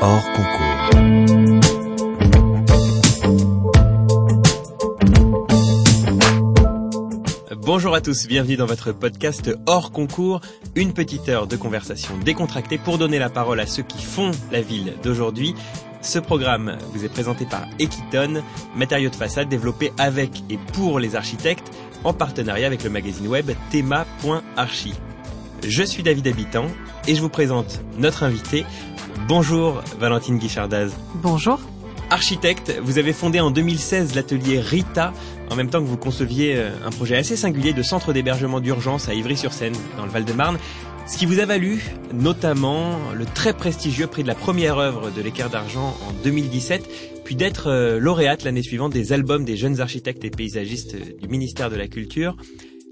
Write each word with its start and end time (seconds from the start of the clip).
hors 0.00 0.24
concours. 0.32 0.68
Bonjour 7.56 7.94
à 7.94 8.00
tous, 8.00 8.26
bienvenue 8.26 8.56
dans 8.56 8.66
votre 8.66 8.92
podcast 8.92 9.50
hors 9.66 9.92
concours, 9.92 10.40
une 10.74 10.92
petite 10.92 11.28
heure 11.28 11.46
de 11.46 11.56
conversation 11.56 12.16
décontractée 12.24 12.78
pour 12.78 12.98
donner 12.98 13.18
la 13.18 13.28
parole 13.28 13.60
à 13.60 13.66
ceux 13.66 13.82
qui 13.82 14.02
font 14.02 14.30
la 14.52 14.60
ville 14.60 14.94
d'aujourd'hui. 15.02 15.54
Ce 16.00 16.18
programme 16.18 16.78
vous 16.92 17.04
est 17.04 17.08
présenté 17.08 17.44
par 17.44 17.66
Equiton, 17.78 18.42
matériaux 18.76 19.10
de 19.10 19.16
façade 19.16 19.48
développés 19.48 19.92
avec 19.98 20.44
et 20.48 20.58
pour 20.72 21.00
les 21.00 21.16
architectes 21.16 21.70
en 22.04 22.12
partenariat 22.12 22.66
avec 22.66 22.84
le 22.84 22.90
magazine 22.90 23.26
web 23.26 23.50
thema.archi. 23.70 24.94
Je 25.66 25.82
suis 25.82 26.02
David 26.02 26.28
Habitant 26.28 26.66
et 27.08 27.14
je 27.14 27.20
vous 27.20 27.28
présente 27.28 27.80
notre 27.98 28.22
invité. 28.22 28.64
Bonjour 29.26 29.82
Valentine 29.98 30.38
Guichardaz. 30.38 30.90
Bonjour. 31.14 31.60
Architecte, 32.10 32.78
vous 32.82 32.98
avez 32.98 33.12
fondé 33.12 33.40
en 33.40 33.50
2016 33.50 34.14
l'atelier 34.14 34.60
Rita 34.60 35.12
en 35.50 35.56
même 35.56 35.68
temps 35.70 35.80
que 35.80 35.86
vous 35.86 35.96
conceviez 35.96 36.56
euh, 36.56 36.70
un 36.84 36.90
projet 36.90 37.16
assez 37.16 37.36
singulier 37.36 37.72
de 37.72 37.82
centre 37.82 38.12
d'hébergement 38.12 38.60
d'urgence 38.60 39.08
à 39.08 39.14
Ivry-sur-Seine, 39.14 39.74
dans 39.96 40.04
le 40.04 40.10
Val-de-Marne, 40.10 40.58
ce 41.06 41.16
qui 41.16 41.26
vous 41.26 41.40
a 41.40 41.46
valu 41.46 41.82
notamment 42.12 42.98
le 43.14 43.24
très 43.24 43.54
prestigieux 43.54 44.06
prix 44.06 44.22
de 44.22 44.28
la 44.28 44.34
première 44.34 44.78
œuvre 44.78 45.10
de 45.10 45.22
l'équerre 45.22 45.50
d'argent 45.50 45.96
en 46.06 46.12
2017, 46.24 47.22
puis 47.24 47.34
d'être 47.34 47.68
euh, 47.68 47.98
lauréate 47.98 48.44
l'année 48.44 48.62
suivante 48.62 48.92
des 48.92 49.12
albums 49.12 49.44
des 49.44 49.56
jeunes 49.56 49.80
architectes 49.80 50.24
et 50.24 50.30
paysagistes 50.30 50.96
du 51.20 51.28
ministère 51.28 51.70
de 51.70 51.76
la 51.76 51.88
Culture. 51.88 52.36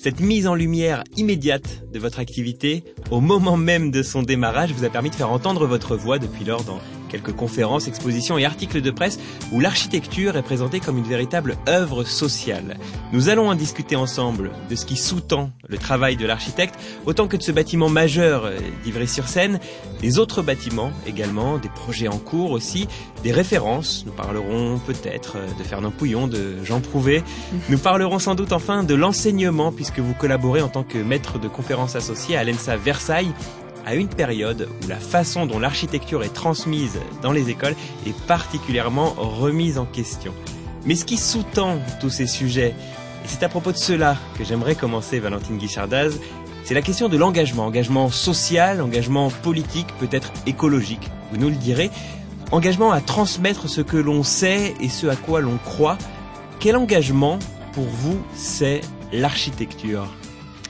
Cette 0.06 0.20
mise 0.20 0.46
en 0.46 0.55
lumière 0.55 1.02
immédiate 1.16 1.83
de 1.92 1.98
votre 1.98 2.20
activité, 2.20 2.84
au 3.10 3.20
moment 3.20 3.56
même 3.56 3.91
de 3.91 4.05
son 4.05 4.23
démarrage, 4.23 4.70
vous 4.70 4.84
a 4.84 4.88
permis 4.88 5.10
de 5.10 5.16
faire 5.16 5.33
entendre 5.33 5.66
votre 5.66 5.97
voix 5.97 6.20
depuis 6.20 6.45
lors 6.45 6.62
dans 6.62 6.78
quelques 7.16 7.34
conférences, 7.34 7.88
expositions 7.88 8.37
et 8.37 8.45
articles 8.45 8.83
de 8.83 8.91
presse 8.91 9.19
où 9.50 9.61
l'architecture 9.61 10.36
est 10.36 10.42
présentée 10.42 10.81
comme 10.81 10.98
une 10.98 11.05
véritable 11.05 11.56
œuvre 11.67 12.05
sociale. 12.05 12.77
Nous 13.12 13.31
allons 13.31 13.48
en 13.48 13.55
discuter 13.55 13.97
ensemble 13.97 14.50
de 14.69 14.75
ce 14.75 14.84
qui 14.84 14.97
sous-tend 14.97 15.50
le 15.67 15.78
travail 15.78 16.17
de 16.17 16.27
l'architecte, 16.27 16.75
autant 17.06 17.27
que 17.27 17.39
de 17.39 17.42
ce 17.42 17.53
bâtiment 17.53 17.89
majeur 17.89 18.50
d'Ivry-sur-Seine, 18.84 19.61
des 20.03 20.19
autres 20.19 20.42
bâtiments 20.42 20.91
également, 21.06 21.56
des 21.56 21.70
projets 21.70 22.09
en 22.09 22.19
cours 22.19 22.50
aussi, 22.50 22.87
des 23.22 23.33
références. 23.33 24.05
Nous 24.05 24.12
parlerons 24.12 24.78
peut-être 24.87 25.39
de 25.59 25.64
Fernand 25.64 25.91
Pouillon, 25.91 26.28
de 26.28 26.62
Jean 26.64 26.81
Prouvé. 26.81 27.22
Nous 27.70 27.78
parlerons 27.78 28.19
sans 28.19 28.34
doute 28.34 28.53
enfin 28.53 28.84
de 28.84 28.94
l'enseignement 28.94 29.72
puisque 29.72 30.00
vous 30.00 30.14
collaborez 30.14 30.61
en 30.61 30.69
tant 30.69 30.83
que 30.83 30.98
maître 30.98 31.39
de 31.39 31.48
conférences 31.48 31.97
associé 31.97 32.37
à 32.37 32.44
l'ENSA 32.44 32.77
Versailles 32.77 33.33
à 33.87 33.95
une 33.95 34.09
période 34.09 34.69
où 34.84 34.89
la 34.89 34.98
façon 34.98 35.47
dont 35.47 35.61
l'architecture 35.61 36.25
est 36.25 36.34
transmise 36.34 36.98
dans 37.23 37.33
les 37.33 37.48
écoles 37.48 37.77
est 38.06 38.20
particulièrement 38.27 39.15
remise 39.17 39.78
en 39.78 39.87
question. 39.87 40.34
Mais 40.84 40.97
ce 40.97 41.05
qui 41.05 41.17
sous-tend 41.17 41.78
tous 42.01 42.11
ces 42.11 42.27
sujets, 42.27 42.75
et 43.25 43.28
c'est 43.28 43.45
à 43.45 43.48
propos 43.48 43.73
de 43.73 43.77
cela 43.77 44.17
que 44.37 44.45
j'aimerais 44.45 44.75
commencer 44.75 45.20
Valentine 45.20 45.56
Guichardaz, 45.56 46.19
c'est 46.65 46.75
la 46.75 46.83
question 46.83 47.09
de 47.09 47.17
l'engagement, 47.17 47.65
engagement 47.67 48.11
social, 48.11 48.83
engagement 48.83 49.31
politique, 49.31 49.87
peut-être 50.00 50.33
écologique, 50.47 51.09
vous 51.31 51.39
nous 51.39 51.48
le 51.48 51.55
direz, 51.55 51.91
engagement 52.50 52.91
à 52.91 53.00
transmettre 53.00 53.69
ce 53.69 53.81
que 53.81 53.97
l'on 53.97 54.25
sait 54.25 54.75
et 54.81 54.89
ce 54.89 55.06
à 55.06 55.15
quoi 55.15 55.41
l'on 55.41 55.59
croit. 55.59 55.97
Quel 56.59 56.77
engagement 56.77 57.39
pour 57.73 57.84
vous 57.84 58.19
c'est 58.34 58.81
l'architecture? 59.12 60.09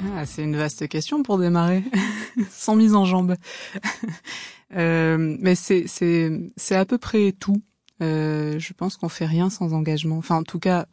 Ah, 0.05 0.27
c'est 0.27 0.43
une 0.43 0.57
vaste 0.57 0.89
question 0.89 1.23
pour 1.23 1.39
démarrer, 1.39 1.83
sans 2.51 2.77
mise 2.77 2.95
en 2.95 3.05
jambe. 3.05 3.35
euh, 4.77 5.37
mais 5.41 5.55
c'est 5.55 6.57
à 6.73 6.85
peu 6.85 6.99
près 6.99 7.33
tout. 7.33 7.63
Euh, 8.03 8.59
je 8.59 8.73
pense 8.75 8.97
qu'on 8.97 9.09
fait 9.09 9.27
rien 9.27 9.51
sans 9.51 9.73
engagement. 9.73 10.19
Enfin, 10.19 10.37
en 10.37 10.43
tout 10.43 10.59
cas, 10.59 10.87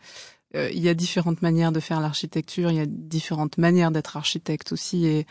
euh, 0.55 0.69
il 0.71 0.79
y 0.79 0.89
a 0.89 0.93
différentes 0.93 1.41
manières 1.41 1.71
de 1.71 1.79
faire 1.79 1.99
l'architecture. 1.99 2.71
Il 2.71 2.77
y 2.77 2.81
a 2.81 2.85
différentes 2.85 3.57
manières 3.57 3.91
d'être 3.91 4.17
architecte 4.17 4.71
aussi. 4.71 5.05
Et 5.05 5.25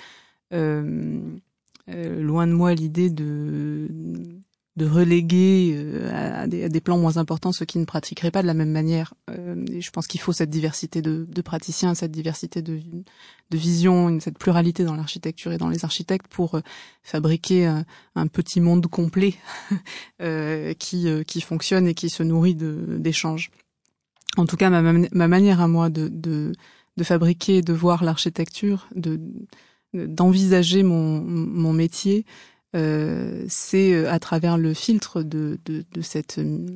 euh, 0.53 1.21
euh 1.89 2.23
loin 2.23 2.47
de 2.47 2.53
moi 2.53 2.75
l'idée 2.75 3.11
de 3.11 3.89
de 4.77 4.87
reléguer 4.87 5.75
euh, 5.77 6.43
à, 6.43 6.47
des, 6.47 6.65
à, 6.65 6.69
des, 6.69 6.81
plans 6.81 6.97
moins 6.97 7.19
importants 7.19 7.53
ceux 7.53 7.67
qui 7.67 7.79
ne 7.79 7.85
pratiqueraient 7.85 8.31
pas 8.31 8.41
de 8.41 8.47
la 8.47 8.55
même 8.55 8.71
manière. 8.71 9.13
Euh, 9.31 9.63
et 9.71 9.83
je 9.83 9.91
pense 9.91 10.07
qu'il 10.07 10.21
faut 10.21 10.33
cette 10.33 10.49
diversité 10.49 11.03
de, 11.03 11.27
de, 11.29 11.43
praticiens, 11.43 11.95
cette 11.95 12.11
diversité 12.11 12.63
de, 12.63 12.81
de 13.51 13.57
vision, 13.57 14.19
cette 14.21 14.39
pluralité 14.39 14.85
dans 14.85 14.97
l'architecture 14.97 15.53
et 15.53 15.59
dans 15.59 15.69
les 15.69 15.85
architectes 15.85 16.27
pour 16.27 16.55
euh, 16.55 16.61
fabriquer 17.03 17.67
un, 17.67 18.27
petit 18.29 18.61
monde 18.61 18.87
complet 18.87 19.35
qui, 20.79 21.07
qui 21.27 21.41
fonctionne 21.41 21.87
et 21.87 21.95
qui 21.95 22.09
se 22.09 22.23
nourrit 22.23 22.55
d'échanges. 22.55 23.51
En 24.37 24.47
tout 24.47 24.57
cas, 24.57 24.71
ma, 24.71 24.81
ma, 24.93 25.29
manière 25.29 25.61
à 25.61 25.69
moi 25.69 25.91
de, 25.91 26.09
de, 26.09 26.53
de 26.97 27.05
fabriquer, 27.05 27.61
de 27.61 27.73
voir 27.73 28.05
l'architecture, 28.05 28.89
de 28.95 29.21
d'envisager 29.95 30.83
mon, 30.83 31.21
mon 31.21 31.75
métier, 31.75 32.25
c'est 32.75 33.93
euh, 33.93 34.11
à 34.11 34.19
travers 34.19 34.57
le 34.57 34.75
filtre 34.75 35.23
de, 35.23 35.59
de, 35.65 35.85
de 35.93 36.01
cette 36.01 36.39
euh, 36.39 36.67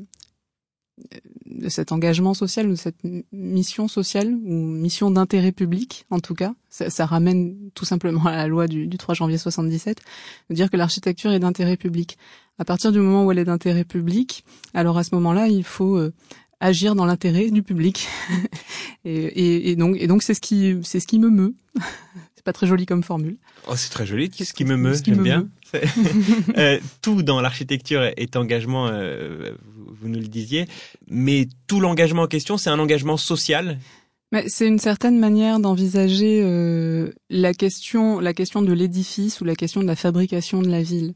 de 1.45 1.69
cet 1.69 1.93
engagement 1.93 2.33
social 2.33 2.69
ou 2.69 2.77
cette 2.77 2.97
mission 3.31 3.87
sociale 3.87 4.34
ou 4.34 4.53
mission 4.53 5.11
d'intérêt 5.11 5.53
public 5.53 6.07
en 6.11 6.21
tout 6.21 6.34
cas. 6.34 6.55
Ça, 6.71 6.89
ça, 6.89 7.05
ramène 7.05 7.55
tout 7.75 7.84
simplement 7.84 8.25
à 8.27 8.37
la 8.37 8.47
loi 8.47 8.67
du, 8.67 8.87
du 8.87 8.97
3 8.97 9.15
janvier 9.15 9.37
77 9.39 10.01
de 10.49 10.55
dire 10.55 10.71
que 10.71 10.77
l'architecture 10.77 11.33
est 11.33 11.39
d'intérêt 11.39 11.77
public. 11.77 12.17
À 12.59 12.65
partir 12.65 12.93
du 12.93 12.99
moment 12.99 13.27
où 13.27 13.33
elle 13.33 13.39
est 13.39 13.45
d'intérêt 13.45 13.84
public 13.84 14.45
alors 14.73 14.97
à 14.97 15.05
ce 15.05 15.15
moment-là 15.15 15.49
il 15.49 15.65
faut 15.65 15.97
euh, 15.97 16.15
agir 16.61 16.95
dans 16.95 17.05
l'intérêt 17.05 17.51
du 17.51 17.63
public. 17.63 18.09
Et, 19.05 19.27
et, 19.27 19.71
et, 19.71 19.77
donc 19.77 19.97
et 20.01 20.09
donc 20.09 20.25
c'est 20.25 20.34
ce 20.34 20.41
qui 20.41 20.81
c'est 20.83 20.99
ce 20.99 21.07
qui 21.07 21.21
me 21.21 21.31
meut 21.31 21.55
pas 22.47 22.55
très 22.55 22.67
joli 22.67 22.87
comme 22.87 23.03
formule 23.03 23.37
oh 23.69 23.77
c'est 23.77 23.91
très 23.91 24.07
joli 24.07 24.31
ce 24.33 24.55
qui 24.55 24.65
me 24.65 24.77
meut 24.77 24.97
j'aime 25.05 25.23
bien 25.23 25.49
euh, 26.57 26.79
tout 27.03 27.23
dans 27.23 27.41
l'architecture 27.41 28.03
est 28.17 28.37
engagement, 28.37 28.89
euh, 28.89 29.53
vous, 30.01 30.09
nous 30.09 30.21
le 30.21 30.29
disiez, 30.29 30.67
mais 31.09 31.49
tout 31.67 31.81
l'engagement 31.81 32.23
en 32.23 32.27
question, 32.27 32.57
c'est 32.57 32.71
un 32.71 32.79
engagement 32.79 33.17
social. 33.17 33.79
C'est 34.49 34.67
une 34.67 34.79
certaine 34.79 35.19
manière 35.19 35.61
d'envisager 35.61 36.41
euh, 36.43 37.12
la 37.31 37.55
question, 37.55 38.21
la 38.21 38.34
question 38.34 38.61
de 38.61 38.73
l'édifice 38.73 39.41
ou 39.41 39.45
la 39.45 39.55
question 39.55 39.81
de 39.81 39.87
la 39.87 39.97
fabrication 39.97 40.61
de 40.61 40.69
la 40.69 40.83
ville. 40.83 41.15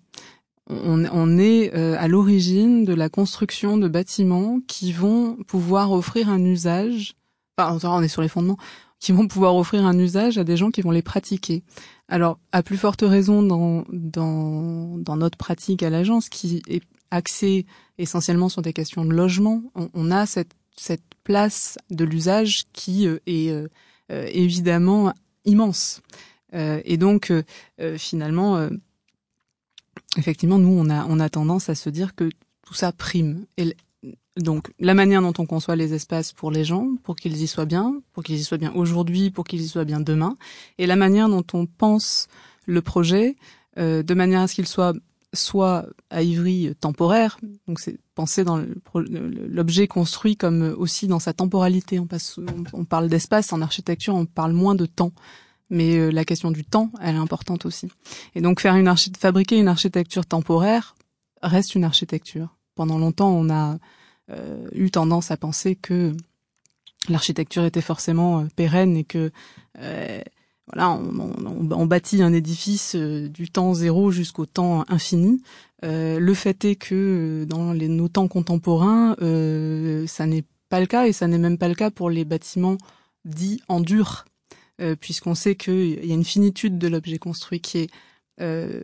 On, 0.69 1.05
on 1.13 1.39
est 1.39 1.75
euh, 1.75 1.97
à 1.99 2.07
l'origine 2.07 2.85
de 2.85 2.95
la 2.95 3.09
construction 3.09 3.77
de 3.77 3.89
bâtiments 3.89 4.61
qui 4.69 4.93
vont 4.93 5.37
pouvoir 5.49 5.91
offrir 5.91 6.29
un 6.29 6.43
usage. 6.45 7.15
Enfin, 7.59 7.79
on 7.83 8.03
est 8.03 8.09
sur 8.09 8.23
les 8.23 8.29
fondements 8.29 8.59
qui 9.01 9.13
vont 9.13 9.27
pouvoir 9.27 9.57
offrir 9.57 9.85
un 9.87 9.99
usage 9.99 10.39
à 10.39 10.45
des 10.45 10.57
gens 10.57 10.71
qui 10.71 10.83
vont 10.83 10.91
les 10.91 11.03
pratiquer. 11.03 11.63
Alors, 12.09 12.39
à 12.53 12.63
plus 12.63 12.77
forte 12.77 13.01
raison 13.03 13.43
dans, 13.43 13.85
dans, 13.91 14.99
dans 14.99 15.17
notre 15.17 15.39
pratique 15.39 15.83
à 15.83 15.91
l'agence, 15.91 16.29
qui 16.29 16.63
est 16.69 16.83
axée 17.11 17.67
essentiellement 17.99 18.49
sur 18.49 18.63
des 18.63 18.73
questions 18.73 19.05
de 19.05 19.13
logement, 19.13 19.63
on, 19.75 19.89
on 19.95 20.11
a 20.11 20.27
cette, 20.27 20.53
cette 20.77 21.03
place 21.25 21.79
de 21.91 22.05
l'usage 22.05 22.65
qui 22.73 23.07
euh, 23.07 23.19
est 23.27 23.51
euh, 23.51 23.69
euh, 24.13 24.29
évidemment 24.33 25.13
immense. 25.45 26.03
Euh, 26.53 26.81
et 26.85 26.97
donc, 26.97 27.31
euh, 27.31 27.43
finalement, 27.97 28.69
effectivement, 30.17 30.59
nous, 30.59 30.69
on 30.69 30.91
a, 30.91 31.07
on 31.07 31.21
a 31.21 31.31
tendance 31.31 31.69
à 31.71 31.75
se 31.75 31.89
dire 31.89 32.15
que 32.15 32.29
tout 32.67 32.75
ça 32.75 32.93
prime. 32.93 33.47
Donc 34.37 34.73
la 34.79 34.95
manière 34.95 35.23
dont 35.23 35.35
on 35.39 35.47
conçoit 35.47 35.77
les 35.77 35.95
espaces 35.95 36.33
pour 36.33 36.51
les 36.51 36.65
gens, 36.65 36.89
pour 37.03 37.17
qu'ils 37.17 37.41
y 37.41 37.47
soient 37.47 37.67
bien, 37.67 38.01
pour 38.13 38.23
qu'ils 38.23 38.37
y 38.37 38.45
soient 38.45 38.59
bien 38.59 38.73
aujourd'hui, 38.75 39.31
pour 39.31 39.45
qu'ils 39.45 39.61
y 39.61 39.69
soient 39.69 39.85
bien 39.85 40.01
demain, 40.01 40.37
et 40.79 40.87
la 40.87 40.97
manière 40.97 41.29
dont 41.29 41.45
on 41.53 41.67
pense 41.67 42.29
le 42.67 42.83
projet 42.83 43.37
euh, 43.79 44.03
de 44.03 44.15
manière 44.15 44.43
à 44.43 44.49
ce 44.49 44.55
qu'il 44.55 44.67
soit 44.67 44.95
soit 45.33 45.87
à 46.11 46.23
Ivry 46.23 46.75
temporaire, 46.81 47.39
donc 47.69 47.79
c'est 47.79 47.99
penser 48.17 48.43
dans 48.43 48.61
l'objet 48.95 49.87
construit 49.87 50.37
comme 50.37 50.75
aussi 50.77 51.07
dans 51.07 51.21
sa 51.21 51.33
temporalité. 51.33 52.01
On, 52.01 52.07
passe, 52.07 52.39
on, 52.39 52.65
on 52.81 52.85
parle 52.85 53.09
d'espace 53.09 53.53
en 53.53 53.63
architecture, 53.63 54.15
on 54.17 54.27
parle 54.27 54.53
moins 54.53 54.75
de 54.75 54.87
temps, 54.87 55.13
mais 55.69 55.97
euh, 55.97 56.11
la 56.11 56.25
question 56.25 56.51
du 56.51 56.65
temps, 56.65 56.91
elle 57.01 57.15
est 57.15 57.19
importante 57.19 57.65
aussi. 57.65 57.89
Et 58.35 58.41
donc 58.41 58.61
faire 58.61 58.75
une 58.75 58.93
fabriquer 59.19 59.57
une 59.57 59.69
architecture 59.69 60.27
temporaire 60.27 60.97
reste 61.43 61.77
une 61.77 61.85
architecture. 61.85 62.57
Pendant 62.75 62.99
longtemps, 62.99 63.31
on 63.31 63.51
a 63.51 63.75
euh, 63.75 63.79
eu 64.73 64.91
tendance 64.91 65.31
à 65.31 65.37
penser 65.37 65.77
que 65.77 66.15
l'architecture 67.09 67.65
était 67.65 67.81
forcément 67.81 68.41
euh, 68.41 68.45
pérenne 68.57 68.97
et 68.97 69.05
que 69.05 69.31
euh, 69.79 70.21
voilà, 70.67 70.91
on, 70.91 71.87
bâtit 71.87 72.23
un 72.23 72.33
édifice 72.33 72.95
du 72.95 73.51
temps 73.51 73.75
zéro 73.75 74.13
jusqu'au 74.13 74.47
temps 74.47 74.85
infini. 74.89 75.43
Euh, 75.85 76.21
le 76.21 76.35
fait 76.35 76.65
est 76.65 76.77
que 76.77 77.45
dans 77.49 77.73
les, 77.73 77.89
nos 77.89 78.07
temps 78.07 78.29
contemporains, 78.29 79.17
euh, 79.21 80.07
ça 80.07 80.27
n'est 80.27 80.45
pas 80.69 80.79
le 80.79 80.87
cas 80.87 81.09
et 81.09 81.13
ça 81.13 81.27
n'est 81.27 81.39
même 81.39 81.59
pas 81.59 81.67
le 81.67 81.75
cas 81.75 81.91
pour 81.91 82.09
les 82.09 82.25
bâtiments 82.25 82.79
dits 83.25 83.61
en 83.67 83.81
dur, 83.81 84.27
euh, 84.81 84.95
puisqu'on 84.95 85.35
sait 85.35 85.57
qu'il 85.57 86.05
y 86.05 86.13
a 86.13 86.15
une 86.15 86.25
finitude 86.25 86.79
de 86.79 86.87
l'objet 86.87 87.19
construit 87.19 87.61
qui 87.61 87.79
est 87.79 87.91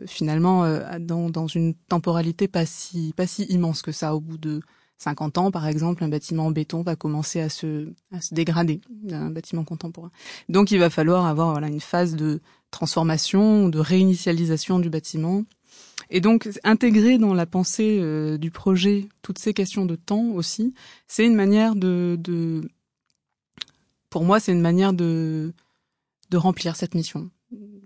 finalement 0.05 0.65
dans, 0.99 1.31
dans 1.31 1.47
une 1.47 1.73
temporalité 1.73 2.47
pas 2.47 2.67
si 2.67 3.11
pas 3.17 3.25
si 3.25 3.41
immense 3.45 3.81
que 3.81 3.91
ça. 3.91 4.13
Au 4.13 4.19
bout 4.19 4.37
de 4.37 4.61
50 4.97 5.37
ans, 5.37 5.51
par 5.51 5.67
exemple, 5.67 6.03
un 6.03 6.07
bâtiment 6.07 6.47
en 6.47 6.51
béton 6.51 6.81
va 6.81 6.95
commencer 6.95 7.39
à 7.39 7.49
se, 7.49 7.89
à 8.11 8.19
se 8.19 8.33
dégrader, 8.33 8.81
un 9.11 9.29
bâtiment 9.29 9.63
contemporain. 9.63 10.11
Donc 10.49 10.71
il 10.71 10.79
va 10.79 10.89
falloir 10.89 11.25
avoir 11.25 11.51
voilà, 11.51 11.67
une 11.67 11.79
phase 11.79 12.15
de 12.15 12.41
transformation, 12.71 13.69
de 13.69 13.79
réinitialisation 13.79 14.79
du 14.79 14.89
bâtiment. 14.89 15.43
Et 16.09 16.19
donc 16.19 16.49
intégrer 16.63 17.17
dans 17.17 17.33
la 17.33 17.45
pensée 17.45 17.99
euh, 17.99 18.37
du 18.37 18.49
projet 18.49 19.07
toutes 19.21 19.39
ces 19.39 19.53
questions 19.53 19.85
de 19.85 19.95
temps 19.95 20.29
aussi, 20.29 20.73
c'est 21.07 21.25
une 21.25 21.35
manière 21.35 21.75
de, 21.75 22.17
de 22.19 22.61
pour 24.09 24.23
moi, 24.23 24.39
c'est 24.39 24.53
une 24.53 24.61
manière 24.61 24.93
de, 24.93 25.53
de 26.31 26.37
remplir 26.37 26.75
cette 26.75 26.95
mission. 26.95 27.29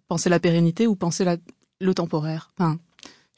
Penser 0.07 0.29
la 0.29 0.39
pérennité 0.39 0.87
ou 0.87 0.95
penser 0.95 1.23
la, 1.23 1.37
le 1.79 1.93
temporaire. 1.93 2.51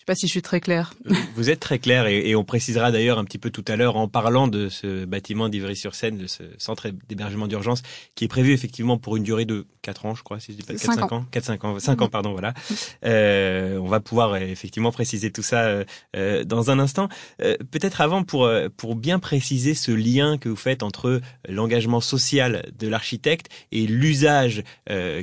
Sais 0.04 0.06
pas 0.06 0.16
si 0.16 0.28
je 0.28 0.32
suis 0.32 0.42
très 0.42 0.60
clair. 0.60 0.94
Vous 1.36 1.50
êtes 1.50 1.62
très 1.62 1.80
clair 1.80 2.08
et, 2.08 2.36
on 2.36 2.44
précisera 2.44 2.92
d'ailleurs 2.92 3.20
un 3.20 3.24
petit 3.24 3.38
peu 3.38 3.50
tout 3.50 3.64
à 3.68 3.78
l'heure 3.78 3.96
en 3.96 4.10
parlant 4.10 4.50
de 4.50 4.68
ce 4.68 5.06
bâtiment 5.06 5.48
d'Ivry-sur-Seine, 5.48 6.18
de 6.18 6.28
ce 6.28 6.44
centre 6.58 6.90
d'hébergement 7.08 7.48
d'urgence 7.48 7.84
qui 8.16 8.26
est 8.26 8.28
prévu 8.28 8.52
effectivement 8.52 8.98
pour 8.98 9.16
une 9.16 9.24
durée 9.24 9.46
de 9.46 9.66
4 9.84 10.06
ans, 10.06 10.16
je 10.16 10.24
crois, 10.24 10.40
si 10.40 10.54
je 10.54 10.58
dis 10.58 10.64
pas 10.64 10.74
4 10.74 10.82
5 10.82 11.12
ans, 11.12 11.26
4 11.30 11.44
5 11.44 11.64
ans, 11.66 11.80
5 11.80 12.02
ans 12.02 12.08
pardon, 12.08 12.32
voilà. 12.32 12.54
Euh, 13.06 13.78
on 13.80 13.88
va 13.88 14.00
pouvoir 14.00 14.34
euh, 14.34 14.40
effectivement 14.40 14.92
préciser 14.92 15.30
tout 15.30 15.44
ça 15.44 15.64
euh, 15.64 15.84
euh 16.16 16.44
dans 16.46 16.72
un 16.72 16.80
instant. 16.80 17.10
Euh, 17.42 17.58
peut-être 17.72 18.00
avant 18.02 18.24
pour 18.24 18.50
pour 18.78 18.96
bien 18.96 19.20
préciser 19.20 19.74
ce 19.74 19.92
lien 19.92 20.38
que 20.38 20.48
vous 20.48 20.56
faites 20.56 20.84
entre 20.84 21.22
l'engagement 21.50 22.00
social 22.00 22.72
de 22.78 22.88
l'architecte 22.88 23.50
et 23.72 23.86
l'usage 23.86 24.64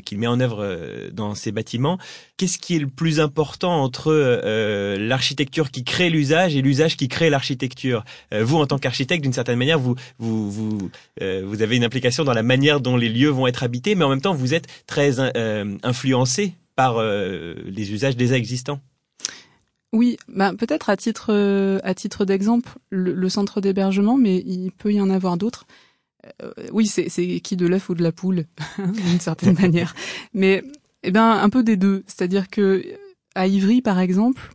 qu'il 0.05 0.19
met 0.19 0.27
en 0.27 0.41
œuvre 0.41 1.11
dans 1.13 1.35
ces 1.35 1.53
bâtiments. 1.53 1.99
Qu'est-ce 2.41 2.57
qui 2.57 2.75
est 2.75 2.79
le 2.79 2.87
plus 2.87 3.21
important 3.21 3.83
entre 3.83 4.11
euh, 4.11 4.97
l'architecture 4.99 5.71
qui 5.71 5.85
crée 5.85 6.09
l'usage 6.09 6.57
et 6.57 6.63
l'usage 6.63 6.97
qui 6.97 7.07
crée 7.07 7.29
l'architecture? 7.29 8.03
Euh, 8.33 8.43
vous, 8.43 8.57
en 8.57 8.67
tant 8.67 8.79
qu'architecte, 8.79 9.23
d'une 9.23 9.35
certaine 9.35 9.59
manière, 9.59 9.79
vous 9.79 9.95
vous 10.19 10.51
vous, 10.51 10.91
euh, 11.21 11.43
vous 11.45 11.61
avez 11.61 11.77
une 11.77 11.85
implication 11.85 12.25
dans 12.25 12.33
la 12.33 12.43
manière 12.43 12.81
dont 12.81 12.97
les 12.97 13.11
lieux 13.11 13.29
vont 13.29 13.47
être 13.47 13.63
habités, 13.63 13.95
mais 13.95 14.07
en 14.07 14.09
même 14.09 14.23
temps, 14.23 14.33
vous 14.33 14.50
êtes 14.55 14.67
très 14.87 15.19
influencé 15.83 16.55
par 16.77 17.03
les 17.03 17.93
usages 17.93 18.17
déjà 18.17 18.37
existants. 18.37 18.81
Oui, 19.93 20.17
bah, 20.29 20.53
peut-être 20.57 20.89
à 20.89 20.97
titre 20.97 21.81
à 21.83 21.95
titre 21.95 22.25
d'exemple 22.25 22.71
le, 22.91 23.29
centre 23.29 23.61
d'hébergement, 23.61 24.17
mais 24.17 24.37
il 24.47 24.71
peut 24.73 24.93
y 24.93 25.01
en 25.01 25.11
avoir 25.11 25.37
d'autres. 25.37 25.67
oui, 26.73 26.87
c'est 26.87 27.41
qui 27.41 27.57
de 27.57 27.67
l'œuf 27.67 27.89
ou 27.89 27.95
de 27.95 28.03
la 28.03 28.13
poule, 28.13 28.47
d'une 28.79 29.21
certaine 29.21 29.55
manière. 29.61 29.95
Mais 30.33 30.63
eh 31.03 31.11
ben 31.11 31.31
un 31.31 31.51
peu 31.51 31.63
des 31.63 31.77
deux, 31.77 32.05
c'est-à-dire 32.07 32.49
que 32.49 32.85
à 33.35 33.47
Ivry, 33.47 33.81
par 33.83 33.99
exemple, 33.99 34.51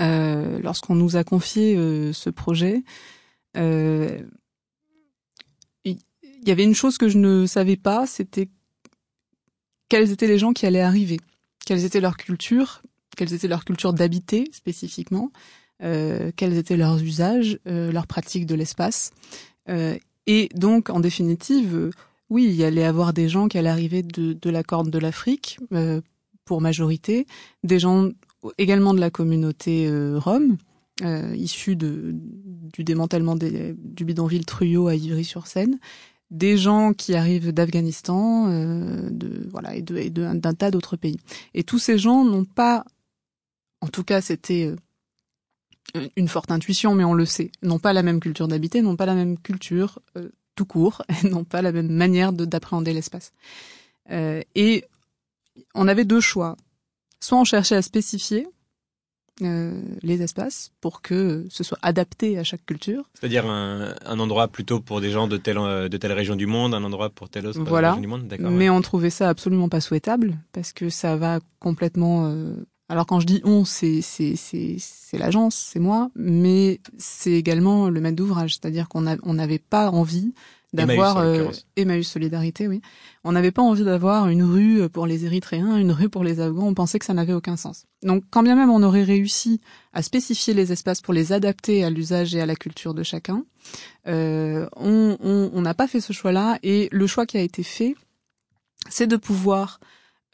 euh, 0.00 0.58
lorsqu'on 0.60 0.94
nous 0.94 1.16
a 1.16 1.24
confié 1.24 1.76
euh, 1.76 2.12
ce 2.12 2.30
projet, 2.30 2.82
euh, 3.56 4.18
il 5.84 5.98
y, 6.46 6.50
avait 6.50 6.64
une 6.64 6.74
chose 6.74 6.98
que 6.98 7.08
je 7.08 7.16
ne 7.16 7.46
savais 7.46 7.76
pas, 7.76 8.06
c'était 8.06 8.50
quels 9.88 10.10
étaient 10.10 10.26
les 10.26 10.38
gens 10.38 10.52
qui 10.52 10.66
allaient 10.66 10.80
arriver, 10.80 11.18
quelles 11.66 11.84
étaient 11.84 12.00
leurs 12.00 12.16
cultures, 12.16 12.82
quelles 13.16 13.32
étaient 13.32 13.48
leurs 13.48 13.64
cultures 13.64 13.92
d'habiter 13.92 14.48
spécifiquement, 14.52 15.30
quels 15.80 16.56
étaient 16.56 16.76
leurs 16.76 17.02
usages, 17.02 17.58
leurs 17.66 18.06
pratiques 18.06 18.46
de 18.46 18.54
l'espace. 18.54 19.12
et 19.68 20.48
donc, 20.54 20.88
en 20.88 21.00
définitive, 21.00 21.90
oui, 22.30 22.44
il 22.44 22.54
y 22.54 22.64
allait 22.64 22.84
avoir 22.84 23.12
des 23.12 23.28
gens 23.28 23.48
qui 23.48 23.58
allaient 23.58 23.68
arriver 23.68 24.02
de, 24.02 24.50
la 24.50 24.62
Corne 24.62 24.90
de 24.90 24.98
l'Afrique, 24.98 25.58
pour 26.44 26.60
majorité, 26.60 27.26
des 27.62 27.78
gens 27.78 28.10
également 28.58 28.94
de 28.94 29.00
la 29.00 29.10
communauté 29.10 29.86
euh, 29.88 30.18
rome, 30.18 30.56
euh, 31.02 31.34
issus 31.36 31.76
du 31.76 32.84
démantèlement 32.84 33.36
du 33.36 34.04
bidonville 34.04 34.46
Truyot 34.46 34.88
à 34.88 34.94
Ivry-sur-Seine, 34.94 35.78
des 36.30 36.56
gens 36.56 36.92
qui 36.92 37.14
arrivent 37.14 37.52
d'Afghanistan, 37.52 38.48
euh, 38.48 39.08
de 39.10 39.46
voilà 39.50 39.74
et 39.74 39.82
de 39.82 39.96
et 39.96 40.10
d'un 40.10 40.54
tas 40.54 40.70
d'autres 40.70 40.96
pays. 40.96 41.18
Et 41.54 41.64
tous 41.64 41.78
ces 41.78 41.98
gens 41.98 42.24
n'ont 42.24 42.44
pas, 42.44 42.84
en 43.80 43.88
tout 43.88 44.04
cas, 44.04 44.20
c'était 44.20 44.74
euh, 45.96 46.08
une 46.16 46.28
forte 46.28 46.50
intuition, 46.50 46.94
mais 46.94 47.04
on 47.04 47.14
le 47.14 47.26
sait, 47.26 47.52
n'ont 47.62 47.78
pas 47.78 47.92
la 47.92 48.02
même 48.02 48.20
culture 48.20 48.48
d'habiter, 48.48 48.82
n'ont 48.82 48.96
pas 48.96 49.06
la 49.06 49.14
même 49.14 49.38
culture 49.38 50.00
euh, 50.16 50.30
tout 50.56 50.64
court, 50.64 51.02
n'ont 51.24 51.44
pas 51.44 51.62
la 51.62 51.72
même 51.72 51.90
manière 51.90 52.32
d'appréhender 52.32 52.92
l'espace. 52.92 53.32
Euh, 54.10 54.42
et 54.54 54.84
on 55.74 55.86
avait 55.86 56.04
deux 56.04 56.20
choix. 56.20 56.56
Soit 57.20 57.38
on 57.38 57.44
cherchait 57.44 57.76
à 57.76 57.82
spécifier 57.82 58.48
euh, 59.42 59.82
les 60.02 60.22
espaces 60.22 60.70
pour 60.80 61.02
que 61.02 61.44
ce 61.50 61.64
soit 61.64 61.78
adapté 61.82 62.38
à 62.38 62.44
chaque 62.44 62.64
culture. 62.64 63.10
C'est-à-dire 63.14 63.46
un, 63.46 63.94
endroit 64.20 64.46
plutôt 64.46 64.78
pour 64.80 65.00
des 65.00 65.10
gens 65.10 65.26
de 65.26 65.36
telle, 65.36 65.56
de 65.56 65.96
telle 65.96 66.12
région 66.12 66.36
du 66.36 66.46
monde, 66.46 66.72
un 66.72 66.84
endroit 66.84 67.10
pour 67.10 67.28
telle 67.28 67.46
autre 67.46 67.60
région 67.60 68.00
du 68.00 68.06
monde. 68.06 68.32
Mais 68.38 68.70
on 68.70 68.80
trouvait 68.80 69.10
ça 69.10 69.28
absolument 69.28 69.68
pas 69.68 69.80
souhaitable 69.80 70.38
parce 70.52 70.72
que 70.72 70.88
ça 70.88 71.16
va 71.16 71.40
complètement. 71.58 72.26
Euh, 72.26 72.54
alors 72.88 73.06
quand 73.06 73.18
je 73.18 73.26
dis 73.26 73.40
on, 73.44 73.64
c'est 73.64 74.02
c'est 74.02 74.36
c'est 74.36 74.76
c'est 74.78 75.18
l'agence, 75.18 75.56
c'est 75.56 75.80
moi, 75.80 76.10
mais 76.14 76.80
c'est 76.96 77.32
également 77.32 77.88
le 77.90 78.00
maître 78.00 78.16
d'ouvrage. 78.16 78.54
C'est-à-dire 78.54 78.88
qu'on 78.88 79.04
on 79.22 79.34
n'avait 79.34 79.58
pas 79.58 79.90
envie 79.90 80.32
d'avoir 80.74 81.18
euh, 81.18 81.48
Emmaüs 81.76 82.08
Solidarité, 82.08 82.68
oui. 82.68 82.80
On 83.22 83.32
n'avait 83.32 83.52
pas 83.52 83.62
envie 83.62 83.84
d'avoir 83.84 84.28
une 84.28 84.42
rue 84.42 84.88
pour 84.88 85.06
les 85.06 85.24
Érythréens, 85.24 85.76
une 85.76 85.92
rue 85.92 86.08
pour 86.08 86.24
les 86.24 86.40
Afghans. 86.40 86.66
On 86.66 86.74
pensait 86.74 86.98
que 86.98 87.04
ça 87.04 87.14
n'avait 87.14 87.32
aucun 87.32 87.56
sens. 87.56 87.86
Donc, 88.02 88.24
quand 88.30 88.42
bien 88.42 88.56
même 88.56 88.70
on 88.70 88.82
aurait 88.82 89.02
réussi 89.02 89.60
à 89.92 90.02
spécifier 90.02 90.52
les 90.52 90.72
espaces 90.72 91.00
pour 91.00 91.14
les 91.14 91.32
adapter 91.32 91.84
à 91.84 91.90
l'usage 91.90 92.34
et 92.34 92.40
à 92.40 92.46
la 92.46 92.56
culture 92.56 92.94
de 92.94 93.02
chacun, 93.02 93.44
euh, 94.06 94.68
on 94.76 95.60
n'a 95.60 95.74
pas 95.74 95.86
fait 95.86 96.00
ce 96.00 96.12
choix-là. 96.12 96.58
Et 96.62 96.88
le 96.92 97.06
choix 97.06 97.24
qui 97.24 97.38
a 97.38 97.42
été 97.42 97.62
fait, 97.62 97.94
c'est 98.88 99.06
de 99.06 99.16
pouvoir 99.16 99.80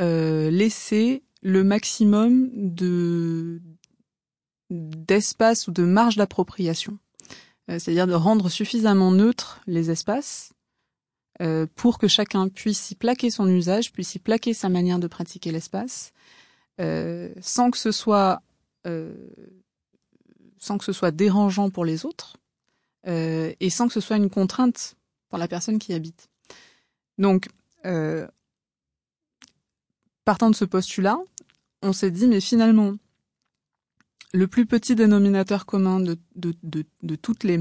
euh, 0.01 0.51
laisser 0.51 1.23
le 1.43 1.65
maximum 1.65 2.51
de 2.55 3.61
d'espace 4.71 5.67
ou 5.67 5.73
de 5.73 5.83
marge 5.83 6.17
d'appropriation 6.17 6.99
c'est-à-dire 7.79 8.07
de 8.07 8.15
rendre 8.15 8.49
suffisamment 8.49 9.11
neutres 9.13 9.61
les 9.67 9.91
espaces 9.91 10.53
euh, 11.41 11.67
pour 11.75 11.99
que 11.99 12.09
chacun 12.09 12.49
puisse 12.49 12.91
y 12.91 12.95
plaquer 12.95 13.31
son 13.31 13.49
usage, 13.49 13.93
puisse 13.93 14.15
y 14.15 14.19
plaquer 14.19 14.53
sa 14.53 14.69
manière 14.69 14.99
de 14.99 15.07
pratiquer 15.07 15.53
l'espace, 15.53 16.13
euh, 16.81 17.33
sans 17.41 17.71
que 17.71 17.79
ce 17.79 17.93
soit 17.93 18.43
sans 20.59 20.79
que 20.79 20.87
ce 20.87 20.93
soit 20.95 21.11
dérangeant 21.11 21.69
pour 21.69 21.85
les 21.85 22.07
autres 22.07 22.39
et 23.05 23.69
sans 23.69 23.89
que 23.89 23.93
ce 23.93 24.01
soit 24.01 24.17
une 24.17 24.31
contrainte 24.31 24.97
pour 25.29 25.39
la 25.39 25.49
personne 25.49 25.79
qui 25.79 25.93
habite. 25.93 26.31
Donc, 27.19 27.51
partant 30.25 30.49
de 30.49 30.55
ce 30.55 30.65
postulat, 30.65 31.19
on 31.83 31.93
s'est 31.93 32.11
dit 32.11 32.27
mais 32.27 32.41
finalement 32.41 32.95
le 34.33 34.47
plus 34.47 34.67
petit 34.67 34.95
dénominateur 34.95 35.67
commun 35.67 36.01
de, 36.01 37.17
toutes 37.17 37.45
les 37.45 37.59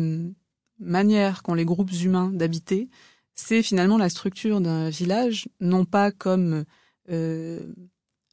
manières 0.80 1.44
qu'ont 1.44 1.54
les 1.54 1.66
groupes 1.66 1.92
humains 1.92 2.32
d'habiter, 2.34 2.90
c'est 3.34 3.64
finalement 3.64 3.98
la 3.98 4.10
structure 4.10 4.62
d'un 4.62 4.90
village, 4.90 5.50
non 5.60 5.86
pas 5.86 6.12
comme 6.12 6.66
euh, 7.10 7.74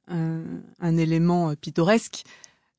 un, 0.09 0.97
élément 0.97 1.55
pittoresque, 1.57 2.25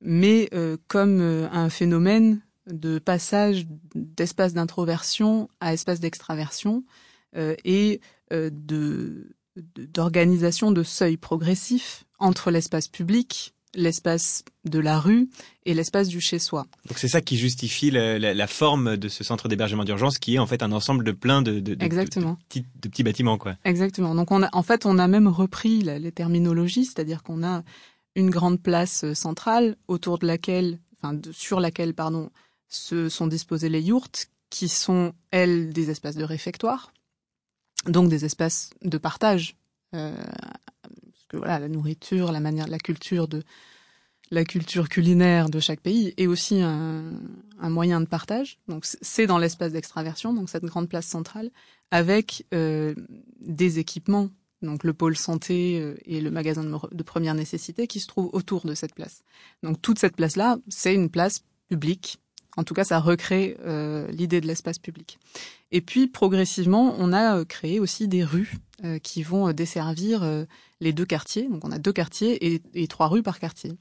mais 0.01 0.49
euh, 0.53 0.77
comme 0.87 1.19
euh, 1.21 1.47
un 1.51 1.69
phénomène 1.69 2.41
de 2.67 2.99
passage 2.99 3.65
d'espace 3.95 4.53
d'introversion 4.53 5.49
à 5.59 5.73
espace 5.73 5.99
d'extraversion 5.99 6.83
euh, 7.35 7.55
et 7.63 8.01
euh, 8.33 8.49
d'organisation 9.55 10.71
de 10.71 10.83
seuils 10.83 11.17
progressifs 11.17 12.05
entre 12.19 12.51
l'espace 12.51 12.87
public 12.87 13.55
l'espace 13.75 14.43
de 14.65 14.79
la 14.79 14.99
rue 14.99 15.29
et 15.65 15.73
l'espace 15.73 16.07
du 16.07 16.19
chez-soi. 16.21 16.65
Donc 16.87 16.97
c'est 16.97 17.07
ça 17.07 17.21
qui 17.21 17.37
justifie 17.37 17.91
la, 17.91 18.17
la, 18.17 18.33
la 18.33 18.47
forme 18.47 18.97
de 18.97 19.07
ce 19.07 19.23
centre 19.23 19.47
d'hébergement 19.47 19.83
d'urgence 19.83 20.17
qui 20.17 20.35
est 20.35 20.39
en 20.39 20.47
fait 20.47 20.63
un 20.63 20.71
ensemble 20.71 21.03
de 21.03 21.11
plein 21.11 21.41
de, 21.41 21.59
de, 21.59 21.75
de, 21.75 21.85
Exactement. 21.85 22.37
de, 22.55 22.61
de 22.81 22.87
petits, 22.89 23.03
bâtiments. 23.03 23.37
quoi. 23.37 23.55
Exactement. 23.65 24.15
Donc 24.15 24.31
on 24.31 24.41
a, 24.43 24.49
en 24.53 24.63
fait 24.63 24.85
on 24.85 24.97
a 24.97 25.07
même 25.07 25.27
repris 25.27 25.81
les 25.81 26.11
terminologies, 26.11 26.85
c'est-à-dire 26.85 27.23
qu'on 27.23 27.43
a 27.43 27.63
une 28.15 28.29
grande 28.29 28.61
place 28.61 29.03
euh, 29.03 29.13
centrale 29.13 29.75
autour 29.87 30.17
de 30.17 30.25
laquelle, 30.25 30.79
enfin 31.01 31.19
sur 31.31 31.59
laquelle 31.59 31.93
pardon, 31.93 32.29
se 32.67 33.09
sont 33.09 33.27
disposées 33.27 33.69
les 33.69 33.81
yourtes 33.81 34.27
qui 34.49 34.69
sont 34.69 35.13
elles 35.31 35.71
des 35.73 35.89
espaces 35.91 36.15
de 36.15 36.23
réfectoire, 36.23 36.93
donc 37.85 38.09
des 38.09 38.25
espaces 38.25 38.71
de 38.83 38.97
partage 38.97 39.55
euh, 39.93 40.15
que 41.27 41.37
voilà, 41.37 41.59
la 41.59 41.69
nourriture, 41.69 42.31
la 42.31 42.39
manière, 42.39 42.67
la 42.67 42.79
culture 42.79 43.27
de 43.27 43.43
la 44.29 44.43
culture 44.43 44.89
culinaire 44.89 45.49
de 45.49 45.59
chaque 45.61 45.79
pays 45.79 46.13
est 46.17 46.27
aussi 46.27 46.61
un, 46.61 47.13
moyen 47.61 48.01
de 48.01 48.05
partage. 48.05 48.59
Donc 48.67 48.85
c'est 48.85 49.25
dans 49.25 49.37
l'espace 49.37 49.71
d'extraversion, 49.71 50.33
donc 50.33 50.49
cette 50.49 50.65
grande 50.65 50.89
place 50.89 51.05
centrale, 51.05 51.49
avec 51.91 52.45
euh, 52.53 52.93
des 53.39 53.79
équipements 53.79 54.29
donc 54.61 54.83
le 54.83 54.93
pôle 54.93 55.15
santé 55.15 55.95
et 56.05 56.19
le 56.19 56.31
magasin 56.31 56.63
de 56.63 57.03
première 57.03 57.35
nécessité 57.35 57.85
qui 57.85 57.99
se 57.99 58.07
trouvent 58.07 58.31
autour 58.33 58.65
de 58.65 58.73
cette 58.73 58.95
place. 58.95 59.23
Donc 59.61 59.81
toute 59.81 59.99
cette 59.99 60.15
place-là, 60.15 60.57
c'est 60.67 60.95
une 60.95 61.09
place 61.09 61.43
publique. 61.69 62.19
En 62.57 62.63
tout 62.63 62.73
cas, 62.73 62.83
ça 62.83 62.99
recrée 62.99 63.55
l'idée 64.09 64.41
de 64.41 64.47
l'espace 64.47 64.79
public. 64.79 65.19
Et 65.71 65.81
puis 65.81 66.07
progressivement, 66.07 66.95
on 66.97 67.13
a 67.13 67.45
créé 67.45 67.79
aussi 67.79 68.07
des 68.07 68.23
rues 68.23 68.55
qui 69.03 69.23
vont 69.23 69.51
desservir 69.53 70.45
les 70.81 70.93
deux 70.93 71.05
quartiers. 71.05 71.47
Donc 71.47 71.63
on 71.63 71.71
a 71.71 71.77
deux 71.77 71.93
quartiers 71.93 72.59
et, 72.73 72.87
trois 72.87 73.07
rues 73.07 73.23
par 73.23 73.39
quartier. 73.39 73.73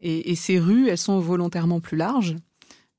Et, 0.00 0.34
ces 0.34 0.58
rues, 0.58 0.88
elles 0.88 0.98
sont 0.98 1.18
volontairement 1.18 1.80
plus 1.80 1.96
larges. 1.96 2.36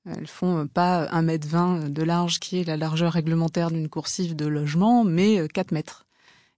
Elles 0.06 0.28
font 0.28 0.68
pas 0.68 1.08
1 1.12 1.24
mètre 1.24 1.48
20 1.48 1.90
de 1.90 2.04
large 2.04 2.40
qui 2.40 2.60
est 2.60 2.64
la 2.64 2.78
largeur 2.78 3.14
réglementaire 3.14 3.72
d'une 3.72 3.90
coursive 3.90 4.36
de 4.36 4.46
logement, 4.46 5.04
mais 5.04 5.48
4 5.48 5.72
mètres. 5.72 6.05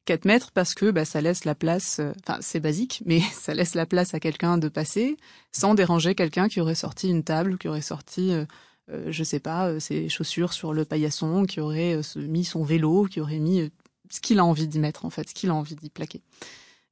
4 0.07 0.25
mètres 0.25 0.51
parce 0.51 0.73
que 0.73 0.89
bah, 0.89 1.05
ça 1.05 1.21
laisse 1.21 1.45
la 1.45 1.53
place, 1.53 1.99
euh, 1.99 2.11
enfin 2.23 2.39
c'est 2.41 2.59
basique, 2.59 3.03
mais 3.05 3.19
ça 3.33 3.53
laisse 3.53 3.75
la 3.75 3.85
place 3.85 4.13
à 4.13 4.19
quelqu'un 4.19 4.57
de 4.57 4.69
passer 4.69 5.17
sans 5.51 5.75
déranger 5.75 6.15
quelqu'un 6.15 6.47
qui 6.47 6.59
aurait 6.59 6.75
sorti 6.75 7.09
une 7.09 7.23
table, 7.23 7.57
qui 7.57 7.67
aurait 7.67 7.81
sorti, 7.81 8.31
euh, 8.31 8.45
euh, 8.89 9.11
je 9.11 9.23
sais 9.23 9.39
pas, 9.39 9.79
ses 9.79 10.09
chaussures 10.09 10.53
sur 10.53 10.73
le 10.73 10.85
paillasson, 10.85 11.45
qui 11.45 11.59
aurait 11.59 11.99
mis 12.15 12.45
son 12.45 12.63
vélo, 12.63 13.05
qui 13.05 13.21
aurait 13.21 13.39
mis 13.39 13.69
ce 14.09 14.21
qu'il 14.21 14.39
a 14.39 14.45
envie 14.45 14.67
d'y 14.67 14.79
mettre 14.79 15.05
en 15.05 15.09
fait, 15.09 15.29
ce 15.29 15.33
qu'il 15.33 15.49
a 15.49 15.53
envie 15.53 15.75
d'y 15.75 15.89
plaquer. 15.89 16.21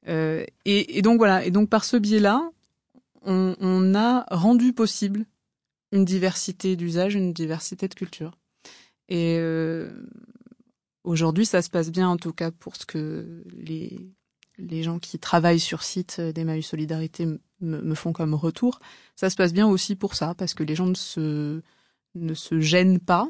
Euh, 0.08 0.46
et, 0.66 0.98
et, 0.98 1.02
donc 1.02 1.18
voilà, 1.18 1.46
et 1.46 1.52
donc 1.52 1.70
par 1.70 1.84
ce 1.84 1.98
biais-là, 1.98 2.50
on, 3.24 3.56
on, 3.60 3.96
a 3.96 4.26
rendu 4.30 4.74
possible 4.74 5.26
une 5.92 6.06
diversité 6.06 6.76
d'usages, 6.76 7.16
une 7.16 7.34
diversité 7.34 7.88
de 7.88 7.94
culture. 7.94 8.38
Et 9.10 9.38
euh, 9.40 9.90
aujourd'hui, 11.06 11.46
ça 11.46 11.62
se 11.62 11.70
passe 11.70 11.92
bien, 11.92 12.10
en 12.10 12.18
tout 12.18 12.34
cas 12.34 12.52
pour 12.52 12.76
ce 12.76 12.86
que 12.86 13.44
les, 13.56 14.12
les 14.58 14.84
gens 14.84 15.00
qui 15.00 15.20
travaillent 15.20 15.60
sur 15.60 15.84
site 15.84 16.20
d'Emmaüs 16.20 16.66
Solidarité 16.66 17.28
me, 17.62 17.96
font 17.96 18.14
comme 18.14 18.34
retour. 18.34 18.80
Ça 19.16 19.30
se 19.30 19.36
passe 19.36 19.54
bien 19.54 19.68
aussi 19.68 19.96
pour 19.96 20.16
ça, 20.16 20.34
parce 20.36 20.54
que 20.54 20.64
les 20.64 20.76
gens 20.76 20.88
ne 20.88 20.96
se, 20.96 21.62
ne 22.16 22.34
se 22.34 22.60
gênent 22.60 23.00
pas, 23.00 23.30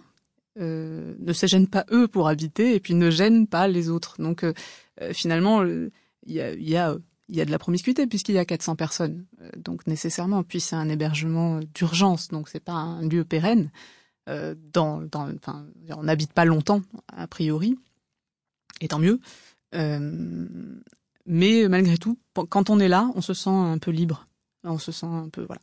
euh, 0.60 1.16
ne 1.20 1.34
se 1.34 1.46
gênent 1.46 1.68
pas 1.68 1.86
eux 1.92 2.08
pour 2.08 2.28
habiter, 2.28 2.76
et 2.76 2.80
puis 2.80 2.94
ne 2.94 3.10
gênent 3.10 3.48
pas 3.48 3.68
les 3.68 3.90
autres. 3.90 4.22
Donc 4.22 4.44
euh, 4.44 4.54
finalement, 5.14 5.64
il 5.64 5.92
y 6.26 6.42
a, 6.42 6.54
y, 6.54 6.78
a, 6.78 6.96
y 7.30 7.42
a 7.42 7.46
de 7.46 7.52
la 7.52 7.60
promiscuité 7.60 8.08
puisqu'il 8.08 8.36
y 8.36 8.40
a 8.40 8.46
400 8.46 8.76
personnes. 8.76 9.26
Euh, 9.42 9.50
donc 9.58 9.88
nécessairement, 9.88 10.44
puis 10.44 10.60
c'est 10.60 10.76
un 10.76 10.90
hébergement 10.90 11.60
d'urgence, 11.74 12.30
donc 12.30 12.50
c'est 12.50 12.64
pas 12.64 12.74
un 12.74 13.08
lieu 13.08 13.24
pérenne. 13.24 13.72
Euh, 14.28 14.56
dans, 14.74 15.02
dans, 15.02 15.32
enfin, 15.36 15.68
on 15.90 16.04
n'habite 16.04 16.34
pas 16.34 16.46
longtemps 16.46 16.82
a 17.08 17.28
priori, 17.28 17.78
et 18.82 18.88
tant 18.88 19.00
mieux. 19.00 19.20
Euh, 19.76 20.48
mais 21.28 21.68
malgré 21.68 21.98
tout, 21.98 22.18
quand 22.50 22.70
on 22.70 22.80
est 22.80 22.88
là, 22.88 23.12
on 23.16 23.22
se 23.22 23.34
sent 23.34 23.50
un 23.50 23.78
peu 23.78 23.92
libre. 23.92 24.28
On 24.64 24.80
se 24.80 24.92
sent 24.92 25.06
un 25.06 25.30
peu 25.30 25.44
voilà. 25.44 25.62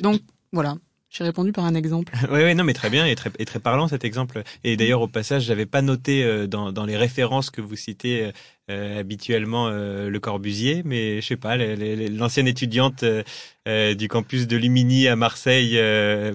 Donc 0.00 0.20
voilà, 0.52 0.76
j'ai 1.16 1.22
répondu 1.22 1.52
par 1.52 1.64
un 1.64 1.76
exemple. 1.76 2.12
oui, 2.30 2.42
oui, 2.42 2.54
non, 2.56 2.64
mais 2.64 2.72
très 2.72 2.90
bien 2.90 3.06
et 3.06 3.14
très, 3.14 3.30
et 3.38 3.44
très 3.44 3.60
parlant 3.60 3.86
cet 3.86 4.04
exemple. 4.04 4.42
Et 4.64 4.76
d'ailleurs, 4.76 5.00
au 5.00 5.06
passage, 5.06 5.44
j'avais 5.44 5.64
pas 5.64 5.80
noté 5.80 6.24
euh, 6.24 6.48
dans, 6.48 6.72
dans 6.72 6.84
les 6.84 6.96
références 6.96 7.50
que 7.50 7.60
vous 7.60 7.76
citez 7.76 8.32
euh, 8.68 8.98
habituellement 8.98 9.68
euh, 9.68 10.10
le 10.10 10.18
Corbusier, 10.18 10.82
mais 10.84 11.20
je 11.20 11.26
sais 11.26 11.36
pas, 11.36 11.56
l'ancienne 11.56 12.48
étudiante 12.48 13.04
du 13.04 14.08
campus 14.08 14.48
de 14.48 14.56
Lumini 14.56 15.06
à 15.06 15.14
Marseille, 15.14 15.78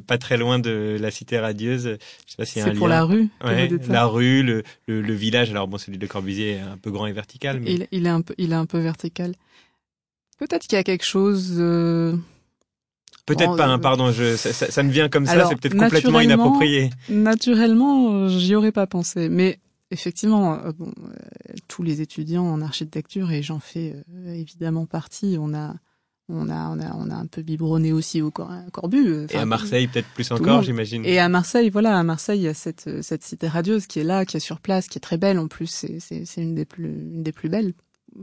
pas 0.07 0.17
très 0.17 0.37
loin 0.37 0.59
de 0.59 0.97
la 0.99 1.11
cité 1.11 1.39
radieuse. 1.39 1.97
Je 2.25 2.31
sais 2.31 2.37
pas 2.37 2.43
un 2.43 2.71
C'est 2.71 2.77
pour 2.77 2.87
la 2.87 3.03
rue. 3.03 3.27
Ouais, 3.43 3.69
la 3.89 4.05
rue, 4.05 4.43
le, 4.43 4.63
le, 4.87 5.13
village. 5.13 5.49
Alors 5.51 5.67
bon, 5.67 5.77
celui 5.77 5.97
de 5.97 6.07
Corbusier 6.07 6.53
est 6.53 6.59
un 6.59 6.77
peu 6.77 6.89
grand 6.89 7.05
et 7.05 7.11
vertical. 7.11 7.59
Mais... 7.59 7.73
Il, 7.73 7.87
il 7.91 8.05
est 8.05 8.09
un 8.09 8.21
peu, 8.21 8.33
il 8.37 8.51
est 8.53 8.55
un 8.55 8.65
peu 8.65 8.79
vertical. 8.79 9.33
Peut-être 10.39 10.67
qu'il 10.67 10.77
y 10.77 10.79
a 10.79 10.83
quelque 10.83 11.05
chose. 11.05 11.61
Peut-être 13.25 13.55
pas, 13.55 13.65
hein, 13.65 13.77
euh, 13.77 13.81
pardon, 13.81 14.11
je, 14.11 14.35
ça, 14.35 14.53
ça, 14.53 14.83
me 14.83 14.91
vient 14.91 15.09
comme 15.09 15.25
ça, 15.25 15.47
c'est 15.47 15.55
peut-être 15.55 15.77
complètement 15.77 16.19
inapproprié. 16.19 16.89
Naturellement, 17.09 18.27
j'y 18.27 18.55
aurais 18.55 18.71
pas 18.71 18.87
pensé, 18.87 19.29
mais 19.29 19.59
effectivement, 19.91 20.53
euh, 20.53 20.71
bon, 20.77 20.91
euh, 20.97 21.53
tous 21.67 21.83
les 21.83 22.01
étudiants 22.01 22.45
en 22.45 22.61
architecture, 22.61 23.31
et 23.31 23.41
j'en 23.41 23.59
fais 23.59 23.95
évidemment 24.27 24.85
partie, 24.85 25.37
on 25.39 25.53
a, 25.53 25.75
on 26.29 26.49
a, 26.49 26.69
on 26.69 26.79
a, 26.79 26.95
on 26.95 27.09
a 27.09 27.15
un 27.15 27.25
peu 27.25 27.41
biberonné 27.41 27.91
aussi 27.91 28.21
au 28.21 28.31
Corbu. 28.31 29.25
et 29.29 29.35
à 29.35 29.45
Marseille, 29.45 29.87
peut-être 29.87 30.09
plus 30.09 30.31
encore, 30.31 30.63
j'imagine. 30.63 31.05
Et 31.05 31.19
à 31.19 31.29
Marseille, 31.29 31.69
voilà, 31.69 31.97
à 31.97 32.03
Marseille, 32.03 32.39
il 32.39 32.43
y 32.43 32.47
a 32.47 32.53
cette, 32.53 33.03
cette 33.03 33.23
cité 33.23 33.47
radieuse 33.47 33.87
qui 33.87 33.99
est 33.99 34.03
là, 34.03 34.25
qui 34.25 34.37
est 34.37 34.41
sur 34.41 34.59
place, 34.59 34.87
qui 34.87 34.97
est 34.97 35.01
très 35.01 35.17
belle 35.17 35.39
en 35.39 35.47
plus. 35.47 35.67
C'est, 35.67 35.99
c'est, 35.99 36.25
c'est 36.25 36.41
une 36.41 36.55
des 36.55 36.65
plus, 36.65 36.89
une 36.89 37.23
des 37.23 37.31
plus 37.31 37.49
belles 37.49 37.73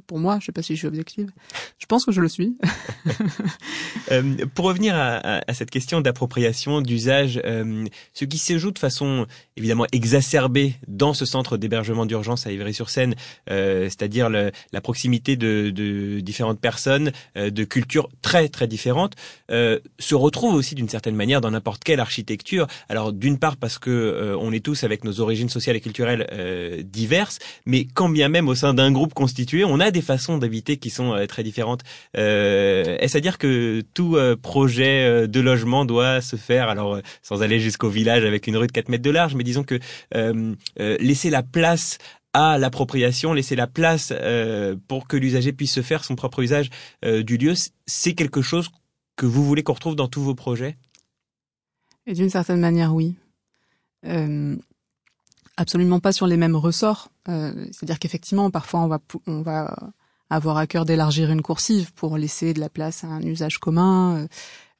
pour 0.06 0.18
moi, 0.18 0.38
je 0.40 0.46
sais 0.46 0.52
pas 0.52 0.62
si 0.62 0.74
je 0.74 0.78
suis 0.78 0.88
objective. 0.88 1.30
Je 1.78 1.86
pense 1.86 2.04
que 2.04 2.12
je 2.12 2.20
le 2.20 2.28
suis. 2.28 2.56
euh, 4.12 4.36
pour 4.54 4.66
revenir 4.66 4.94
à, 4.94 5.40
à, 5.46 5.54
cette 5.54 5.70
question 5.70 6.00
d'appropriation, 6.00 6.80
d'usage, 6.80 7.40
euh, 7.44 7.86
ce 8.12 8.24
qui 8.24 8.38
se 8.38 8.58
joue 8.58 8.70
de 8.70 8.78
façon 8.78 9.26
évidemment 9.56 9.86
exacerbée 9.92 10.74
dans 10.88 11.14
ce 11.14 11.24
centre 11.24 11.56
d'hébergement 11.56 12.06
d'urgence 12.06 12.46
à 12.46 12.52
Ivry-sur-Seine, 12.52 13.14
euh, 13.50 13.84
c'est-à-dire 13.84 14.28
la 14.28 14.80
proximité 14.80 15.36
de, 15.36 15.70
de, 15.70 16.20
différentes 16.20 16.60
personnes 16.60 17.12
euh, 17.36 17.50
de 17.50 17.64
cultures 17.64 18.08
très 18.22 18.48
très 18.48 18.66
différentes, 18.66 19.14
se 19.48 20.14
retrouve 20.14 20.54
aussi 20.54 20.74
d'une 20.74 20.88
certaine 20.88 21.14
manière 21.14 21.40
dans 21.40 21.50
n'importe 21.50 21.84
quelle 21.84 22.00
architecture. 22.00 22.66
Alors 22.88 23.12
d'une 23.12 23.38
part 23.38 23.56
parce 23.56 23.78
que 23.78 24.36
on 24.38 24.52
est 24.52 24.64
tous 24.64 24.84
avec 24.84 25.04
nos 25.04 25.20
origines 25.20 25.48
sociales 25.48 25.76
et 25.76 25.80
culturelles 25.80 26.84
diverses, 26.84 27.38
mais 27.64 27.86
quand 27.86 28.08
bien 28.08 28.28
même 28.28 28.48
au 28.48 28.54
sein 28.54 28.74
d'un 28.74 28.90
groupe 28.92 29.14
constitué, 29.14 29.64
on 29.64 29.75
a 29.80 29.90
des 29.90 30.02
façons 30.02 30.38
d'habiter 30.38 30.76
qui 30.76 30.90
sont 30.90 31.12
euh, 31.12 31.26
très 31.26 31.42
différentes. 31.42 31.82
Euh, 32.16 32.96
Est-ce 32.98 33.16
à 33.16 33.20
dire 33.20 33.38
que 33.38 33.82
tout 33.94 34.16
euh, 34.16 34.36
projet 34.36 35.26
de 35.26 35.40
logement 35.40 35.84
doit 35.84 36.20
se 36.20 36.36
faire, 36.36 36.68
alors 36.68 37.00
sans 37.22 37.42
aller 37.42 37.60
jusqu'au 37.60 37.88
village 37.88 38.24
avec 38.24 38.46
une 38.46 38.56
rue 38.56 38.66
de 38.66 38.72
4 38.72 38.88
mètres 38.88 39.02
de 39.02 39.10
large, 39.10 39.34
mais 39.34 39.44
disons 39.44 39.64
que 39.64 39.78
laisser 40.78 41.30
la 41.30 41.42
place 41.42 41.98
à 42.32 42.58
l'appropriation, 42.58 43.32
laisser 43.32 43.56
la 43.56 43.66
place 43.66 44.12
pour 44.88 45.08
que 45.08 45.16
l'usager 45.16 45.52
puisse 45.52 45.72
se 45.72 45.82
faire 45.82 46.04
son 46.04 46.16
propre 46.16 46.42
usage 46.42 46.70
du 47.02 47.36
lieu, 47.36 47.54
c'est 47.86 48.14
quelque 48.14 48.42
chose 48.42 48.70
que 49.16 49.26
vous 49.26 49.44
voulez 49.44 49.62
qu'on 49.62 49.72
retrouve 49.72 49.96
dans 49.96 50.08
tous 50.08 50.22
vos 50.22 50.34
projets? 50.34 50.76
Et 52.06 52.14
d'une 52.14 52.30
certaine 52.30 52.60
manière, 52.60 52.94
oui. 52.94 53.16
Absolument 55.56 56.00
pas 56.00 56.12
sur 56.12 56.26
les 56.26 56.36
mêmes 56.36 56.56
ressorts. 56.56 57.10
Euh, 57.28 57.66
C'est-à-dire 57.72 57.98
qu'effectivement, 57.98 58.50
parfois, 58.50 58.80
on 58.80 58.88
va, 58.88 59.00
on 59.26 59.42
va 59.42 59.76
avoir 60.30 60.56
à 60.58 60.66
cœur 60.66 60.84
d'élargir 60.84 61.30
une 61.30 61.42
coursive 61.42 61.92
pour 61.94 62.18
laisser 62.18 62.54
de 62.54 62.60
la 62.60 62.68
place 62.68 63.04
à 63.04 63.08
un 63.08 63.22
usage 63.22 63.58
commun, 63.58 64.16
euh, 64.16 64.26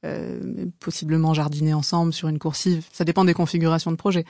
euh 0.05 0.67
possiblement 0.81 1.35
jardiner 1.35 1.75
ensemble 1.75 2.13
sur 2.13 2.29
une 2.29 2.39
coursive. 2.39 2.87
Ça 2.93 3.05
dépend 3.05 3.25
des 3.25 3.35
configurations 3.35 3.91
de 3.91 3.97
projet. 3.97 4.25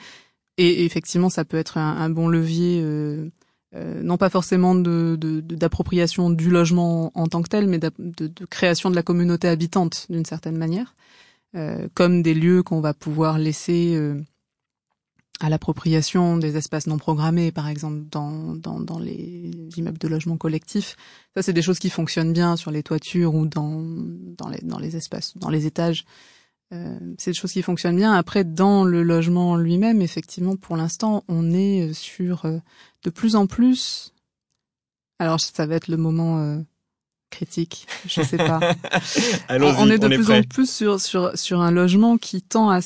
Et, 0.57 0.85
effectivement, 0.85 1.29
ça 1.29 1.45
peut 1.45 1.57
être 1.57 1.77
un, 1.77 2.09
bon 2.09 2.27
levier, 2.27 2.81
euh, 2.81 3.29
non 3.73 4.17
pas 4.17 4.29
forcément 4.29 4.73
d'appropriation 4.73 6.31
du 6.31 6.49
logement 6.49 7.11
en 7.13 7.27
tant 7.27 7.43
que 7.43 7.49
tel, 7.49 7.67
mais 7.67 7.77
de, 7.77 7.91
de 7.99 8.45
création 8.45 8.89
de 8.89 8.95
la 8.95 9.03
communauté 9.03 9.47
habitante 9.47 10.07
d'une 10.09 10.25
certaine 10.25 10.57
manière, 10.57 10.95
comme 11.93 12.23
des 12.23 12.33
lieux 12.33 12.63
qu'on 12.63 12.81
va 12.81 12.95
pouvoir 12.95 13.37
laisser 13.37 13.95
à 15.39 15.49
l'appropriation 15.49 16.37
des 16.37 16.57
espaces 16.57 16.87
non 16.87 16.97
programmés, 16.97 17.51
par 17.51 17.67
exemple 17.67 18.03
dans, 18.09 18.55
dans, 18.55 18.79
dans 18.79 18.99
les 18.99 19.51
immeubles 19.77 19.97
de 19.99 20.07
logement 20.07 20.37
collectif. 20.37 20.95
Ça, 21.35 21.43
c'est 21.43 21.53
des 21.53 21.61
choses 21.61 21.79
qui 21.79 21.89
fonctionnent 21.89 22.33
bien 22.33 22.55
sur 22.55 22.71
les 22.71 22.83
toitures 22.83 23.35
ou 23.35 23.45
dans, 23.45 23.81
dans, 23.83 24.49
les, 24.49 24.59
dans 24.63 24.79
les 24.79 24.95
espaces, 24.95 25.37
dans 25.37 25.49
les 25.49 25.65
étages. 25.65 26.05
Euh, 26.73 26.99
c'est 27.17 27.31
des 27.31 27.37
choses 27.37 27.51
qui 27.51 27.61
fonctionnent 27.61 27.95
bien. 27.95 28.13
Après, 28.13 28.43
dans 28.43 28.83
le 28.83 29.03
logement 29.03 29.55
lui-même, 29.57 30.01
effectivement, 30.01 30.55
pour 30.55 30.75
l'instant, 30.75 31.23
on 31.27 31.53
est 31.53 31.93
sur 31.93 32.45
euh, 32.45 32.57
de 33.03 33.09
plus 33.09 33.35
en 33.35 33.45
plus. 33.47 34.13
Alors, 35.19 35.39
ça 35.39 35.65
va 35.65 35.75
être 35.75 35.87
le 35.87 35.97
moment 35.97 36.39
euh, 36.39 36.57
critique, 37.29 37.87
je 38.07 38.21
sais 38.21 38.37
pas. 38.37 38.59
on 39.49 39.89
est 39.89 39.99
de 39.99 40.07
plus 40.07 40.31
en 40.31 40.41
plus 40.43 40.69
sur, 40.69 40.99
sur, 40.99 41.37
sur 41.37 41.61
un 41.61 41.71
logement 41.71 42.17
qui 42.17 42.41
tend 42.41 42.69
à, 42.69 42.79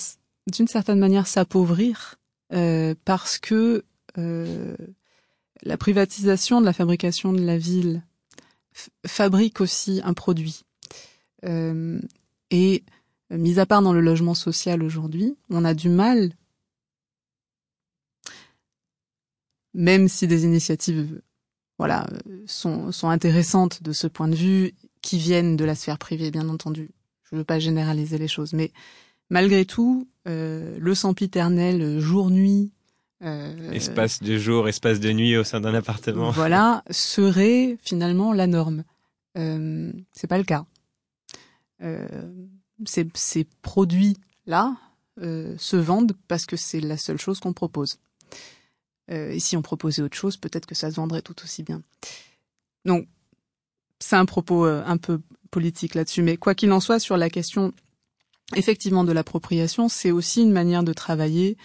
d'une 0.48 0.68
certaine 0.68 1.00
manière, 1.00 1.28
s'appauvrir 1.28 2.18
euh, 2.54 2.96
parce 3.06 3.40
que 3.40 3.84
euh, 4.18 4.76
la 5.64 5.78
privatisation 5.78 6.60
de 6.60 6.66
la 6.66 6.74
fabrication 6.74 7.34
de 7.34 7.42
la 7.42 7.58
ville 7.58 8.04
fabrique 9.06 9.62
aussi 9.62 10.02
un 10.04 10.14
produit. 10.14 10.64
Euh, 11.46 12.00
et 12.50 12.84
mis 13.30 13.60
à 13.60 13.66
part 13.66 13.82
dans 13.82 13.94
le 13.94 14.02
logement 14.02 14.34
social 14.34 14.84
aujourd'hui, 14.84 15.38
on 15.50 15.64
a 15.66 15.74
du 15.74 15.90
mal, 15.90 16.34
même 19.74 20.08
si 20.08 20.28
des 20.28 20.44
initiatives 20.44 21.22
voilà, 21.78 22.06
sont, 22.46 22.92
sont 22.92 23.10
intéressantes 23.10 23.82
de 23.82 23.92
ce 23.92 24.06
point 24.06 24.28
de 24.28 24.36
vue, 24.36 24.76
qui 25.02 25.18
viennent 25.18 25.56
de 25.58 25.66
la 25.66 25.74
sphère 25.74 25.98
privée, 25.98 26.30
bien 26.30 26.48
entendu. 26.48 26.92
Je 27.24 27.36
ne 27.36 27.40
veux 27.40 27.46
pas 27.46 27.60
généraliser 27.60 28.18
les 28.18 28.28
choses, 28.28 28.54
mais 28.54 28.72
malgré 29.32 29.66
tout, 29.66 30.08
euh, 30.28 30.78
le 30.80 30.94
sempiternel 30.94 32.00
jour-nuit 32.00 32.72
euh, 33.24 33.72
espace 33.72 34.22
de 34.22 34.38
jour, 34.38 34.68
espace 34.68 35.00
de 35.00 35.12
nuit 35.12 35.38
au 35.38 35.44
sein 35.44 35.62
d'un 35.62 35.74
appartement. 35.74 36.32
Voilà, 36.32 36.84
serait 36.90 37.78
finalement 37.82 38.34
la 38.34 38.48
norme. 38.48 38.84
Euh, 39.38 39.92
c'est 40.12 40.28
pas 40.28 40.38
le 40.38 40.44
cas. 40.44 40.66
Euh, 41.82 42.08
ces, 42.86 43.08
ces 43.14 43.48
produits-là 43.62 44.76
euh, 45.22 45.56
se 45.58 45.78
vendent 45.78 46.14
parce 46.28 46.46
que 46.46 46.58
c'est 46.58 46.82
la 46.82 46.98
seule 46.98 47.20
chose 47.20 47.40
qu'on 47.40 47.54
propose. 47.54 48.00
Euh, 49.12 49.32
et 49.32 49.40
si 49.40 49.56
on 49.56 49.62
proposait 49.62 50.02
autre 50.02 50.18
chose, 50.18 50.38
peut-être 50.38 50.66
que 50.66 50.76
ça 50.76 50.90
se 50.90 50.96
vendrait 50.96 51.22
tout 51.22 51.36
aussi 51.44 51.64
bien. 51.64 51.82
Donc, 52.86 53.08
c'est 54.00 54.16
un 54.16 54.26
propos 54.26 54.66
un 54.66 54.98
peu 54.98 55.22
politique 55.52 55.94
là-dessus, 55.94 56.24
mais 56.24 56.38
quoi 56.38 56.56
qu'il 56.56 56.72
en 56.72 56.80
soit, 56.80 56.98
sur 56.98 57.18
la 57.18 57.30
question 57.30 57.72
effectivement 58.56 59.04
de 59.04 59.12
l'appropriation, 59.12 59.90
c'est 59.90 60.12
aussi 60.12 60.42
une 60.42 60.52
manière 60.52 60.84
de 60.84 60.94
travailler 60.94 61.58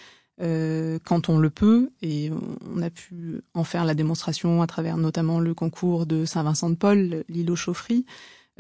euh, 0.43 0.99
quand 1.05 1.29
on 1.29 1.39
le 1.39 1.49
peut, 1.49 1.91
et 2.03 2.31
on 2.75 2.83
a 2.83 2.91
pu 2.91 3.41
en 3.55 3.65
faire 3.65 3.85
la 3.85 3.95
démonstration 3.95 4.61
à 4.61 4.67
travers 4.67 4.99
notamment 4.99 5.41
le 5.41 5.55
concours 5.55 6.05
de 6.07 6.25
Saint-Vincent 6.25 6.71
de 6.71 6.75
Paul, 6.75 7.25
l'île 7.29 7.51
aux 7.51 7.57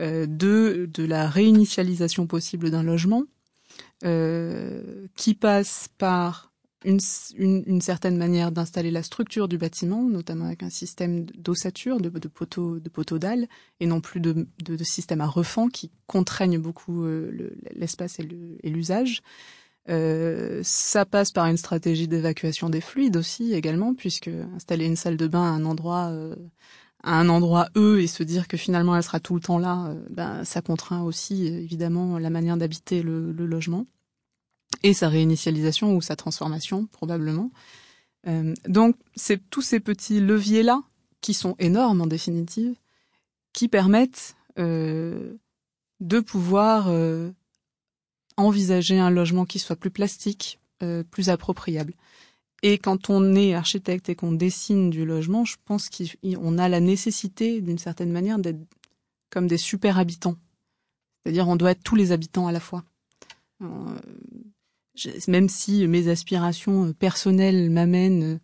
euh, 0.00 0.26
de, 0.26 0.88
de 0.92 1.04
la 1.04 1.28
réinitialisation 1.28 2.26
possible 2.26 2.70
d'un 2.70 2.82
logement, 2.82 3.24
euh, 4.04 5.06
qui 5.16 5.34
passe 5.34 5.88
par 5.98 6.52
une, 6.86 7.80
certaine 7.80 8.16
manière 8.16 8.52
d'installer 8.52 8.90
la 8.90 9.02
structure 9.02 9.48
du 9.48 9.58
bâtiment, 9.58 10.02
notamment 10.04 10.46
avec 10.46 10.62
un 10.62 10.70
système 10.70 11.24
d'ossature, 11.24 12.00
de, 12.00 12.08
de 12.08 12.28
poteaux 12.28 12.78
de 12.78 12.88
poteaux 12.88 13.18
dalles, 13.18 13.48
et 13.80 13.86
non 13.86 14.00
plus 14.00 14.20
de, 14.20 14.46
de, 14.62 14.84
système 14.84 15.20
à 15.20 15.26
refend 15.26 15.68
qui 15.68 15.90
contraignent 16.06 16.58
beaucoup 16.58 17.04
euh, 17.04 17.50
l'espace 17.74 18.18
et 18.20 18.70
l'usage. 18.70 19.22
Euh, 19.88 20.60
ça 20.64 21.04
passe 21.04 21.30
par 21.30 21.46
une 21.46 21.56
stratégie 21.56 22.08
d'évacuation 22.08 22.68
des 22.70 22.80
fluides 22.80 23.16
aussi 23.16 23.54
également, 23.54 23.94
puisque 23.94 24.30
installer 24.56 24.86
une 24.86 24.96
salle 24.96 25.16
de 25.16 25.26
bain 25.26 25.42
à 25.42 25.54
un 25.54 25.64
endroit 25.64 26.08
euh, 26.10 26.34
à 27.04 27.20
un 27.20 27.28
endroit 27.28 27.68
eux 27.76 28.00
et 28.00 28.08
se 28.08 28.24
dire 28.24 28.48
que 28.48 28.56
finalement 28.56 28.96
elle 28.96 29.02
sera 29.02 29.20
tout 29.20 29.34
le 29.36 29.40
temps 29.40 29.58
là, 29.58 29.86
euh, 29.88 30.04
ben 30.10 30.44
ça 30.44 30.60
contraint 30.60 31.02
aussi 31.02 31.46
évidemment 31.46 32.18
la 32.18 32.30
manière 32.30 32.56
d'habiter 32.56 33.02
le, 33.02 33.32
logement 33.32 33.86
et 34.82 34.94
sa 34.94 35.08
réinitialisation 35.08 35.94
ou 35.94 36.00
sa 36.00 36.16
transformation 36.16 36.86
probablement. 36.86 37.50
Euh, 38.26 38.54
donc 38.68 38.96
c'est 39.14 39.40
tous 39.50 39.62
ces 39.62 39.80
petits 39.80 40.20
leviers 40.20 40.62
là 40.62 40.82
qui 41.20 41.34
sont 41.34 41.54
énormes 41.58 42.00
en 42.00 42.06
définitive, 42.06 42.74
qui 43.52 43.68
permettent 43.68 44.36
euh, 44.58 45.34
de 46.00 46.20
pouvoir 46.20 46.88
envisager 48.36 48.98
un 48.98 49.10
logement 49.10 49.44
qui 49.44 49.58
soit 49.58 49.76
plus 49.76 49.90
plastique, 49.90 50.60
euh, 50.82 51.02
plus 51.02 51.30
appropriable. 51.30 51.94
Et 52.62 52.78
quand 52.78 53.10
on 53.10 53.34
est 53.34 53.54
architecte 53.54 54.08
et 54.08 54.14
qu'on 54.14 54.32
dessine 54.32 54.90
du 54.90 55.04
logement, 55.04 55.44
je 55.44 55.56
pense 55.64 55.88
qu'on 55.90 56.58
a 56.58 56.68
la 56.68 56.80
nécessité, 56.80 57.60
d'une 57.60 57.78
certaine 57.78 58.12
manière, 58.12 58.38
d'être 58.38 58.58
comme 59.30 59.46
des 59.46 59.58
super 59.58 59.98
habitants. 59.98 60.36
C'est-à-dire, 61.22 61.48
on 61.48 61.56
doit 61.56 61.72
être 61.72 61.82
tous 61.82 61.96
les 61.96 62.12
habitants 62.12 62.46
à 62.46 62.52
la 62.52 62.60
fois. 62.60 62.84
Euh, 65.04 65.10
même 65.28 65.48
si 65.48 65.86
mes 65.86 66.08
aspirations 66.08 66.92
personnelles 66.92 67.70
m'amènent 67.70 68.40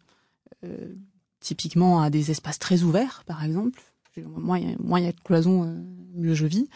euh, 0.65 0.95
typiquement 1.41 2.03
à 2.03 2.11
des 2.11 2.31
espaces 2.31 2.59
très 2.59 2.83
ouverts, 2.83 3.25
par 3.27 3.45
exemple. 3.45 3.83
Moins 4.17 4.59
il 4.59 5.05
y 5.05 5.07
a 5.07 5.13
de 5.13 5.21
cloisons, 5.25 5.65
euh, 5.65 5.75
mieux 6.15 6.35
je 6.35 6.47
vis 6.47 6.69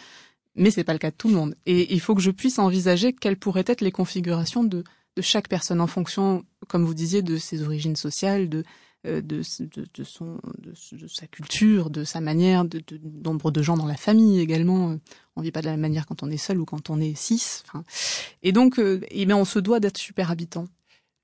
mais 0.56 0.71
c'est 0.71 0.85
pas 0.85 0.92
le 0.92 0.99
cas 0.99 1.11
de 1.11 1.16
tout 1.16 1.28
le 1.28 1.35
monde. 1.35 1.54
Et 1.66 1.92
il 1.92 2.00
faut 2.00 2.14
que 2.14 2.23
je 2.23 2.30
puisse 2.30 2.59
envisager 2.59 3.12
quelles 3.12 3.37
pourraient 3.37 3.64
être 3.66 3.83
les 3.83 3.92
configurations 3.92 4.64
de, 4.64 4.85
de 5.16 5.23
chaque 5.23 5.49
personne 5.49 5.80
en 5.80 5.87
fonction, 5.87 6.45
comme 6.68 6.85
vous 6.85 6.95
disiez, 6.95 7.23
de 7.23 7.37
ses 7.37 7.62
origines 7.62 7.97
sociales, 7.97 8.49
de 8.49 8.59
euh, 8.59 8.62
de, 9.07 9.21
de, 9.21 9.85
de, 9.95 10.05
son, 10.05 10.39
de, 10.59 11.07
sa 11.07 11.27
culture, 11.27 11.91
de 11.91 12.05
sa 12.05 12.21
manière, 12.21 12.65
de, 12.65 12.83
nombre 13.25 13.51
de 13.51 13.63
gens 13.63 13.77
dans 13.77 13.87
la 13.87 13.97
famille 13.97 14.41
également. 14.41 14.99
On 15.37 15.43
vit 15.43 15.53
pas 15.53 15.61
de 15.61 15.67
la 15.67 15.73
même 15.73 15.81
manière 15.81 16.07
quand 16.07 16.23
on 16.23 16.31
est 16.31 16.37
seul 16.37 16.61
ou 16.61 16.65
quand 16.65 16.91
on 16.91 17.01
est 17.01 17.15
six. 17.15 17.63
Enfin, 17.67 17.85
et 18.43 18.53
donc, 18.53 18.79
euh, 18.79 19.01
eh 19.11 19.27
bien, 19.27 19.37
on 19.37 19.45
se 19.45 19.59
doit 19.59 19.81
d'être 19.81 19.99
super 19.99 20.31
habitant. 20.31 20.67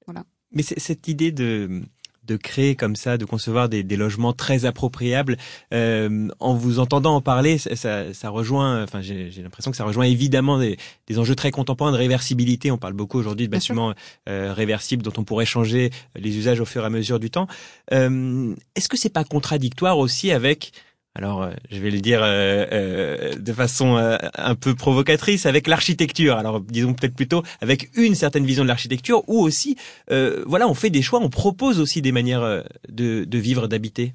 Voilà. 0.07 0.25
Mais 0.53 0.63
cette 0.63 1.09
idée 1.09 1.33
de 1.33 1.83
de 2.25 2.37
créer 2.37 2.77
comme 2.77 2.97
ça, 2.97 3.19
de 3.19 3.25
concevoir 3.25 3.69
des, 3.69 3.83
des 3.83 3.97
logements 3.97 4.33
très 4.33 4.65
appropriables. 4.65 5.37
Euh, 5.73 6.29
en 6.41 6.55
vous 6.55 6.79
entendant 6.79 7.17
en 7.17 7.21
parler, 7.21 7.59
ça, 7.59 8.13
ça, 8.13 8.29
rejoint, 8.29 8.83
enfin 8.83 9.01
j'ai 9.01 9.31
l'impression 9.43 9.71
que 9.71 9.77
ça 9.77 9.85
rejoint 9.85 10.05
évidemment 10.05 10.59
des, 10.59 10.77
des, 11.07 11.19
enjeux 11.19 11.35
très 11.35 11.51
contemporains 11.51 11.93
de 11.93 11.97
réversibilité. 11.97 12.71
On 12.71 12.79
parle 12.79 12.95
beaucoup 12.95 13.19
aujourd'hui 13.19 13.47
de 13.47 13.53
bâtiments 13.53 13.95
euh, 14.29 14.53
réversibles 14.53 15.03
dont 15.03 15.13
on 15.17 15.25
pourrait 15.25 15.47
changer 15.47 15.91
les 16.17 16.37
usages 16.37 16.61
au 16.61 16.65
fur 16.65 16.83
et 16.83 16.87
à 16.87 16.91
mesure 16.91 17.19
du 17.19 17.31
temps. 17.31 17.49
Euh, 17.93 18.55
Est-ce 18.77 18.89
que 18.89 18.97
c'est 18.97 19.13
pas 19.13 19.25
contradictoire 19.25 19.99
aussi 19.99 20.31
avec 20.31 20.73
alors 21.15 21.43
euh, 21.43 21.53
je 21.71 21.79
vais 21.79 21.91
le 21.91 22.01
dire 22.01 22.23
euh, 22.23 22.65
euh, 22.73 23.35
de 23.37 23.53
façon 23.53 23.97
un 23.97 24.55
peu 24.55 24.75
provocatrice, 24.75 25.47
avec 25.47 25.67
l'architecture. 25.67 26.37
Alors 26.37 26.61
disons 26.61 26.95
peut-être 26.95 27.15
plutôt 27.15 27.43
avec 27.61 27.91
une 27.97 28.15
certaine 28.15 28.47
vision 28.47 28.63
de 28.63 28.69
l'architecture, 28.69 29.23
ou 29.29 29.41
aussi, 29.41 29.77
voilà, 30.09 30.69
on 30.69 30.75
fait 30.75 30.91
des 30.91 31.03
choix, 31.03 31.21
on 31.21 31.31
propose 31.31 31.81
aussi 31.81 32.03
des 32.03 32.13
manières 32.13 32.65
de, 32.89 33.39
vivre, 33.39 33.67
d'habiter. 33.67 34.15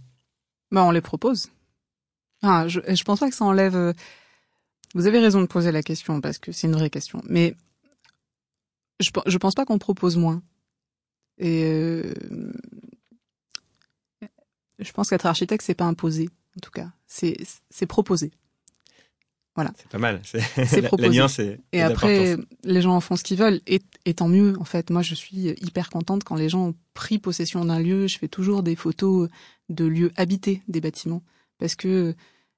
Ben 0.72 0.84
on 0.84 0.92
les 0.92 1.02
propose. 1.02 1.50
Ah, 2.44 2.68
je, 2.68 2.80
je 2.88 3.04
pense 3.04 3.20
pas 3.20 3.30
que 3.30 3.36
ça 3.36 3.46
enlève. 3.46 3.94
Vous 4.94 5.08
avez 5.08 5.20
raison 5.20 5.42
de 5.42 5.48
poser 5.48 5.72
la 5.72 5.84
question 5.84 6.22
parce 6.22 6.38
que 6.38 6.52
c'est 6.52 6.68
une 6.68 6.74
vraie 6.74 6.90
question, 6.90 7.22
mais 7.28 7.56
je, 9.00 9.10
je 9.26 9.38
pense 9.38 9.54
pas 9.54 9.66
qu'on 9.66 9.80
propose 9.80 10.18
moins. 10.18 10.42
Et 11.40 12.04
je 14.80 14.92
pense 14.92 15.10
qu'être 15.10 15.26
architecte, 15.28 15.64
c'est 15.64 15.76
pas 15.76 15.86
imposé 15.86 16.30
en 16.58 16.60
tout 16.60 16.72
cas. 16.72 16.92
C'est 17.08 17.86
proposé. 17.88 18.32
Voilà. 19.56 19.72
C'est 19.78 19.90
pas 19.90 19.98
mal. 19.98 20.22
C'est 20.68 20.84
proposé. 20.84 21.18
La 21.18 21.28
c'est 21.28 21.60
et 21.72 21.82
après, 21.82 22.38
les 22.64 22.82
gens 22.82 22.96
en 22.96 23.02
font 23.02 23.16
ce 23.16 23.24
qu'ils 23.24 23.38
veulent. 23.38 23.60
Et, 23.66 23.82
et, 24.06 24.14
tant 24.14 24.28
mieux, 24.28 24.54
en 24.60 24.66
fait. 24.66 24.92
Moi, 24.92 25.02
je 25.02 25.16
suis 25.16 25.56
hyper 25.62 25.90
contente 25.90 26.24
quand 26.24 26.36
les 26.36 26.48
gens 26.48 26.68
ont 26.68 26.76
pris 26.94 27.18
possession 27.18 27.66
d'un 27.66 27.80
lieu. 27.80 28.08
Je 28.08 28.20
fais 28.20 28.28
toujours 28.28 28.62
des 28.62 28.76
photos 28.76 29.30
de 29.70 29.86
lieux 29.86 30.12
habités 30.16 30.62
des 30.68 30.80
bâtiments. 30.80 31.24
Parce 31.58 31.76
que 31.76 32.14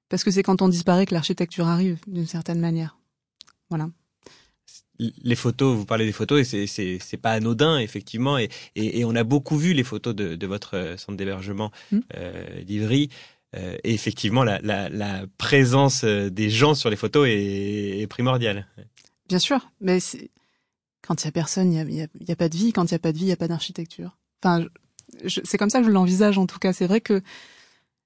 parce 0.09 0.23
que 0.23 0.31
c'est 0.31 0.43
quand 0.43 0.62
on 0.62 0.67
disparaît 0.67 1.05
que 1.05 1.13
l'architecture 1.13 1.67
arrive, 1.67 1.99
d'une 2.07 2.27
certaine 2.27 2.59
manière. 2.59 2.97
Voilà 3.69 3.89
les 4.99 5.35
photos, 5.35 5.77
vous 5.77 5.85
parlez 5.85 6.05
des 6.05 6.12
photos 6.12 6.41
et 6.41 6.43
c'est 6.43 6.67
c'est 6.67 6.97
c'est 6.99 7.17
pas 7.17 7.31
anodin 7.31 7.79
effectivement 7.79 8.38
et, 8.38 8.49
et, 8.75 8.99
et 8.99 9.05
on 9.05 9.15
a 9.15 9.23
beaucoup 9.23 9.57
vu 9.57 9.73
les 9.73 9.83
photos 9.83 10.13
de, 10.13 10.35
de 10.35 10.47
votre 10.47 10.95
centre 10.97 11.17
d'hébergement 11.17 11.71
mmh. 11.91 11.99
euh, 12.17 12.63
d'Ivry 12.63 13.09
euh, 13.55 13.77
et 13.83 13.93
effectivement, 13.93 14.43
la, 14.43 14.59
la, 14.62 14.89
la, 14.89 15.25
présence 15.38 16.03
euh, 16.03 16.29
des 16.29 16.49
gens 16.49 16.75
sur 16.75 16.89
les 16.89 16.95
photos 16.95 17.27
est, 17.27 17.99
est 17.99 18.07
primordiale. 18.07 18.67
Bien 19.27 19.39
sûr, 19.39 19.71
mais 19.81 19.99
quand 21.01 21.23
il 21.23 21.25
y 21.25 21.27
a 21.27 21.31
personne, 21.31 21.73
il 21.73 21.77
y 21.77 22.01
a, 22.01 22.07
y 22.19 22.31
a, 22.31 22.35
pas 22.35 22.49
de 22.49 22.55
vie. 22.55 22.73
Quand 22.73 22.85
il 22.85 22.91
y 22.91 22.95
a 22.95 22.99
pas 22.99 23.12
de 23.12 23.17
vie, 23.17 23.25
il 23.25 23.29
y 23.29 23.33
a 23.33 23.38
pas 23.38 23.47
d'architecture. 23.47 24.17
Enfin, 24.43 24.65
c'est 25.27 25.57
comme 25.57 25.69
ça 25.69 25.79
que 25.79 25.85
je 25.85 25.91
l'envisage 25.91 26.38
en 26.38 26.45
tout 26.45 26.59
cas. 26.59 26.73
C'est 26.73 26.85
vrai 26.85 27.01
que, 27.01 27.21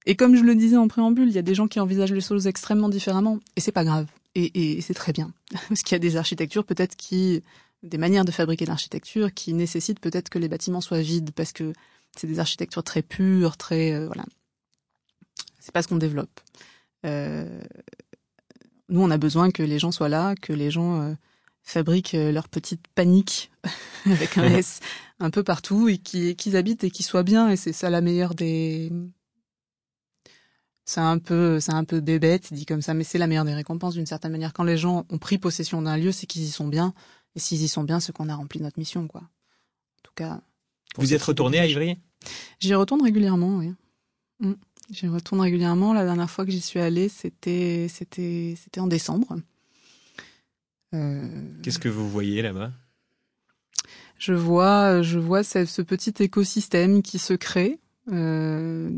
et 0.06 0.16
comme 0.16 0.36
je 0.36 0.44
le 0.44 0.56
disais 0.56 0.78
en 0.78 0.88
préambule, 0.88 1.28
il 1.28 1.36
y 1.36 1.40
a 1.40 1.44
des 1.44 1.56
gens 1.56 1.68
qui 1.68 1.80
envisagent 1.80 2.14
les 2.14 2.22
choses 2.22 2.48
extrêmement 2.48 2.90
différemment, 2.90 3.40
et 3.56 3.62
c'est 3.62 3.72
pas 3.74 3.84
grave. 3.84 4.08
Et, 4.36 4.78
et 4.78 4.82
c'est 4.82 4.94
très 4.94 5.12
bien, 5.12 5.32
parce 5.70 5.84
qu'il 5.84 5.94
y 5.94 5.96
a 5.96 6.00
des 6.00 6.16
architectures 6.16 6.66
peut-être 6.66 6.96
qui, 6.96 7.44
des 7.84 7.98
manières 7.98 8.26
de 8.26 8.32
fabriquer 8.32 8.66
l'architecture 8.66 9.34
qui 9.34 9.54
nécessitent 9.54 10.00
peut-être 10.00 10.30
que 10.30 10.40
les 10.40 10.48
bâtiments 10.48 10.82
soient 10.82 11.02
vides, 11.02 11.32
parce 11.32 11.52
que 11.52 11.74
c'est 12.18 12.28
des 12.28 12.40
architectures 12.40 12.84
très 12.84 13.02
pures, 13.02 13.58
très 13.58 13.94
euh, 13.94 14.08
voilà. 14.08 14.24
C'est 15.64 15.72
pas 15.72 15.82
ce 15.82 15.88
qu'on 15.88 15.96
développe. 15.96 16.42
Euh, 17.06 17.62
nous, 18.90 19.02
on 19.02 19.10
a 19.10 19.18
besoin 19.18 19.50
que 19.50 19.64
les 19.64 19.80
gens 19.80 19.94
soient 19.94 20.10
là, 20.10 20.36
que 20.36 20.52
les 20.52 20.70
gens 20.70 21.02
euh, 21.02 21.14
fabriquent 21.62 22.16
euh, 22.16 22.34
leur 22.34 22.50
petite 22.50 22.86
panique 22.96 23.50
avec 24.06 24.38
un 24.38 24.44
S 24.44 24.82
un 25.22 25.30
peu 25.30 25.42
partout 25.42 25.88
et 25.88 26.00
qu'ils 26.00 26.58
habitent 26.58 26.84
et 26.84 26.92
qu'ils 26.92 27.06
soient 27.06 27.24
bien. 27.24 27.50
Et 27.50 27.56
c'est 27.56 27.72
ça 27.72 27.90
la 27.90 28.02
meilleure 28.02 28.36
des. 28.36 28.92
C'est 30.84 31.00
un 31.00 31.18
peu, 31.18 31.62
c'est 31.62 31.72
un 31.72 31.86
peu 31.86 32.02
bébête 32.02 32.52
dit 32.52 32.66
comme 32.66 32.82
ça, 32.82 32.94
mais 32.94 33.06
c'est 33.06 33.18
la 33.18 33.28
meilleure 33.28 33.46
des 33.46 33.54
récompenses 33.54 33.94
d'une 33.94 34.06
certaine 34.06 34.34
manière. 34.34 34.52
Quand 34.52 34.66
les 34.66 34.78
gens 34.78 35.06
ont 35.10 35.18
pris 35.18 35.38
possession 35.38 35.82
d'un 35.82 35.96
lieu, 35.96 36.12
c'est 36.12 36.28
qu'ils 36.28 36.44
y 36.44 36.52
sont 36.52 36.68
bien. 36.68 36.94
Et 37.38 37.40
s'ils 37.40 37.62
y 37.62 37.70
sont 37.70 37.84
bien, 37.84 38.02
c'est 38.02 38.12
qu'on 38.12 38.28
a 38.28 38.36
rempli 38.36 38.60
notre 38.60 38.80
mission, 38.80 39.08
quoi. 39.08 39.22
En 39.22 40.02
tout 40.04 40.14
cas. 40.14 40.42
Vous 40.98 41.14
êtes 41.14 41.24
retourné 41.24 41.60
à 41.60 41.68
Ivry? 41.68 41.98
J'y 42.60 42.76
retourne 42.76 43.02
régulièrement, 43.02 43.60
oui. 43.60 43.72
Mm. 44.40 44.54
J'y 44.92 45.08
retourne 45.08 45.42
régulièrement. 45.42 45.94
La 45.94 46.04
dernière 46.04 46.30
fois 46.30 46.46
que 46.46 46.52
j'y 46.52 46.62
suis 46.62 46.80
allée, 46.80 47.10
c'était 47.10 47.88
c'était 47.90 48.56
c'était 48.62 48.80
en 48.80 48.88
décembre. 48.88 49.38
Euh... 50.94 51.28
Qu'est-ce 51.62 51.80
que 51.80 51.90
vous 51.90 52.10
voyez 52.10 52.42
là-bas? 52.42 52.72
Je 54.20 54.34
vois 54.34 55.02
je 55.02 55.20
vois 55.20 55.44
ce, 55.44 55.66
ce, 55.66 55.82
petit 55.82 56.14
écosystème 56.20 57.02
qui 57.02 57.20
se 57.20 57.34
crée 57.34 57.80
euh, 58.12 58.90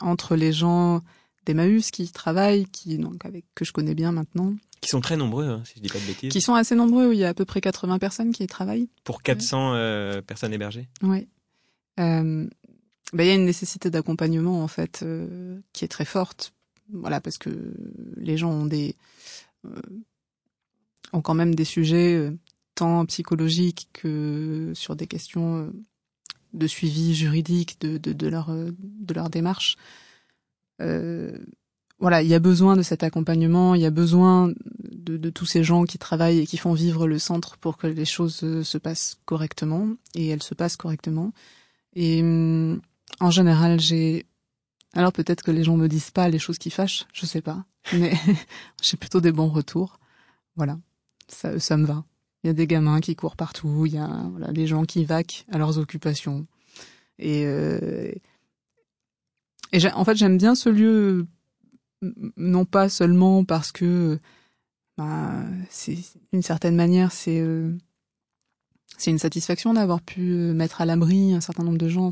entre 0.00 0.36
les 0.36 0.52
gens 0.52 1.02
d'Emmaüs 1.46 1.90
qui 1.90 2.10
travaillent, 2.10 2.66
qui 2.66 2.98
donc 2.98 3.24
avec 3.24 3.44
que 3.54 3.64
je 3.64 3.72
connais 3.72 3.94
bien 3.94 4.12
maintenant. 4.12 4.54
Qui 4.80 4.88
sont 4.88 5.00
très 5.00 5.16
nombreux, 5.16 5.46
hein, 5.46 5.62
si 5.64 5.74
je 5.76 5.82
dis 5.82 5.88
pas 5.88 5.98
de 5.98 6.06
bêtises. 6.06 6.32
Qui 6.32 6.40
sont 6.40 6.54
assez 6.54 6.74
nombreux. 6.74 7.12
Il 7.12 7.18
y 7.18 7.24
a 7.24 7.28
à 7.28 7.34
peu 7.34 7.44
près 7.44 7.60
80 7.60 7.98
personnes 7.98 8.32
qui 8.32 8.44
y 8.44 8.46
travaillent. 8.46 8.88
Pour 9.04 9.22
400 9.22 9.72
ouais. 9.72 9.78
euh, 9.78 10.22
personnes 10.22 10.52
hébergées? 10.52 10.88
Oui. 11.02 11.28
euh, 11.98 12.48
bah, 13.12 13.24
il 13.24 13.28
y 13.28 13.30
a 13.30 13.34
une 13.34 13.44
nécessité 13.44 13.90
d'accompagnement 13.90 14.62
en 14.62 14.68
fait 14.68 15.04
qui 15.72 15.84
est 15.84 15.88
très 15.88 16.04
forte. 16.04 16.52
Voilà, 16.92 17.20
parce 17.20 17.38
que 17.38 17.50
les 18.16 18.36
gens 18.36 18.50
ont 18.50 18.66
des 18.66 18.96
ont 21.12 21.22
quand 21.22 21.34
même 21.34 21.54
des 21.54 21.64
sujets 21.64 22.32
tant 22.74 23.04
psychologiques 23.06 23.88
que 23.92 24.72
sur 24.74 24.96
des 24.96 25.06
questions 25.06 25.72
de 26.52 26.66
suivi 26.66 27.14
juridique 27.14 27.80
de, 27.80 27.98
de, 27.98 28.12
de 28.12 28.26
leur 28.28 28.50
de 28.50 29.14
leur 29.14 29.30
démarche. 29.30 29.76
Euh, 30.80 31.38
voilà, 31.98 32.22
il 32.22 32.28
y 32.28 32.34
a 32.34 32.38
besoin 32.38 32.76
de 32.76 32.82
cet 32.82 33.02
accompagnement, 33.02 33.74
il 33.74 33.82
y 33.82 33.86
a 33.86 33.90
besoin 33.90 34.52
de, 34.90 35.18
de, 35.18 35.30
tous 35.30 35.44
ces 35.44 35.62
gens 35.62 35.84
qui 35.84 35.98
travaillent 35.98 36.38
et 36.38 36.46
qui 36.46 36.56
font 36.56 36.72
vivre 36.72 37.06
le 37.06 37.18
centre 37.18 37.58
pour 37.58 37.76
que 37.76 37.86
les 37.86 38.06
choses 38.06 38.40
euh, 38.42 38.64
se 38.64 38.78
passent 38.78 39.18
correctement 39.26 39.86
et 40.14 40.28
elles 40.28 40.42
se 40.42 40.54
passent 40.54 40.78
correctement. 40.78 41.32
Et 41.94 42.22
hum, 42.22 42.80
en 43.20 43.30
général, 43.30 43.78
j'ai 43.80 44.26
alors 44.94 45.12
peut-être 45.12 45.42
que 45.42 45.50
les 45.50 45.62
gens 45.62 45.76
me 45.76 45.88
disent 45.88 46.10
pas 46.10 46.28
les 46.28 46.38
choses 46.38 46.58
qui 46.58 46.70
fâchent, 46.70 47.06
je 47.12 47.26
sais 47.26 47.42
pas, 47.42 47.64
mais 47.92 48.12
j'ai 48.82 48.96
plutôt 48.96 49.20
des 49.20 49.32
bons 49.32 49.48
retours. 49.48 50.00
Voilà, 50.56 50.78
ça, 51.28 51.76
me 51.76 51.86
va. 51.86 52.04
Il 52.42 52.48
y 52.48 52.50
a 52.50 52.54
des 52.54 52.66
gamins 52.66 53.00
qui 53.00 53.14
courent 53.14 53.36
partout, 53.36 53.86
il 53.86 53.94
y 53.94 53.98
a 53.98 54.30
des 54.52 54.66
gens 54.66 54.84
qui 54.84 55.04
vaquent 55.04 55.44
à 55.52 55.58
leurs 55.58 55.78
occupations. 55.78 56.46
Et, 57.18 57.44
euh, 57.46 58.12
en 59.94 60.04
fait, 60.04 60.16
j'aime 60.16 60.38
bien 60.38 60.54
ce 60.54 60.68
lieu 60.68 61.26
non 62.36 62.64
pas 62.64 62.88
seulement 62.88 63.44
parce 63.44 63.72
que 63.72 64.18
bah, 64.96 65.44
c'est 65.68 65.98
d'une 66.32 66.42
certaine 66.42 66.74
manière 66.74 67.12
c'est 67.12 67.40
euh, 67.40 67.76
c'est 68.96 69.10
une 69.10 69.18
satisfaction 69.18 69.74
d'avoir 69.74 70.00
pu 70.00 70.32
euh, 70.32 70.52
mettre 70.52 70.80
à 70.80 70.86
l'abri 70.86 71.32
un 71.32 71.40
certain 71.40 71.62
nombre 71.62 71.78
de 71.78 71.88
gens. 71.88 72.10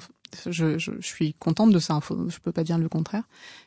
Je, 0.50 0.78
je, 0.78 0.92
je 0.98 1.06
suis 1.06 1.34
contente 1.34 1.72
de 1.72 1.78
ça, 1.78 1.98
je 2.28 2.38
peux 2.38 2.52
pas 2.52 2.64
dire 2.64 2.78
le 2.78 2.88
contraire. 2.88 3.24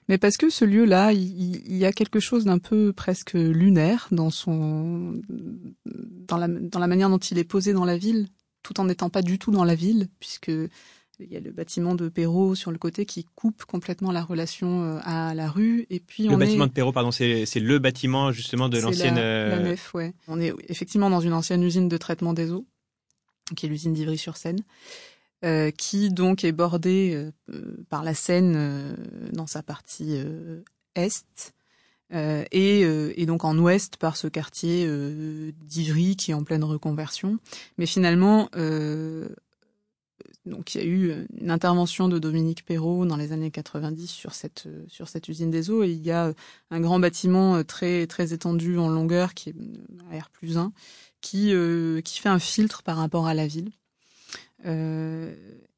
Mais 0.10 0.18
parce 0.18 0.38
que 0.38 0.50
ce 0.50 0.66
lieu-là, 0.66 1.14
il, 1.14 1.66
il, 1.68 1.78
y 1.78 1.86
a 1.86 1.92
quelque 1.92 2.20
chose 2.20 2.46
d'un 2.46 2.60
peu 2.60 2.94
presque 2.94 3.34
lunaire 3.34 4.08
dans 4.12 4.30
son 4.30 5.22
dans 6.28 6.38
la 6.38 6.48
dans 6.48 6.80
la 6.80 6.88
manière 6.88 7.10
dont 7.10 7.18
il 7.18 7.38
est 7.38 7.44
posé 7.44 7.74
dans 7.74 7.86
la 7.86 7.98
ville, 7.98 8.28
tout 8.64 8.80
en 8.80 8.86
n'étant 8.86 9.10
pas 9.10 9.22
du 9.22 9.40
tout 9.40 9.52
dans 9.52 9.64
la 9.64 9.76
ville, 9.76 10.08
puisque 10.20 10.52
il 11.24 11.32
y 11.32 11.38
a 11.38 11.40
le 11.40 11.52
bâtiment 11.52 11.96
de 11.96 12.10
Perrault 12.10 12.56
sur 12.56 12.72
le 12.72 12.78
côté 12.78 13.06
qui 13.06 13.26
coupe 13.36 13.64
complètement 13.66 14.12
la 14.12 14.24
relation 14.24 14.84
euh, 14.84 15.00
à 15.04 15.34
la 15.36 15.50
rue. 15.50 15.86
Et 15.90 16.00
puis 16.00 16.28
le 16.28 16.36
bâtiment 16.36 16.68
de 16.68 16.72
Perrault, 16.72 16.92
pardon, 16.92 17.12
c'est 17.12 17.46
le 17.56 17.80
bâtiment 17.80 18.32
justement 18.32 18.70
de 18.70 18.80
l'ancienne. 18.80 19.16
La, 19.16 19.50
la, 19.50 19.56
euh, 19.56 19.64
nef, 19.64 19.94
ouais. 19.94 20.14
On 20.28 20.40
est 20.40 20.54
effectivement 20.68 21.10
dans 21.10 21.22
une 21.22 21.34
ancienne 21.34 21.64
usine 21.64 21.88
de 21.88 21.98
traitement 21.98 22.34
des 22.34 22.52
eaux, 22.52 22.66
qui 23.56 23.66
est 23.66 23.70
l'usine 23.70 23.94
d'Ivry-sur-Seine. 23.94 24.62
Euh, 25.44 25.72
qui 25.72 26.12
donc 26.12 26.44
est 26.44 26.52
bordée 26.52 27.14
euh, 27.16 27.84
par 27.90 28.04
la 28.04 28.14
Seine 28.14 28.54
euh, 28.56 28.96
dans 29.34 29.48
sa 29.48 29.64
partie 29.64 30.16
est 30.94 31.54
et, 32.12 32.82
et, 32.82 33.26
donc 33.26 33.46
en 33.46 33.58
ouest 33.58 33.96
par 33.96 34.18
ce 34.18 34.28
quartier 34.28 34.86
d'Ivry 35.66 36.18
qui 36.18 36.32
est 36.32 36.34
en 36.34 36.44
pleine 36.44 36.66
reconversion. 36.66 37.40
Mais 37.78 37.86
finalement, 37.86 38.50
donc 40.46 40.76
il 40.76 40.78
y 40.78 40.82
a 40.82 40.86
eu 40.86 41.26
une 41.40 41.50
intervention 41.50 42.10
de 42.10 42.20
Dominique 42.20 42.66
Perrault 42.66 43.06
dans 43.06 43.16
les 43.16 43.32
années 43.32 43.50
90 43.50 44.08
sur 44.08 44.34
cette 44.34 44.68
sur 44.90 45.08
cette 45.08 45.30
usine 45.30 45.52
des 45.52 45.70
eaux 45.70 45.84
et 45.84 45.90
il 45.90 46.04
y 46.04 46.12
a 46.12 46.34
un 46.70 46.80
grand 46.82 47.00
bâtiment 47.00 47.64
très 47.64 48.06
très 48.08 48.34
étendu 48.34 48.78
en 48.78 48.90
longueur 48.90 49.34
qui 49.34 49.52
est 49.52 49.56
R 50.20 50.30
plus 50.32 50.58
1 50.58 50.74
qui 51.22 51.54
euh, 51.54 52.02
qui 52.02 52.20
fait 52.20 52.30
un 52.30 52.40
filtre 52.40 52.84
par 52.84 52.98
rapport 52.98 53.28
à 53.28 53.34
la 53.34 53.48
ville. 53.48 53.72
Euh, 54.66 55.34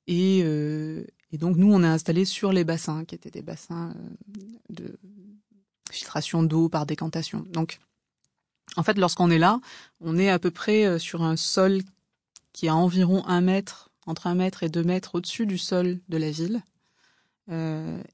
et, 0.07 0.41
euh, 0.43 1.05
et 1.31 1.37
donc 1.37 1.55
nous 1.57 1.71
on 1.71 1.83
est 1.83 1.87
installé 1.87 2.25
sur 2.25 2.51
les 2.51 2.63
bassins 2.63 3.05
qui 3.05 3.15
étaient 3.15 3.31
des 3.31 3.41
bassins 3.41 3.91
euh, 3.91 4.41
de 4.69 4.99
filtration 5.91 6.43
d'eau 6.43 6.69
par 6.69 6.85
décantation. 6.85 7.45
Donc 7.51 7.79
en 8.75 8.83
fait 8.83 8.97
lorsqu'on 8.97 9.29
est 9.29 9.39
là, 9.39 9.59
on 10.01 10.17
est 10.17 10.29
à 10.29 10.39
peu 10.39 10.51
près 10.51 10.99
sur 10.99 11.23
un 11.23 11.35
sol 11.35 11.81
qui 12.51 12.67
a 12.67 12.75
environ 12.75 13.25
un 13.27 13.41
mètre 13.41 13.89
entre 14.05 14.27
un 14.27 14.35
mètre 14.35 14.63
et 14.63 14.69
deux 14.69 14.83
mètres 14.83 15.15
au-dessus 15.15 15.45
du 15.45 15.57
sol 15.57 15.99
de 16.09 16.17
la 16.17 16.31
ville. 16.31 16.61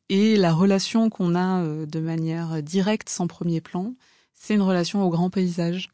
Et 0.09 0.37
la 0.37 0.53
relation 0.53 1.09
qu'on 1.09 1.35
a 1.35 1.63
de 1.63 1.99
manière 1.99 2.61
directe, 2.63 3.09
sans 3.09 3.27
premier 3.27 3.61
plan, 3.61 3.93
c'est 4.33 4.55
une 4.55 4.61
relation 4.61 5.03
au 5.03 5.09
grand 5.09 5.29
paysage 5.29 5.89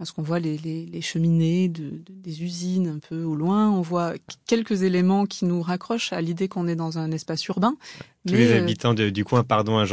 parce 0.00 0.12
qu'on 0.12 0.22
voit 0.22 0.38
les, 0.38 0.56
les, 0.56 0.86
les 0.86 1.02
cheminées 1.02 1.68
de, 1.68 1.82
de, 1.82 2.02
des 2.08 2.42
usines 2.42 2.88
un 2.88 2.98
peu 3.06 3.22
au 3.22 3.34
loin, 3.34 3.70
on 3.70 3.82
voit 3.82 4.14
quelques 4.46 4.82
éléments 4.82 5.26
qui 5.26 5.44
nous 5.44 5.60
raccrochent 5.60 6.14
à 6.14 6.22
l'idée 6.22 6.48
qu'on 6.48 6.66
est 6.68 6.74
dans 6.74 6.96
un 6.96 7.10
espace 7.10 7.44
urbain. 7.48 7.76
Tous 8.26 8.32
les 8.32 8.50
euh, 8.52 8.62
habitants 8.62 8.94
de, 8.94 9.10
du 9.10 9.24
coin, 9.24 9.44
pardon, 9.44 9.76
hein, 9.76 9.84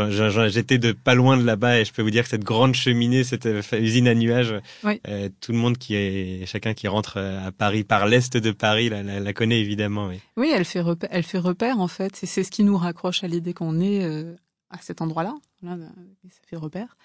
j'étais 0.48 0.78
de 0.78 0.94
pas 0.94 1.14
loin 1.14 1.36
de 1.36 1.44
là-bas 1.44 1.82
et 1.82 1.84
je 1.84 1.92
peux 1.92 2.02
vous 2.02 2.10
dire 2.10 2.24
que 2.24 2.30
cette 2.30 2.46
grande 2.46 2.74
cheminée, 2.74 3.26
cette 3.26 3.48
euh, 3.48 3.62
usine 3.74 4.08
à 4.08 4.16
nuages, 4.16 4.56
oui. 4.86 5.02
euh, 5.10 5.28
tout 5.42 5.52
le 5.52 5.58
monde 5.58 5.78
qui 5.78 5.96
est, 5.96 6.46
chacun 6.46 6.74
qui 6.74 6.88
rentre 6.88 7.16
euh, 7.18 7.46
à 7.46 7.52
Paris 7.52 7.84
par 7.84 8.08
l'est 8.08 8.38
de 8.38 8.52
Paris, 8.52 8.88
la, 8.88 9.04
la, 9.04 9.20
la 9.20 9.34
connaît 9.34 9.60
évidemment. 9.60 10.08
Oui, 10.08 10.22
oui 10.38 10.52
elle 10.56 10.64
fait 10.64 10.80
repère, 10.80 11.10
elle 11.12 11.24
fait 11.24 11.38
repère 11.38 11.82
en 11.82 11.90
fait, 11.90 12.24
et 12.24 12.28
c'est 12.28 12.46
ce 12.46 12.52
qui 12.52 12.64
nous 12.64 12.78
raccroche 12.78 13.26
à 13.26 13.28
l'idée 13.28 13.54
qu'on 13.54 13.82
est 13.82 14.06
euh, 14.06 14.36
à 14.70 14.80
cet 14.80 15.02
endroit-là. 15.02 15.36
Là, 15.62 15.76
bah, 15.76 15.88
ça 16.30 16.42
fait 16.46 16.56
repère 16.56 16.98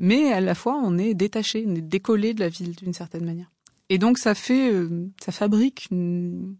mais 0.00 0.32
à 0.32 0.40
la 0.40 0.56
fois 0.56 0.80
on 0.82 0.98
est 0.98 1.14
détaché, 1.14 1.64
on 1.68 1.74
est 1.76 1.82
décollé 1.82 2.34
de 2.34 2.40
la 2.40 2.48
ville 2.48 2.74
d'une 2.74 2.94
certaine 2.94 3.24
manière. 3.24 3.52
Et 3.90 3.98
donc 3.98 4.18
ça 4.18 4.34
fait, 4.34 4.72
euh, 4.72 5.08
ça 5.22 5.30
fabrique 5.30 5.88
une, 5.90 6.56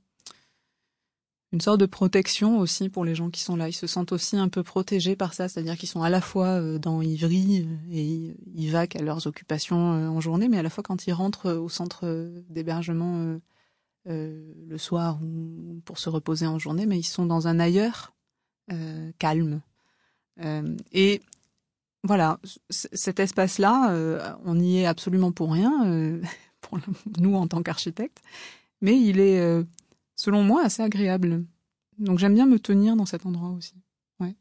sorte 1.61 1.81
de 1.81 1.87
protection 1.87 2.59
aussi 2.59 2.89
pour 2.89 3.05
les 3.05 3.15
gens 3.15 3.31
qui 3.31 3.41
sont 3.41 3.57
là. 3.57 3.69
Ils 3.69 3.73
se 3.73 3.87
sentent 3.87 4.13
aussi 4.13 4.37
un 4.37 4.49
peu 4.49 4.63
protégés 4.63 5.17
par 5.17 5.35
ça, 5.35 5.49
c'est-à-dire 5.49 5.77
qu'ils 5.77 5.89
sont 5.89 6.03
à 6.03 6.11
la 6.11 6.21
fois 6.21 6.61
euh, 6.61 6.79
dans 6.79 7.03
Ivry 7.03 7.67
euh, 7.93 8.33
et 8.57 8.69
vaquent 8.69 8.97
à 8.97 9.03
leurs 9.03 9.27
occupations 9.27 9.77
en 9.77 10.21
journée, 10.21 10.49
mais 10.49 10.59
à 10.59 10.63
la 10.63 10.71
fois 10.71 10.85
quand 10.85 11.07
ils 11.07 11.13
rentrent 11.13 11.53
au 11.53 11.69
centre 11.69 12.31
d'hébergement 12.51 13.39
le 14.07 14.79
soir 14.79 15.19
ou 15.23 15.81
pour 15.85 15.99
se 15.99 16.09
reposer 16.09 16.47
en 16.47 16.59
journée, 16.59 16.87
mais 16.87 16.99
ils 16.99 17.05
sont 17.05 17.27
dans 17.27 17.49
un 17.49 17.59
ailleurs 17.59 18.13
calme. 19.19 19.61
Euh, 20.43 20.77
et 20.93 21.21
voilà, 22.03 22.39
cet 22.71 23.21
espace-là, 23.21 23.93
euh, 23.93 24.33
on 24.45 24.55
n'y 24.55 24.81
est 24.81 24.87
absolument 24.87 25.33
pour 25.33 25.53
rien, 25.53 25.87
euh, 25.87 26.23
pour 26.61 26.79
nous 27.19 27.35
en 27.35 27.47
tant 27.47 27.63
qu'architectes, 27.63 28.23
mais 28.81 28.99
il 28.99 29.21
est, 29.21 29.65
selon 30.17 30.43
moi, 30.43 30.65
assez 30.65 30.83
agréable. 30.83 31.45
Donc 31.99 32.19
j'aime 32.19 32.35
bien 32.35 32.47
me 32.47 32.59
tenir 32.59 32.97
dans 32.97 33.07
cet 33.07 33.27
endroit 33.27 33.51
aussi. 33.51 33.75
Ouais. 34.21 34.35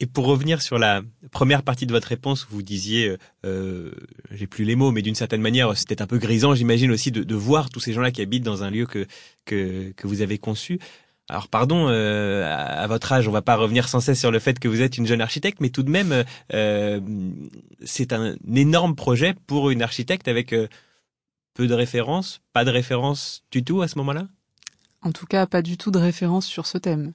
Et 0.00 0.06
pour 0.06 0.24
revenir 0.24 0.62
sur 0.62 0.78
la 0.78 1.02
première 1.30 1.62
partie 1.62 1.86
de 1.86 1.92
votre 1.92 2.08
réponse, 2.08 2.46
vous 2.48 2.62
disiez, 2.62 3.14
j'ai 3.44 4.46
plus 4.46 4.64
les 4.64 4.76
mots, 4.76 4.90
mais 4.90 5.02
d'une 5.02 5.14
certaine 5.14 5.42
manière, 5.42 5.76
c'était 5.76 6.00
un 6.00 6.06
peu 6.06 6.16
grisant, 6.16 6.54
j'imagine 6.54 6.90
aussi, 6.90 7.12
de, 7.12 7.34
voir 7.34 7.68
tous 7.68 7.80
ces 7.80 7.92
gens-là 7.92 8.10
qui 8.10 8.22
habitent 8.22 8.44
dans 8.44 8.62
un 8.62 8.70
lieu 8.70 8.86
que, 8.86 9.06
que 9.44 10.06
vous 10.06 10.22
avez 10.22 10.38
conçu. 10.38 10.78
Alors 11.28 11.48
pardon, 11.48 11.88
euh, 11.88 12.44
à 12.44 12.86
votre 12.86 13.12
âge, 13.12 13.26
on 13.26 13.32
va 13.32 13.42
pas 13.42 13.56
revenir 13.56 13.88
sans 13.88 13.98
cesse 13.98 14.20
sur 14.20 14.30
le 14.30 14.38
fait 14.38 14.60
que 14.60 14.68
vous 14.68 14.80
êtes 14.80 14.96
une 14.96 15.06
jeune 15.06 15.20
architecte, 15.20 15.60
mais 15.60 15.70
tout 15.70 15.82
de 15.82 15.90
même, 15.90 16.24
euh, 16.54 17.00
c'est 17.84 18.12
un 18.12 18.36
énorme 18.54 18.94
projet 18.94 19.34
pour 19.46 19.70
une 19.70 19.82
architecte 19.82 20.28
avec 20.28 20.52
euh, 20.52 20.68
peu 21.54 21.66
de 21.66 21.74
références, 21.74 22.42
pas 22.52 22.64
de 22.64 22.70
références 22.70 23.42
du 23.50 23.64
tout 23.64 23.82
à 23.82 23.88
ce 23.88 23.98
moment-là? 23.98 24.28
En 25.02 25.10
tout 25.10 25.26
cas, 25.26 25.46
pas 25.46 25.62
du 25.62 25.76
tout 25.76 25.90
de 25.90 25.98
références 25.98 26.46
sur 26.46 26.66
ce 26.66 26.78
thème. 26.78 27.12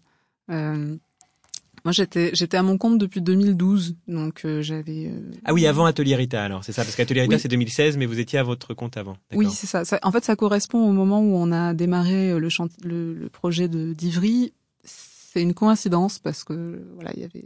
Euh, 1.82 1.86
moi, 1.86 1.92
j'étais 1.92 2.32
j'étais 2.34 2.58
à 2.58 2.64
mon 2.64 2.78
compte 2.78 2.98
depuis 2.98 3.22
2012, 3.22 3.96
donc 4.08 4.42
euh, 4.46 4.62
j'avais. 4.62 5.08
Euh... 5.08 5.32
Ah 5.46 5.54
oui, 5.54 5.68
avant 5.68 5.86
Atelier 5.86 6.16
Rita, 6.16 6.44
alors 6.44 6.64
c'est 6.64 6.72
ça, 6.72 6.84
parce 6.84 6.96
qu'Atelier 6.96 7.22
Rita 7.22 7.36
oui. 7.36 7.42
c'est 7.42 7.48
2016, 7.48 7.98
mais 7.98 8.06
vous 8.06 8.20
étiez 8.20 8.40
à 8.40 8.44
votre 8.44 8.74
compte 8.74 8.98
avant. 8.98 9.18
Oui, 9.34 9.48
c'est 9.52 9.68
ça. 9.68 9.86
ça. 9.86 10.00
En 10.04 10.12
fait, 10.12 10.24
ça 10.24 10.36
correspond 10.36 10.88
au 10.88 10.92
moment 10.92 11.22
où 11.22 11.36
on 11.36 11.52
a 11.52 11.74
démarré 11.74 12.38
le, 12.40 12.50
chant... 12.50 12.68
le, 12.84 13.14
le 13.14 13.30
projet 13.30 13.68
de 13.68 13.94
d'Ivry. 13.94 14.54
C'est 14.84 15.42
une 15.42 15.54
coïncidence 15.54 16.20
parce 16.20 16.44
que 16.44 16.84
voilà, 16.96 17.12
il 17.16 17.22
y 17.22 17.24
avait 17.24 17.46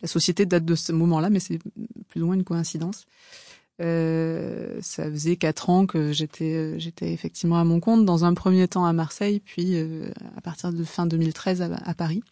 la 0.00 0.08
société 0.08 0.44
date 0.44 0.64
de 0.64 0.74
ce 0.74 0.90
moment-là, 0.90 1.30
mais 1.30 1.38
c'est 1.38 1.60
plus 2.08 2.20
ou 2.20 2.26
moins 2.26 2.34
une 2.34 2.42
coïncidence. 2.42 3.06
Euh, 3.80 4.78
ça 4.82 5.10
faisait 5.10 5.36
quatre 5.36 5.70
ans 5.70 5.86
que 5.86 6.12
j'étais 6.12 6.78
j'étais 6.78 7.12
effectivement 7.12 7.58
à 7.58 7.64
mon 7.64 7.80
compte 7.80 8.04
dans 8.04 8.24
un 8.24 8.34
premier 8.34 8.68
temps 8.68 8.84
à 8.84 8.92
Marseille 8.92 9.40
puis 9.40 9.76
euh, 9.76 10.10
à 10.36 10.40
partir 10.42 10.72
de 10.72 10.84
fin 10.84 11.06
2013 11.06 11.62
à, 11.62 11.70
à 11.82 11.94
Paris. 11.94 12.22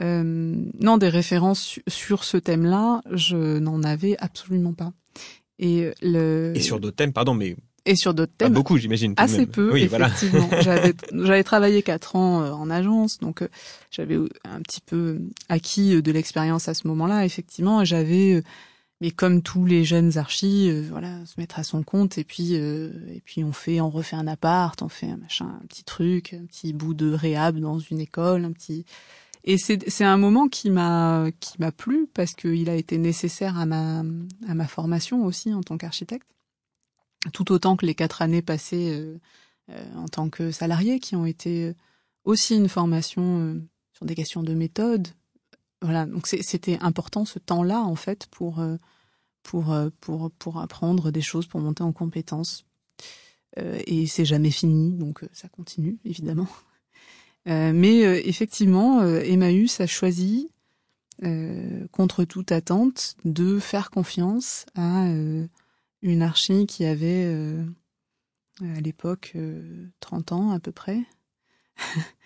Euh, 0.00 0.54
non, 0.80 0.98
des 0.98 1.08
références 1.08 1.78
sur 1.88 2.24
ce 2.24 2.36
thème-là, 2.36 3.02
je 3.12 3.58
n'en 3.58 3.82
avais 3.82 4.16
absolument 4.18 4.74
pas. 4.74 4.92
Et 5.58 5.90
le. 6.02 6.52
Et 6.54 6.60
sur 6.60 6.80
d'autres 6.80 6.96
thèmes, 6.96 7.12
pardon, 7.12 7.34
mais. 7.34 7.56
Et 7.86 7.94
sur 7.94 8.14
d'autres 8.14 8.32
thèmes. 8.36 8.48
Pas 8.48 8.54
beaucoup, 8.54 8.76
j'imagine. 8.78 9.14
Assez 9.16 9.38
même. 9.38 9.46
peu, 9.46 9.72
oui, 9.72 9.84
effectivement. 9.84 10.48
Voilà. 10.50 10.92
j'avais, 11.12 11.44
travaillé 11.44 11.82
quatre 11.82 12.16
ans 12.16 12.42
euh, 12.42 12.50
en 12.50 12.68
agence, 12.68 13.18
donc 13.18 13.42
euh, 13.42 13.48
j'avais 13.90 14.16
un 14.44 14.60
petit 14.60 14.80
peu 14.84 15.20
acquis 15.48 16.02
de 16.02 16.12
l'expérience 16.12 16.68
à 16.68 16.74
ce 16.74 16.88
moment-là. 16.88 17.24
Effectivement, 17.24 17.84
j'avais 17.84 18.42
mais 19.00 19.10
comme 19.10 19.42
tous 19.42 19.66
les 19.66 19.84
jeunes 19.84 20.16
archis, 20.16 20.70
euh, 20.70 20.82
voilà, 20.90 21.24
se 21.26 21.38
mettre 21.38 21.58
à 21.58 21.64
son 21.64 21.82
compte 21.82 22.16
et 22.16 22.24
puis 22.24 22.52
euh, 22.54 22.90
et 23.14 23.20
puis 23.20 23.44
on 23.44 23.52
fait, 23.52 23.80
on 23.80 23.90
refait 23.90 24.16
un 24.16 24.26
appart, 24.26 24.80
on 24.80 24.88
fait 24.88 25.10
un 25.10 25.18
machin, 25.18 25.58
un 25.62 25.66
petit 25.66 25.84
truc, 25.84 26.32
un 26.32 26.46
petit 26.46 26.72
bout 26.72 26.94
de 26.94 27.12
réhab 27.12 27.58
dans 27.58 27.78
une 27.78 28.00
école, 28.00 28.44
un 28.44 28.52
petit. 28.52 28.86
Et 29.46 29.58
c'est 29.58 30.04
un 30.04 30.16
moment 30.16 30.48
qui 30.48 30.70
m'a 30.70 31.26
qui 31.38 31.60
m'a 31.60 31.70
plu 31.70 32.08
parce 32.12 32.34
qu'il 32.34 32.68
a 32.68 32.74
été 32.74 32.98
nécessaire 32.98 33.56
à 33.56 33.64
ma 33.64 34.00
à 34.48 34.54
ma 34.54 34.66
formation 34.66 35.24
aussi 35.24 35.54
en 35.54 35.62
tant 35.62 35.78
qu'architecte, 35.78 36.28
tout 37.32 37.52
autant 37.52 37.76
que 37.76 37.86
les 37.86 37.94
quatre 37.94 38.22
années 38.22 38.42
passées 38.42 38.90
euh, 39.70 39.94
en 39.94 40.08
tant 40.08 40.30
que 40.30 40.50
salarié 40.50 40.98
qui 40.98 41.14
ont 41.14 41.26
été 41.26 41.74
aussi 42.24 42.56
une 42.56 42.68
formation 42.68 43.62
sur 43.92 44.04
des 44.04 44.16
questions 44.16 44.42
de 44.42 44.52
méthode, 44.52 45.08
voilà, 45.82 46.06
donc 46.06 46.26
c'était 46.26 46.78
important 46.80 47.24
ce 47.24 47.38
temps-là 47.38 47.80
en 47.80 47.96
fait 47.96 48.26
pour 48.26 48.60
euh, 48.60 48.76
pour 49.42 49.72
euh, 49.72 49.90
pour 50.00 50.30
pour 50.32 50.58
apprendre 50.58 51.10
des 51.10 51.20
choses, 51.20 51.46
pour 51.46 51.60
monter 51.60 51.82
en 51.82 51.92
compétences. 51.92 52.64
Euh, 53.58 53.80
et 53.86 54.06
c'est 54.06 54.24
jamais 54.24 54.50
fini, 54.50 54.92
donc 54.92 55.24
ça 55.32 55.48
continue 55.48 55.98
évidemment. 56.04 56.48
Mais 57.46 58.00
effectivement, 58.28 59.02
Emmaüs 59.04 59.80
a 59.80 59.86
choisi, 59.86 60.50
contre 61.92 62.24
toute 62.24 62.52
attente, 62.52 63.16
de 63.24 63.58
faire 63.58 63.90
confiance 63.90 64.66
à 64.74 65.06
une 66.02 66.22
archi 66.22 66.66
qui 66.66 66.84
avait 66.84 67.24
à 68.60 68.80
l'époque 68.80 69.34
30 70.00 70.32
ans 70.32 70.50
à 70.50 70.60
peu 70.60 70.72
près, 70.72 71.00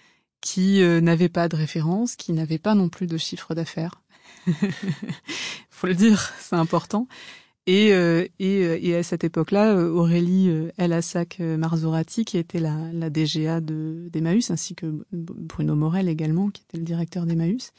qui 0.40 0.82
euh, 0.82 1.00
n'avait 1.00 1.28
pas 1.28 1.48
de 1.48 1.56
référence, 1.56 2.16
qui 2.16 2.32
n'avait 2.32 2.58
pas 2.58 2.74
non 2.74 2.88
plus 2.88 3.06
de 3.06 3.16
chiffre 3.16 3.54
d'affaires. 3.54 4.02
Faut 5.70 5.86
le 5.86 5.94
dire, 5.94 6.32
c'est 6.38 6.56
important. 6.56 7.06
Et, 7.70 7.92
euh, 7.92 8.26
euh, 8.40 8.78
et, 8.82 8.96
à 8.96 9.04
cette 9.04 9.22
époque-là, 9.22 9.76
Aurélie 9.76 10.50
El 10.76 10.92
Assac 10.92 11.38
Marzorati, 11.38 12.24
qui 12.24 12.36
était 12.36 12.58
la, 12.58 13.10
DGA 13.10 13.60
d'Emmaüs, 13.60 14.50
ainsi 14.50 14.74
que 14.74 15.06
Bruno 15.12 15.76
Morel 15.76 16.08
également, 16.08 16.50
qui 16.50 16.62
était 16.62 16.78
le 16.78 16.82
directeur 16.84 17.26
d'Emmaüs, 17.26 17.70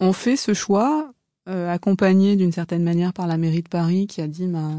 ont 0.00 0.14
fait 0.14 0.36
ce 0.36 0.54
choix, 0.54 1.12
accompagné 1.44 2.36
d'une 2.36 2.50
certaine 2.50 2.82
manière 2.82 3.12
par 3.12 3.26
la 3.26 3.36
mairie 3.36 3.62
de 3.62 3.68
Paris, 3.68 4.06
qui 4.06 4.22
a 4.22 4.26
dit 4.26 4.46
bah, 4.46 4.72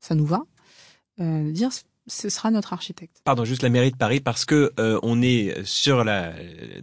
ça 0.00 0.14
nous 0.14 0.24
va, 0.24 0.44
de 1.18 1.50
dire 1.50 1.68
ce 2.08 2.28
sera 2.28 2.50
notre 2.50 2.72
architecte. 2.72 3.20
Pardon, 3.24 3.44
juste 3.44 3.62
la 3.62 3.68
mairie 3.68 3.90
de 3.90 3.96
Paris 3.96 4.20
parce 4.20 4.44
que 4.44 4.72
euh, 4.80 4.98
on 5.02 5.22
est 5.22 5.64
sur 5.64 6.04
la 6.04 6.32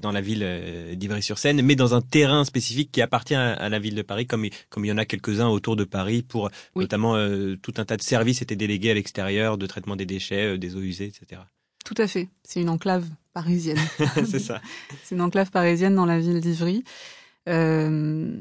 dans 0.01 0.11
la 0.11 0.21
ville 0.21 0.43
euh, 0.43 0.95
d'Ivry-sur-Seine, 0.95 1.61
mais 1.61 1.75
dans 1.75 1.93
un 1.95 2.01
terrain 2.01 2.45
spécifique 2.45 2.91
qui 2.91 3.01
appartient 3.01 3.35
à, 3.35 3.69
la 3.69 3.79
ville 3.79 3.95
de 3.95 4.01
Paris, 4.01 4.27
comme 4.27 4.47
comme 4.69 4.85
il 4.85 4.89
y 4.89 4.91
en 4.91 4.97
a 4.97 5.05
quelques-uns 5.05 5.47
autour 5.47 5.75
de 5.75 5.83
Paris 5.83 6.21
pour 6.21 6.49
notamment 6.75 7.15
euh, 7.15 7.55
tout 7.61 7.73
un 7.77 7.85
tas 7.85 7.97
de 7.97 8.03
services 8.03 8.41
étaient 8.41 8.55
délégués 8.55 8.91
à 8.91 8.93
l'extérieur, 8.93 9.57
de 9.57 9.65
traitement 9.65 9.95
des 9.95 10.05
déchets, 10.05 10.57
des 10.57 10.75
eaux 10.75 10.81
usées, 10.81 11.05
etc. 11.05 11.41
Tout 11.83 11.95
à 11.97 12.07
fait. 12.07 12.29
C'est 12.43 12.61
une 12.61 12.69
enclave 12.69 13.07
parisienne. 13.33 13.79
C'est 14.25 14.39
ça. 14.39 14.61
C'est 15.03 15.15
une 15.15 15.21
enclave 15.21 15.51
parisienne 15.51 15.95
dans 15.95 16.05
la 16.05 16.19
ville 16.19 16.41
d'Ivry. 16.41 16.83
Euh, 17.47 18.39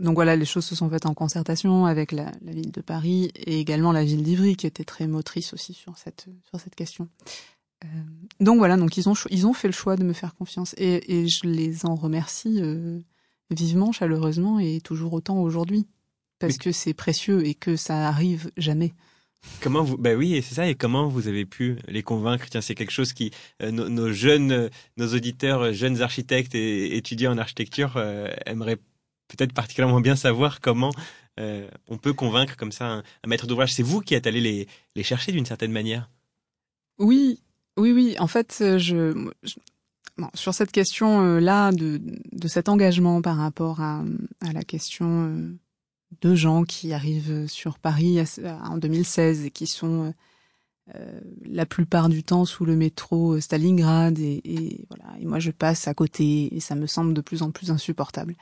donc 0.00 0.14
voilà, 0.14 0.36
les 0.36 0.44
choses 0.44 0.64
se 0.64 0.74
sont 0.74 0.90
faites 0.90 1.06
en 1.06 1.14
concertation 1.14 1.86
avec 1.86 2.12
la, 2.12 2.30
la 2.42 2.52
ville 2.52 2.70
de 2.70 2.80
Paris 2.80 3.30
et 3.34 3.58
également 3.60 3.92
la 3.92 4.04
ville 4.04 4.22
d'Ivry 4.22 4.56
qui 4.56 4.66
était 4.66 4.84
très 4.84 5.06
motrice 5.06 5.54
aussi 5.54 5.72
sur 5.74 5.96
cette 5.96 6.26
sur 6.48 6.60
cette 6.60 6.74
question. 6.74 7.08
Euh, 7.84 7.88
donc 8.40 8.58
voilà, 8.58 8.76
donc 8.76 8.96
ils 8.96 9.08
ont 9.08 9.14
ils 9.30 9.46
ont 9.46 9.52
fait 9.52 9.68
le 9.68 9.72
choix 9.72 9.96
de 9.96 10.04
me 10.04 10.12
faire 10.12 10.34
confiance 10.34 10.74
et, 10.76 11.20
et 11.20 11.28
je 11.28 11.46
les 11.46 11.86
en 11.86 11.94
remercie 11.94 12.60
euh, 12.60 13.00
vivement, 13.50 13.92
chaleureusement 13.92 14.58
et 14.58 14.80
toujours 14.80 15.12
autant 15.12 15.40
aujourd'hui 15.40 15.86
parce 16.38 16.58
que 16.58 16.72
c'est 16.72 16.94
précieux 16.94 17.46
et 17.46 17.54
que 17.54 17.76
ça 17.76 18.08
arrive 18.08 18.50
jamais. 18.56 18.92
Comment 19.60 19.82
vous 19.82 19.96
Ben 19.96 20.16
oui, 20.16 20.42
c'est 20.42 20.54
ça. 20.54 20.68
Et 20.68 20.74
comment 20.74 21.08
vous 21.08 21.28
avez 21.28 21.44
pu 21.44 21.78
les 21.88 22.02
convaincre? 22.02 22.46
Tiens, 22.50 22.60
c'est 22.60 22.74
quelque 22.74 22.90
chose 22.90 23.12
qui 23.12 23.30
euh, 23.62 23.70
nos, 23.70 24.12
jeunes, 24.12 24.70
nos 24.96 25.14
auditeurs, 25.14 25.72
jeunes 25.72 26.02
architectes 26.02 26.54
et 26.54 26.96
étudiants 26.96 27.32
en 27.32 27.38
architecture 27.38 27.94
euh, 27.96 28.28
aimeraient 28.44 28.78
peut-être 29.28 29.52
particulièrement 29.52 30.00
bien 30.00 30.16
savoir 30.16 30.60
comment 30.60 30.92
euh, 31.38 31.68
on 31.88 31.98
peut 31.98 32.12
convaincre 32.12 32.56
comme 32.56 32.72
ça 32.72 32.86
un, 32.86 33.02
maître 33.26 33.46
d'ouvrage. 33.46 33.74
C'est 33.74 33.82
vous 33.82 34.00
qui 34.00 34.14
êtes 34.14 34.26
allé 34.26 34.40
les, 34.40 34.68
les 34.94 35.02
chercher 35.02 35.32
d'une 35.32 35.46
certaine 35.46 35.72
manière? 35.72 36.10
Oui, 36.98 37.40
oui, 37.76 37.92
oui. 37.92 38.16
En 38.18 38.26
fait, 38.26 38.58
euh, 38.60 38.78
je, 38.78 39.30
sur 40.34 40.54
cette 40.54 40.72
question-là 40.72 41.72
de, 41.72 42.00
de 42.32 42.48
cet 42.48 42.68
engagement 42.68 43.20
par 43.20 43.36
rapport 43.36 43.80
à, 43.80 44.02
la 44.52 44.62
question 44.62 45.26
euh, 45.26 45.54
de 46.22 46.34
gens 46.34 46.64
qui 46.64 46.92
arrivent 46.92 47.46
sur 47.46 47.78
Paris 47.78 48.18
en 48.44 48.78
2016 48.78 49.44
et 49.44 49.50
qui 49.50 49.66
sont 49.66 50.14
euh, 50.94 51.20
la 51.44 51.66
plupart 51.66 52.08
du 52.08 52.22
temps 52.22 52.44
sous 52.44 52.64
le 52.64 52.76
métro 52.76 53.40
Stalingrad 53.40 54.20
et, 54.20 54.86
voilà 54.88 55.18
et 55.20 55.26
moi 55.26 55.40
je 55.40 55.50
passe 55.50 55.88
à 55.88 55.94
côté 55.94 56.54
et 56.54 56.60
ça 56.60 56.76
me 56.76 56.86
semble 56.86 57.12
de 57.12 57.20
plus 57.20 57.42
en 57.42 57.50
plus 57.50 57.72
insupportable 57.72 58.36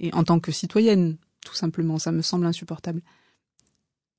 et 0.00 0.12
en 0.14 0.24
tant 0.24 0.40
que 0.40 0.50
citoyenne, 0.50 1.16
tout 1.44 1.54
simplement, 1.54 1.98
ça 1.98 2.10
me 2.10 2.22
semble 2.22 2.46
insupportable. 2.46 3.02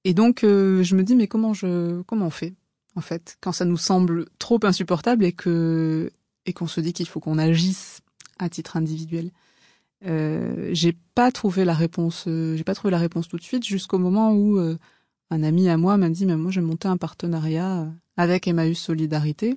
Et 0.03 0.13
donc, 0.13 0.43
euh, 0.43 0.83
je 0.83 0.95
me 0.95 1.03
dis, 1.03 1.15
mais 1.15 1.27
comment 1.27 1.53
je, 1.53 2.01
comment 2.03 2.27
on 2.27 2.31
fait, 2.31 2.53
en 2.95 3.01
fait, 3.01 3.37
quand 3.41 3.51
ça 3.51 3.65
nous 3.65 3.77
semble 3.77 4.27
trop 4.39 4.59
insupportable 4.63 5.25
et 5.25 5.31
que, 5.31 6.11
et 6.45 6.53
qu'on 6.53 6.67
se 6.67 6.81
dit 6.81 6.93
qu'il 6.93 7.07
faut 7.07 7.19
qu'on 7.19 7.37
agisse 7.37 8.01
à 8.39 8.49
titre 8.49 8.77
individuel? 8.77 9.31
Euh, 10.05 10.69
j'ai 10.73 10.97
pas 11.13 11.31
trouvé 11.31 11.63
la 11.63 11.75
réponse, 11.75 12.25
euh, 12.27 12.55
j'ai 12.55 12.63
pas 12.63 12.73
trouvé 12.73 12.91
la 12.91 12.97
réponse 12.97 13.27
tout 13.27 13.37
de 13.37 13.43
suite 13.43 13.63
jusqu'au 13.63 13.99
moment 13.99 14.33
où 14.33 14.57
euh, 14.57 14.77
un 15.29 15.43
ami 15.43 15.69
à 15.69 15.77
moi 15.77 15.97
m'a 15.97 16.09
dit, 16.09 16.25
mais 16.25 16.35
moi, 16.35 16.51
j'ai 16.51 16.61
monté 16.61 16.87
un 16.87 16.97
partenariat 16.97 17.91
avec 18.17 18.47
Emmaüs 18.47 18.79
Solidarité. 18.79 19.55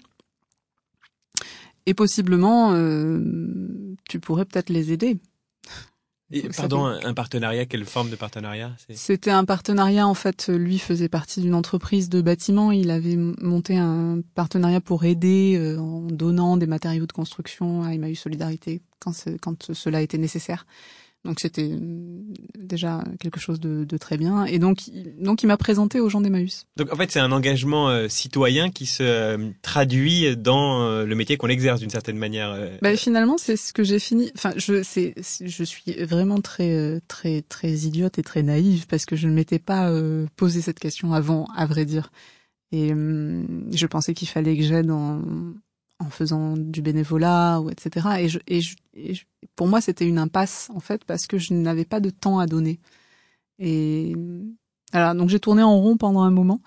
Et 1.87 1.93
possiblement, 1.93 2.73
tu 4.09 4.19
pourrais 4.19 4.47
peut-être 4.47 4.71
les 4.71 4.91
aider 4.93 5.19
pardon, 6.57 6.85
un 6.85 7.15
partenariat, 7.15 7.67
quelle 7.67 7.85
forme 7.85 8.11
de 8.11 8.17
partenariat 8.17 8.73
C'était 8.91 9.31
un 9.31 9.45
partenariat, 9.45 10.07
en 10.07 10.15
fait, 10.15 10.49
lui 10.49 10.79
faisait 10.79 11.09
partie 11.09 11.41
d'une 11.41 11.55
entreprise 11.55 12.09
de 12.09 12.21
bâtiment, 12.21 12.73
il 12.73 12.91
avait 12.91 13.17
monté 13.17 13.77
un 13.77 14.21
partenariat 14.35 14.81
pour 14.81 15.05
aider 15.05 15.57
euh, 15.57 15.79
en 15.79 16.03
donnant 16.03 16.57
des 16.57 16.67
matériaux 16.67 17.07
de 17.07 17.13
construction 17.13 17.83
à 17.83 17.95
Emmaüs 17.95 18.19
Solidarité 18.19 18.83
quand, 18.99 19.13
quand 19.41 19.73
cela 19.73 20.03
était 20.03 20.19
nécessaire. 20.19 20.67
Donc 21.25 21.41
c'était 21.41 21.71
euh, 21.71 22.23
déjà 22.59 23.03
quelque 23.19 23.41
chose 23.41 23.59
de, 23.59 23.85
de, 23.85 23.97
très 23.97 24.19
bien. 24.19 24.45
Et 24.45 24.59
donc, 24.59 24.79
donc 25.19 25.43
il 25.43 25.47
m'a 25.47 25.57
présenté 25.57 25.99
aux 26.01 26.11
gens 26.11 26.21
d'Emmaüs. 26.21 26.67
Donc 26.77 26.93
en 26.93 26.97
fait, 26.97 27.11
c'est 27.11 27.21
un 27.21 27.33
engagement 27.33 27.89
euh, 27.89 28.09
citoyen 28.09 28.71
qui 28.71 28.85
se 28.85 29.03
euh, 29.03 29.51
traduit 29.63 30.37
dans 30.37 31.05
le 31.05 31.15
métier 31.15 31.37
qu'on 31.37 31.49
exerce 31.49 31.81
d'une 31.81 31.91
certaine 31.91 32.19
manière. 32.19 32.57
Bah, 32.83 32.97
finalement, 32.97 33.39
c'est 33.39 33.57
ce 33.57 33.73
que 33.73 33.83
j'ai 33.83 33.99
fini. 33.99 34.31
Enfin, 34.35 34.53
je, 34.57 34.83
c'est, 34.83 35.15
je 35.41 35.65
suis 35.65 35.93
vraiment 36.05 36.41
très, 36.41 37.01
très, 37.09 37.43
très 37.43 37.73
idiote 37.73 38.19
et 38.19 38.23
très 38.23 38.43
naïve 38.43 38.87
parce 38.87 39.07
que 39.07 39.17
je 39.17 39.27
ne 39.29 39.33
m'étais 39.33 39.59
pas 39.59 39.91
posé 40.37 40.61
cette 40.61 40.79
question 40.79 41.15
avant, 41.15 41.47
à 41.57 41.65
vrai 41.67 41.87
dire. 41.87 42.11
Et 42.73 42.93
hum, 42.93 43.71
je 43.73 43.87
pensais 43.87 44.15
qu'il 44.15 44.29
fallait 44.29 44.57
que 44.57 44.63
j'aide 44.63 44.91
en, 44.91 45.23
en 45.99 46.11
faisant 46.11 46.57
du 46.57 46.83
bénévolat 46.83 47.61
ou 47.61 47.71
etc. 47.71 48.09
Et, 48.21 48.29
je, 48.29 48.39
et, 48.47 48.61
je, 48.61 49.25
pour 49.57 49.69
moi, 49.69 49.81
c'était 49.81 50.07
une 50.07 50.19
impasse 50.19 50.71
en 50.75 50.81
fait 50.81 51.05
parce 51.05 51.27
que 51.27 51.39
je 51.39 51.55
n'avais 51.55 51.85
pas 51.85 52.01
de 52.01 52.11
temps 52.11 52.39
à 52.39 52.47
donner. 52.47 52.81
Et 53.59 54.15
alors 54.93 55.15
donc 55.15 55.29
j'ai 55.29 55.41
tourné 55.41 55.63
en 55.63 55.79
rond 55.81 55.97
pendant 55.97 56.23
un 56.23 56.31
moment, 56.31 56.61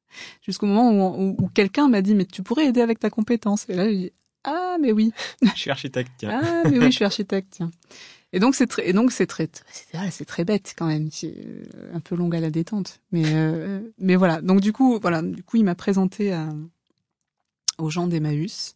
jusqu'au 0.42 0.66
moment 0.66 1.16
où, 1.16 1.36
où, 1.38 1.48
quelqu'un 1.48 1.88
m'a 1.88 2.02
dit 2.02 2.14
mais 2.14 2.24
tu 2.24 2.42
pourrais 2.42 2.66
aider 2.66 2.80
avec 2.80 2.98
ta 2.98 3.10
compétence. 3.10 3.68
Et 3.68 3.74
là 3.74 3.88
j'ai 3.88 3.96
dit 3.96 4.12
ah 4.44 4.76
mais 4.80 4.92
oui. 4.92 5.12
je 5.42 5.58
suis 5.58 5.70
architecte. 5.70 6.10
Tiens. 6.18 6.40
Ah 6.42 6.68
mais 6.68 6.78
oui, 6.78 6.86
je 6.86 6.96
suis 6.96 7.04
architecte. 7.04 7.48
Tiens. 7.52 7.70
Et 8.32 8.40
donc 8.40 8.54
c'est 8.54 8.66
très, 8.66 8.88
et 8.88 8.92
donc 8.92 9.12
c'est 9.12 9.26
très, 9.26 9.48
c'est 10.10 10.24
très 10.24 10.44
bête 10.44 10.74
quand 10.76 10.86
même, 10.86 11.10
c'est 11.10 11.34
un 11.92 12.00
peu 12.00 12.16
long 12.16 12.30
à 12.30 12.40
la 12.40 12.50
détente. 12.50 13.00
Mais 13.12 13.24
euh, 13.26 13.80
mais 13.98 14.16
voilà. 14.16 14.40
Donc 14.40 14.60
du 14.60 14.72
coup 14.72 14.98
voilà, 15.00 15.20
du 15.22 15.42
coup 15.42 15.58
il 15.58 15.64
m'a 15.64 15.74
présenté 15.74 16.32
à 16.32 16.48
aux 17.82 17.90
gens 17.90 18.06
d'Emmaüs 18.06 18.74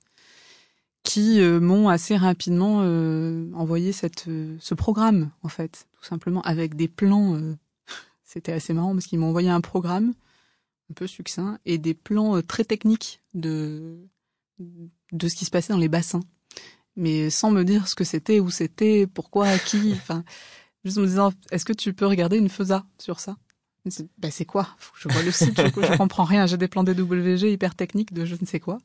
qui 1.07 1.41
euh, 1.41 1.61
m'ont 1.61 1.89
assez 1.89 2.17
rapidement 2.17 2.81
euh, 2.83 3.49
envoyé 3.55 3.93
cette, 3.93 4.27
euh, 4.27 4.57
ce 4.61 4.75
programme, 4.75 5.31
en 5.43 5.49
fait, 5.49 5.87
tout 5.93 6.05
simplement, 6.05 6.43
avec 6.43 6.75
des 6.75 6.89
plans. 6.89 7.41
C'était 8.25 8.53
assez 8.53 8.75
marrant 8.75 8.93
parce 8.93 9.07
qu'ils 9.07 9.21
m'ont 9.21 9.29
envoyé 9.29 9.49
un 9.49 9.61
programme 9.61 10.15
un 10.91 10.95
peu 10.95 11.07
succinct 11.07 11.59
et 11.65 11.79
des 11.79 11.95
plans 11.95 12.43
très 12.43 12.65
techniques 12.65 13.23
de, 13.35 13.99
de 15.13 15.29
ce 15.29 15.35
qui 15.35 15.45
se 15.45 15.51
passait 15.51 15.73
dans 15.73 15.79
les 15.79 15.89
bassins. 15.89 16.21
Mais 16.97 17.31
sans 17.31 17.51
me 17.51 17.65
dire 17.65 17.89
ce 17.89 17.95
que 17.95 18.05
c'était, 18.05 18.41
où 18.41 18.51
c'était, 18.51 19.07
pourquoi, 19.07 19.47
à 19.47 19.59
qui. 19.59 19.93
Enfin, 19.93 20.25
juste 20.85 20.99
me 20.99 21.07
disant, 21.07 21.33
est-ce 21.51 21.65
que 21.65 21.73
tu 21.73 21.93
peux 21.93 22.07
regarder 22.07 22.37
une 22.37 22.49
FESA 22.49 22.85
sur 22.99 23.21
ça? 23.21 23.37
Ben 24.19 24.31
c'est 24.31 24.45
quoi? 24.45 24.69
Je 24.99 25.09
vois 25.09 25.23
le 25.23 25.31
site, 25.31 25.61
je, 25.61 25.67
je 25.67 25.97
comprends 25.97 26.25
rien. 26.25 26.47
J'ai 26.47 26.57
des 26.57 26.69
plans 26.69 26.85
DWG 26.85 27.51
hyper 27.51 27.75
techniques 27.75 28.13
de 28.13 28.25
je 28.25 28.37
ne 28.41 28.47
sais 28.47 28.61
quoi. 28.61 28.79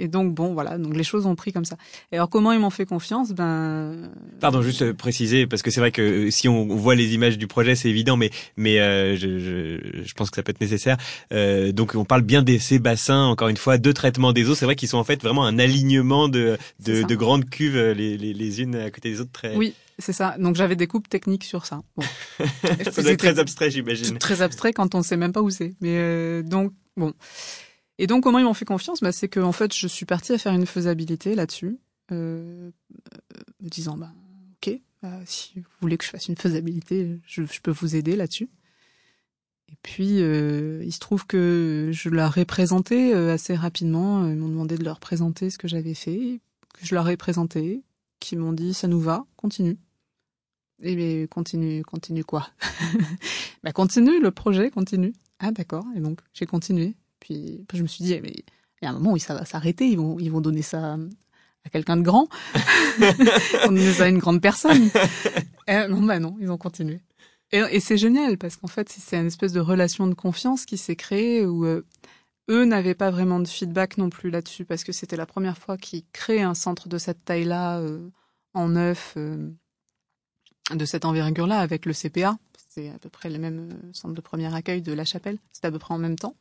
Et 0.00 0.08
donc 0.08 0.34
bon, 0.34 0.54
voilà, 0.54 0.78
donc 0.78 0.96
les 0.96 1.04
choses 1.04 1.26
ont 1.26 1.34
pris 1.34 1.52
comme 1.52 1.66
ça. 1.66 1.76
Et 2.10 2.16
alors 2.16 2.30
comment 2.30 2.52
ils 2.52 2.58
m'ont 2.58 2.70
fait 2.70 2.86
confiance 2.86 3.32
Ben. 3.32 4.10
Pardon, 4.40 4.62
juste 4.62 4.92
préciser 4.92 5.46
parce 5.46 5.60
que 5.60 5.70
c'est 5.70 5.80
vrai 5.80 5.92
que 5.92 6.00
euh, 6.00 6.30
si 6.30 6.48
on 6.48 6.66
voit 6.74 6.94
les 6.94 7.14
images 7.14 7.36
du 7.36 7.46
projet, 7.46 7.74
c'est 7.74 7.90
évident, 7.90 8.16
mais 8.16 8.30
mais 8.56 8.80
euh, 8.80 9.14
je, 9.14 9.38
je, 9.38 10.02
je, 10.02 10.14
pense 10.14 10.30
que 10.30 10.36
ça 10.36 10.42
peut 10.42 10.50
être 10.50 10.60
nécessaire. 10.62 10.96
Euh, 11.34 11.70
donc 11.72 11.94
on 11.94 12.06
parle 12.06 12.22
bien 12.22 12.42
de 12.42 12.56
ces 12.56 12.78
bassins, 12.78 13.24
encore 13.24 13.48
une 13.48 13.58
fois, 13.58 13.76
de 13.76 13.92
traitement 13.92 14.32
des 14.32 14.48
eaux. 14.48 14.54
C'est 14.54 14.64
vrai 14.64 14.74
qu'ils 14.74 14.88
sont 14.88 14.98
en 14.98 15.04
fait 15.04 15.22
vraiment 15.22 15.44
un 15.44 15.58
alignement 15.58 16.28
de 16.28 16.56
de, 16.80 17.02
de 17.02 17.14
grandes 17.14 17.50
cuves 17.50 17.76
les, 17.76 18.16
les, 18.16 18.32
les 18.32 18.62
unes 18.62 18.76
à 18.76 18.90
côté 18.90 19.10
des 19.10 19.20
autres. 19.20 19.32
Très... 19.32 19.54
Oui, 19.54 19.74
c'est 19.98 20.14
ça. 20.14 20.36
Donc 20.38 20.56
j'avais 20.56 20.76
des 20.76 20.86
coupes 20.86 21.08
techniques 21.08 21.44
sur 21.44 21.66
ça. 21.66 21.82
Bon. 21.96 22.04
ça 22.90 23.02
doit 23.02 23.12
être 23.12 23.18
très 23.18 23.38
abstrait, 23.38 23.70
j'imagine. 23.70 24.18
Très 24.18 24.40
abstrait 24.42 24.72
quand 24.72 24.94
on 24.94 25.02
sait 25.02 25.18
même 25.18 25.32
pas 25.32 25.42
où 25.42 25.50
c'est. 25.50 25.74
Mais 25.80 25.98
euh, 25.98 26.42
donc 26.42 26.72
bon. 26.96 27.12
Et 28.00 28.06
donc, 28.06 28.22
comment 28.22 28.38
ils 28.38 28.46
m'ont 28.46 28.54
fait 28.54 28.64
confiance? 28.64 29.02
Bah, 29.02 29.12
C'est 29.12 29.28
que 29.28 29.40
en 29.40 29.52
fait, 29.52 29.74
je 29.74 29.86
suis 29.86 30.06
partie 30.06 30.32
à 30.32 30.38
faire 30.38 30.54
une 30.54 30.64
faisabilité 30.64 31.34
là-dessus, 31.34 31.78
euh, 32.12 32.70
me 33.60 33.68
disant, 33.68 33.98
bah, 33.98 34.10
ok, 34.54 34.80
bah, 35.02 35.20
si 35.26 35.60
vous 35.60 35.66
voulez 35.82 35.98
que 35.98 36.04
je 36.06 36.08
fasse 36.08 36.28
une 36.28 36.36
faisabilité, 36.36 37.20
je, 37.26 37.42
peux 37.62 37.70
vous 37.70 37.96
aider 37.96 38.16
là-dessus. 38.16 38.48
Et 39.68 39.76
puis, 39.82 40.22
euh, 40.22 40.82
il 40.82 40.92
se 40.92 40.98
trouve 40.98 41.26
que 41.26 41.90
je 41.92 42.08
leur 42.08 42.38
ai 42.38 42.46
présenté 42.46 43.14
euh, 43.14 43.34
assez 43.34 43.54
rapidement. 43.54 44.26
Ils 44.26 44.36
m'ont 44.36 44.48
demandé 44.48 44.78
de 44.78 44.84
leur 44.84 44.98
présenter 44.98 45.50
ce 45.50 45.58
que 45.58 45.68
j'avais 45.68 45.92
fait, 45.92 46.40
que 46.72 46.86
je 46.86 46.94
leur 46.94 47.06
ai 47.10 47.18
présenté, 47.18 47.82
qui 48.18 48.34
m'ont 48.34 48.54
dit, 48.54 48.72
ça 48.72 48.88
nous 48.88 49.00
va, 49.00 49.26
continue. 49.36 49.76
Et 50.82 50.96
mais 50.96 51.28
continue, 51.28 51.82
continue 51.84 52.24
quoi? 52.24 52.48
Bah 53.62 53.72
continue 53.72 54.22
le 54.22 54.30
projet, 54.30 54.70
continue. 54.70 55.12
Ah 55.38 55.52
d'accord. 55.52 55.84
Et 55.94 56.00
donc 56.00 56.20
j'ai 56.32 56.46
continué. 56.46 56.94
Puis 57.20 57.64
je 57.72 57.82
me 57.82 57.86
suis 57.86 58.04
dit, 58.04 58.18
mais 58.22 58.32
il 58.82 58.84
y 58.84 58.86
a 58.86 58.90
un 58.90 58.94
moment 58.94 59.12
où 59.12 59.18
ça 59.18 59.34
va 59.34 59.44
s'arrêter, 59.44 59.86
ils 59.86 59.98
vont, 59.98 60.18
ils 60.18 60.30
vont 60.30 60.40
donner 60.40 60.62
ça 60.62 60.96
à 61.64 61.68
quelqu'un 61.70 61.96
de 61.96 62.02
grand. 62.02 62.28
ils 62.98 63.60
vont 63.64 63.72
donner 63.72 63.92
ça 63.92 64.04
à 64.04 64.08
une 64.08 64.18
grande 64.18 64.40
personne. 64.40 64.90
Et 65.68 65.86
non, 65.88 66.02
bah 66.02 66.18
non, 66.18 66.36
ils 66.40 66.50
ont 66.50 66.58
continué. 66.58 67.00
Et, 67.52 67.58
et 67.58 67.80
c'est 67.80 67.98
génial 67.98 68.38
parce 68.38 68.56
qu'en 68.56 68.68
fait, 68.68 68.88
c'est 68.88 69.16
une 69.16 69.26
espèce 69.26 69.52
de 69.52 69.60
relation 69.60 70.06
de 70.06 70.14
confiance 70.14 70.64
qui 70.64 70.78
s'est 70.78 70.96
créée 70.96 71.44
où 71.44 71.64
euh, 71.64 71.84
eux 72.48 72.64
n'avaient 72.64 72.94
pas 72.94 73.10
vraiment 73.10 73.40
de 73.40 73.48
feedback 73.48 73.98
non 73.98 74.10
plus 74.10 74.30
là-dessus 74.30 74.64
parce 74.64 74.84
que 74.84 74.92
c'était 74.92 75.16
la 75.16 75.26
première 75.26 75.58
fois 75.58 75.76
qu'ils 75.76 76.04
créaient 76.12 76.42
un 76.42 76.54
centre 76.54 76.88
de 76.88 76.98
cette 76.98 77.24
taille-là 77.24 77.78
euh, 77.80 78.08
en 78.54 78.68
neuf, 78.68 79.14
euh, 79.16 79.50
de 80.72 80.84
cette 80.84 81.04
envergure-là 81.04 81.58
avec 81.58 81.86
le 81.86 81.92
CPA. 81.92 82.38
C'est 82.68 82.88
à 82.88 82.98
peu 82.98 83.08
près 83.08 83.30
le 83.30 83.38
même 83.38 83.80
centre 83.92 84.14
de 84.14 84.20
premier 84.20 84.52
accueil 84.54 84.80
de 84.80 84.92
La 84.92 85.04
Chapelle. 85.04 85.38
C'était 85.52 85.68
à 85.68 85.72
peu 85.72 85.80
près 85.80 85.94
en 85.94 85.98
même 85.98 86.16
temps. 86.16 86.36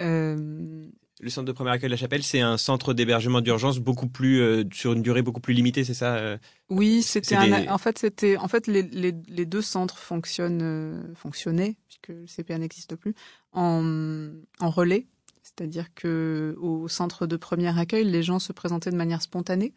Euh... 0.00 0.86
Le 1.20 1.30
centre 1.30 1.46
de 1.46 1.52
premier 1.52 1.70
accueil 1.70 1.88
de 1.88 1.94
la 1.94 1.96
Chapelle, 1.96 2.24
c'est 2.24 2.40
un 2.40 2.58
centre 2.58 2.92
d'hébergement 2.92 3.40
d'urgence 3.40 3.78
beaucoup 3.78 4.08
plus 4.08 4.40
euh, 4.40 4.64
sur 4.72 4.94
une 4.94 5.02
durée 5.02 5.22
beaucoup 5.22 5.40
plus 5.40 5.54
limitée, 5.54 5.84
c'est 5.84 5.94
ça 5.94 6.16
euh? 6.16 6.36
Oui, 6.70 7.02
c'était 7.02 7.36
en 7.68 7.78
fait 7.78 7.98
c'était 7.98 8.36
en 8.36 8.48
fait 8.48 8.66
les, 8.66 8.82
les, 8.82 9.14
les, 9.28 9.46
deux 9.46 9.62
centres 9.62 9.96
fonctionnent 9.96 10.62
euh, 10.62 11.14
fonctionnaient 11.14 11.76
puisque 11.86 12.08
le 12.08 12.26
CPA 12.26 12.58
n'existe 12.58 12.96
plus 12.96 13.14
en, 13.52 14.28
en 14.58 14.70
relais, 14.70 15.06
c'est-à-dire 15.42 15.94
que 15.94 16.56
au 16.60 16.88
centre 16.88 17.26
de 17.26 17.36
premier 17.36 17.78
accueil, 17.78 18.04
les 18.04 18.24
gens 18.24 18.40
se 18.40 18.52
présentaient 18.52 18.90
de 18.90 18.96
manière 18.96 19.22
spontanée, 19.22 19.72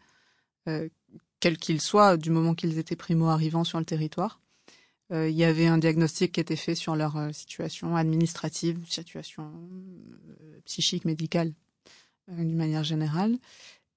quels 1.40 1.56
qu'ils 1.56 1.80
soient, 1.80 2.16
du 2.16 2.30
moment 2.30 2.54
qu'ils 2.54 2.78
étaient 2.78 2.96
primo 2.96 3.28
arrivants 3.28 3.64
sur 3.64 3.78
le 3.78 3.84
territoire. 3.84 4.40
Euh, 5.10 5.28
il 5.28 5.36
y 5.36 5.44
avait 5.44 5.66
un 5.66 5.78
diagnostic 5.78 6.32
qui 6.32 6.40
était 6.40 6.56
fait 6.56 6.74
sur 6.74 6.94
leur 6.94 7.16
euh, 7.16 7.32
situation 7.32 7.96
administrative, 7.96 8.78
situation 8.88 9.50
euh, 10.42 10.60
psychique, 10.66 11.04
médicale, 11.04 11.54
d'une 12.28 12.56
manière 12.56 12.84
générale. 12.84 13.38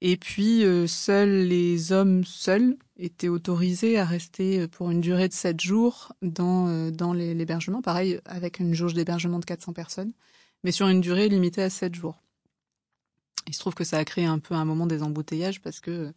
Et 0.03 0.17
puis, 0.17 0.63
seuls 0.87 1.45
les 1.47 1.91
hommes 1.91 2.23
seuls 2.23 2.75
étaient 2.97 3.27
autorisés 3.27 3.99
à 3.99 4.05
rester 4.05 4.67
pour 4.67 4.89
une 4.89 4.99
durée 4.99 5.27
de 5.27 5.33
sept 5.33 5.61
jours 5.61 6.13
dans, 6.23 6.89
dans 6.89 7.13
l'hébergement, 7.13 7.83
pareil, 7.83 8.19
avec 8.25 8.59
une 8.59 8.73
jauge 8.73 8.95
d'hébergement 8.95 9.37
de 9.37 9.45
400 9.45 9.73
personnes, 9.73 10.11
mais 10.63 10.71
sur 10.71 10.87
une 10.87 11.01
durée 11.01 11.29
limitée 11.29 11.61
à 11.61 11.69
sept 11.69 11.93
jours. 11.93 12.17
Il 13.47 13.53
se 13.53 13.59
trouve 13.59 13.75
que 13.75 13.83
ça 13.83 13.99
a 13.99 14.05
créé 14.05 14.25
un 14.25 14.39
peu 14.39 14.55
un 14.55 14.65
moment 14.65 14.87
des 14.87 15.03
embouteillages 15.03 15.61
parce 15.61 15.79
que 15.79 16.11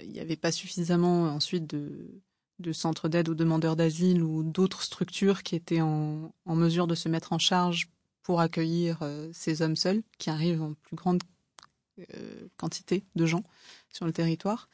il 0.00 0.10
n'y 0.10 0.20
avait 0.20 0.36
pas 0.36 0.52
suffisamment 0.52 1.24
ensuite 1.24 1.66
de, 1.66 2.22
de 2.58 2.72
centres 2.72 3.08
d'aide 3.08 3.28
aux 3.28 3.34
demandeurs 3.34 3.76
d'asile 3.76 4.22
ou 4.22 4.42
d'autres 4.42 4.82
structures 4.82 5.42
qui 5.42 5.56
étaient 5.56 5.80
en, 5.80 6.32
mesure 6.46 6.86
de 6.86 6.94
se 6.94 7.08
mettre 7.08 7.32
en 7.32 7.38
charge 7.38 7.88
pour 8.22 8.40
accueillir 8.40 8.98
euh, 9.02 9.28
ces 9.32 9.62
hommes 9.62 9.76
seuls 9.76 10.02
qui 10.18 10.30
arrivent 10.30 10.62
en 10.62 10.74
plus 10.74 10.96
grande 10.96 11.22
euh, 11.98 12.48
quantité 12.56 13.04
de 13.14 13.26
gens 13.26 13.44
sur 13.92 14.06
le 14.06 14.12
territoire. 14.12 14.68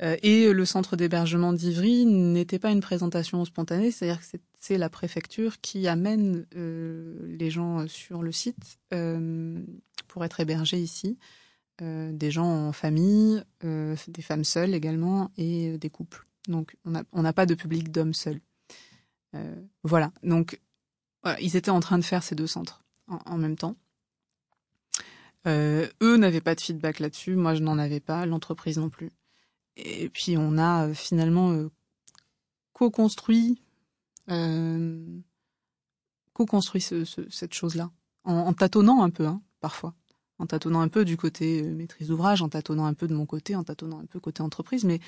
Euh, 0.00 0.16
et 0.22 0.52
le 0.52 0.64
centre 0.64 0.96
d'hébergement 0.96 1.52
d'Ivry 1.52 2.06
n'était 2.06 2.60
pas 2.60 2.70
une 2.70 2.80
présentation 2.80 3.44
spontanée, 3.44 3.90
c'est-à-dire 3.90 4.20
que 4.20 4.38
c'est 4.60 4.78
la 4.78 4.90
préfecture 4.90 5.60
qui 5.60 5.88
amène 5.88 6.46
les 6.52 7.50
gens 7.50 7.88
sur 7.88 8.22
le 8.22 8.32
site 8.32 8.78
pour 10.08 10.24
être 10.24 10.40
hébergés 10.40 10.78
ici. 10.78 11.16
des 11.80 12.30
gens 12.30 12.68
en 12.68 12.72
famille, 12.72 13.42
des 13.62 14.22
femmes 14.22 14.44
seules 14.44 14.74
également 14.74 15.30
et 15.36 15.78
des 15.78 15.90
couples. 15.90 16.28
Donc, 16.46 16.76
on 16.84 17.22
n'a 17.22 17.32
pas 17.32 17.46
de 17.46 17.54
public 17.54 17.90
d'hommes 17.90 18.14
seuls. 18.14 18.40
Euh, 19.34 19.54
voilà. 19.82 20.12
Donc, 20.22 20.60
ils 21.40 21.56
étaient 21.56 21.70
en 21.70 21.80
train 21.80 21.98
de 21.98 22.04
faire 22.04 22.22
ces 22.22 22.34
deux 22.34 22.46
centres 22.46 22.82
en, 23.06 23.36
même 23.36 23.56
temps. 23.56 23.76
Euh, 25.46 25.86
eux 26.02 26.16
n'avaient 26.16 26.40
pas 26.40 26.54
de 26.54 26.60
feedback 26.60 27.00
là-dessus. 27.00 27.36
Moi, 27.36 27.54
je 27.54 27.62
n'en 27.62 27.78
avais 27.78 28.00
pas. 28.00 28.24
L'entreprise 28.24 28.78
non 28.78 28.88
plus. 28.88 29.10
Et 29.76 30.08
puis, 30.08 30.36
on 30.38 30.56
a 30.56 30.86
euh, 30.86 30.94
finalement 30.94 31.68
co-construit, 32.72 33.60
co-construit 36.32 36.82
cette 36.82 37.54
chose-là 37.54 37.90
en, 38.24 38.52
tâtonnant 38.52 39.02
un 39.02 39.10
peu, 39.10 39.26
hein, 39.26 39.42
parfois 39.60 39.94
en 40.38 40.46
tâtonnant 40.46 40.80
un 40.80 40.88
peu 40.88 41.04
du 41.04 41.16
côté 41.16 41.62
maîtrise 41.62 42.08
d'ouvrage, 42.08 42.42
en 42.42 42.48
tâtonnant 42.48 42.84
un 42.86 42.94
peu 42.94 43.08
de 43.08 43.14
mon 43.14 43.26
côté, 43.26 43.56
en 43.56 43.64
tâtonnant 43.64 43.98
un 43.98 44.06
peu 44.06 44.20
côté 44.20 44.40
entreprise, 44.40 44.84
mais 44.84 45.00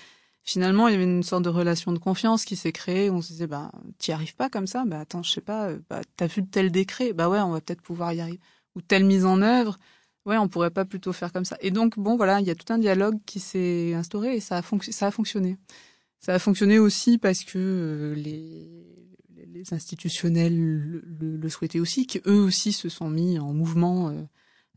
finalement, 0.43 0.89
il 0.89 0.93
y 0.93 0.95
avait 0.95 1.05
une 1.05 1.23
sorte 1.23 1.45
de 1.45 1.49
relation 1.49 1.93
de 1.93 1.99
confiance 1.99 2.45
qui 2.45 2.57
s'est 2.57 2.73
créée. 2.73 3.11
On 3.11 3.23
se 3.23 3.29
disait, 3.29 3.47
bah, 3.47 3.71
t'y 3.99 4.13
arrives 4.13 4.35
pas 4.37 4.49
comme 4.49 4.67
ça. 4.67 4.85
Bah, 4.87 5.01
attends, 5.01 5.23
je 5.23 5.31
sais 5.31 5.41
pas. 5.41 5.73
Bah, 5.89 6.01
t'as 6.17 6.27
vu 6.27 6.47
tel 6.47 6.71
décret. 6.71 7.13
Bah 7.13 7.29
ouais, 7.29 7.41
on 7.41 7.51
va 7.51 7.61
peut-être 7.61 7.83
pouvoir 7.83 8.13
y 8.13 8.21
arriver. 8.21 8.41
Ou 8.75 8.83
telle 8.83 9.05
mise 9.05 9.25
en 9.25 9.43
œuvre. 9.43 9.79
Ouais, 10.27 10.37
on 10.39 10.49
pourrait 10.49 10.71
pas 10.71 10.85
plutôt 10.85 11.13
faire 11.13 11.33
comme 11.33 11.45
ça. 11.45 11.57
Et 11.61 11.71
donc, 11.71 11.99
bon, 11.99 12.17
voilà, 12.17 12.41
il 12.41 12.47
y 12.47 12.51
a 12.51 12.55
tout 12.55 12.73
un 12.73 12.79
dialogue 12.79 13.19
qui 13.27 13.41
s'est 13.41 13.95
instauré 13.95 14.37
et 14.37 14.41
ça 14.41 14.59
a, 14.59 14.63
fonctionné. 14.63 15.57
Ça 16.21 16.35
a 16.35 16.39
fonctionné 16.39 16.79
aussi 16.79 17.19
parce 17.19 17.43
que 17.45 17.59
euh, 17.59 18.15
les, 18.15 18.69
institutionnels 19.73 20.57
le, 20.57 21.37
le, 21.37 21.49
souhaitaient 21.49 21.81
aussi, 21.81 22.07
qu'eux 22.07 22.39
aussi 22.39 22.73
se 22.73 22.89
sont 22.89 23.11
mis 23.11 23.39
en 23.39 23.53
mouvement. 23.53 24.11
Euh, 24.11 24.23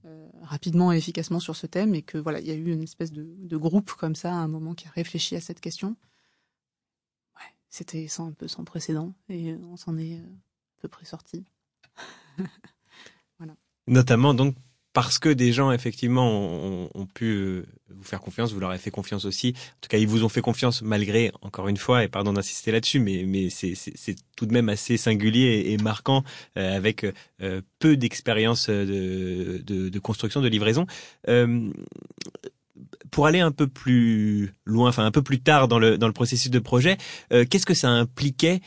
euh, 0.06 0.30
rapidement 0.42 0.92
et 0.92 0.98
efficacement 0.98 1.40
sur 1.40 1.56
ce 1.56 1.66
thème 1.66 1.96
et 1.96 2.02
que 2.02 2.18
voilà, 2.18 2.40
il 2.40 2.48
y 2.48 2.52
a 2.52 2.56
eu 2.56 2.72
une 2.72 2.84
espèce 2.84 3.12
de, 3.12 3.26
de, 3.38 3.58
groupe 3.58 3.92
comme 3.94 4.16
ça 4.16 4.32
à 4.32 4.36
un 4.36 4.48
moment 4.48 4.74
qui 4.74 4.88
a 4.88 4.92
réfléchi 4.92 5.36
à 5.36 5.42
cette 5.42 5.62
question. 5.62 5.96
Ouais, 7.38 7.54
c'était 7.70 8.08
sans, 8.08 8.28
un 8.28 8.32
peu 8.34 8.48
sans 8.48 8.66
précédent 8.66 9.14
et 9.30 9.54
on 9.54 9.78
s'en 9.78 9.98
est 9.98 10.18
euh, 10.18 10.24
à 10.78 10.82
peu 10.82 10.88
près 10.88 11.06
sorti. 11.06 11.46
voilà. 13.38 13.56
Notamment 13.88 14.34
donc 14.34 14.56
parce 14.94 15.20
que 15.20 15.30
des 15.30 15.52
gens 15.52 15.72
effectivement 15.72 16.30
ont, 16.30 16.90
ont, 16.94 17.06
pu 17.08 17.26
euh, 17.26 17.66
vous 17.90 18.04
faire 18.04 18.22
confiance, 18.22 18.54
vous 18.54 18.60
leur 18.60 18.70
avez 18.70 18.78
fait 18.80 18.92
confiance 18.92 19.26
aussi. 19.26 19.56
En 19.58 19.80
tout 19.82 19.90
cas, 19.90 19.98
ils 19.98 20.08
vous 20.08 20.24
ont 20.24 20.30
fait 20.30 20.42
confiance 20.42 20.84
malgré, 20.84 21.32
encore 21.42 21.68
une 21.68 21.78
fois, 21.78 22.04
et 22.04 22.08
pardon 22.08 22.32
d'insister 22.34 22.72
là-dessus, 22.72 23.00
mais, 23.00 23.26
mais 23.28 23.50
c'est 23.50 24.16
tout 24.38 24.46
de 24.46 24.54
même 24.54 24.70
assez 24.70 24.98
singulier 24.98 25.64
et, 25.68 25.78
marquant 25.78 26.24
euh, 26.58 26.78
avec 26.78 27.06
euh, 27.42 27.62
peu 27.80 27.98
d'expérience 27.98 28.70
de, 28.70 29.62
de, 29.66 29.90
de, 29.90 30.00
construction, 30.00 30.42
de 30.42 30.48
livraison. 30.48 30.86
pour 33.12 33.26
aller 33.26 33.40
un 33.40 33.52
peu 33.52 33.68
plus 33.68 34.54
loin, 34.66 34.90
enfin 34.90 35.06
un 35.06 35.12
peu 35.12 35.24
plus 35.24 35.40
tard 35.42 35.68
dans 35.68 35.80
le 35.80 35.98
dans 35.98 36.08
le 36.08 36.14
processus 36.14 36.52
de 36.52 36.60
projet, 36.60 36.98
qu'est-ce 37.30 37.66
que 37.66 37.74
ça 37.74 37.90
impliquait 37.90 38.62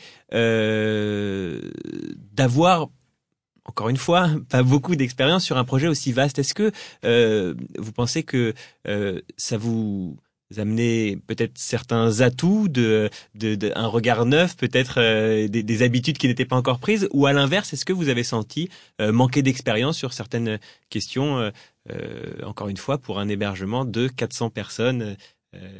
d'avoir 2.33 2.89
encore 3.67 3.89
une 3.89 3.97
fois, 3.97 4.29
pas 4.49 4.63
beaucoup 4.63 4.95
d'expérience 4.95 5.43
sur 5.43 5.57
un 5.57 5.63
projet 5.63 5.87
aussi 5.87 6.11
vaste. 6.11 6.39
Est-ce 6.39 6.53
que 6.53 6.71
euh, 7.05 7.53
vous 7.77 7.91
pensez 7.91 8.23
que 8.23 8.53
euh, 8.87 9.21
ça 9.37 9.57
vous 9.57 10.17
amenait 10.55 11.19
peut-être 11.27 11.57
certains 11.57 12.21
atouts, 12.21 12.69
de, 12.69 13.09
de, 13.35 13.71
un 13.75 13.87
regard 13.87 14.25
neuf, 14.25 14.55
peut-être 14.55 14.95
euh, 14.97 15.49
des, 15.49 15.81
habitudes 15.81 16.17
qui 16.17 16.27
n'étaient 16.27 16.45
pas 16.45 16.55
encore 16.55 16.79
prises, 16.79 17.09
ou 17.11 17.25
à 17.25 17.33
l'inverse, 17.33 17.73
est-ce 17.73 17.83
que 17.83 17.91
vous 17.91 18.07
avez 18.07 18.23
senti 18.23 18.69
manquer 18.99 19.41
d'expérience 19.41 19.97
sur 19.97 20.13
certaines 20.13 20.57
questions, 20.89 21.51
encore 22.43 22.69
une 22.69 22.77
fois, 22.77 22.97
pour 22.97 23.19
un 23.19 23.27
hébergement 23.27 23.83
de 23.83 24.07
400 24.07 24.49
personnes 24.49 25.17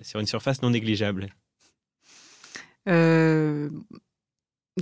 sur 0.01 0.19
une 0.19 0.27
surface 0.27 0.61
non 0.61 0.71
négligeable? 0.71 1.29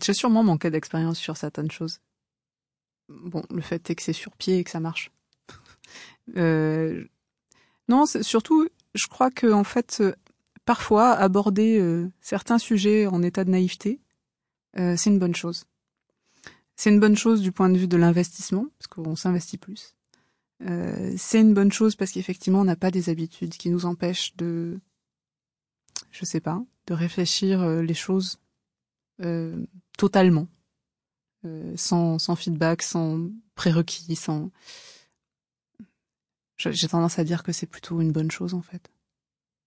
J'ai 0.03 0.13
sûrement 0.13 0.43
manqué 0.43 0.71
d'expérience 0.71 1.19
sur 1.19 1.37
certaines 1.37 1.69
choses. 1.69 1.99
Bon, 3.09 3.43
le 3.49 3.61
fait 3.61 3.89
est 3.89 3.95
que 3.95 4.01
c'est 4.01 4.13
sur 4.13 4.31
pied 4.35 4.59
et 4.59 4.63
que 4.63 4.71
ça 4.71 4.79
marche. 4.79 5.11
Euh, 6.37 7.05
Non, 7.87 8.05
surtout, 8.07 8.67
je 8.95 9.05
crois 9.05 9.29
que 9.29 9.51
en 9.53 9.63
fait, 9.63 10.01
parfois 10.65 11.11
aborder 11.11 11.79
certains 12.19 12.57
sujets 12.57 13.05
en 13.05 13.21
état 13.21 13.43
de 13.43 13.51
naïveté, 13.51 13.99
c'est 14.75 15.05
une 15.05 15.19
bonne 15.19 15.35
chose. 15.35 15.65
C'est 16.75 16.89
une 16.89 16.99
bonne 16.99 17.15
chose 17.15 17.41
du 17.41 17.51
point 17.51 17.69
de 17.69 17.77
vue 17.77 17.87
de 17.87 17.95
l'investissement, 17.97 18.65
parce 18.77 18.87
qu'on 18.87 19.15
s'investit 19.15 19.57
plus. 19.59 19.95
Euh, 20.63 21.13
c'est 21.17 21.41
une 21.41 21.53
bonne 21.53 21.71
chose 21.71 21.95
parce 21.95 22.11
qu'effectivement, 22.11 22.61
on 22.61 22.65
n'a 22.65 22.75
pas 22.75 22.91
des 22.91 23.09
habitudes 23.09 23.55
qui 23.55 23.69
nous 23.69 23.85
empêchent 23.85 24.35
de, 24.37 24.79
je 26.11 26.25
sais 26.25 26.39
pas, 26.39 26.63
de 26.87 26.93
réfléchir 26.93 27.61
euh, 27.61 27.81
les 27.81 27.93
choses 27.93 28.39
euh, 29.21 29.65
totalement, 29.97 30.47
sans, 31.75 32.19
sans 32.19 32.35
feedback, 32.35 32.81
sans 32.81 33.29
prérequis, 33.55 34.15
sans. 34.15 34.51
J'ai 36.57 36.87
tendance 36.87 37.19
à 37.19 37.23
dire 37.23 37.43
que 37.43 37.51
c'est 37.51 37.65
plutôt 37.65 38.01
une 38.01 38.11
bonne 38.11 38.31
chose 38.31 38.53
en 38.53 38.61
fait. 38.61 38.91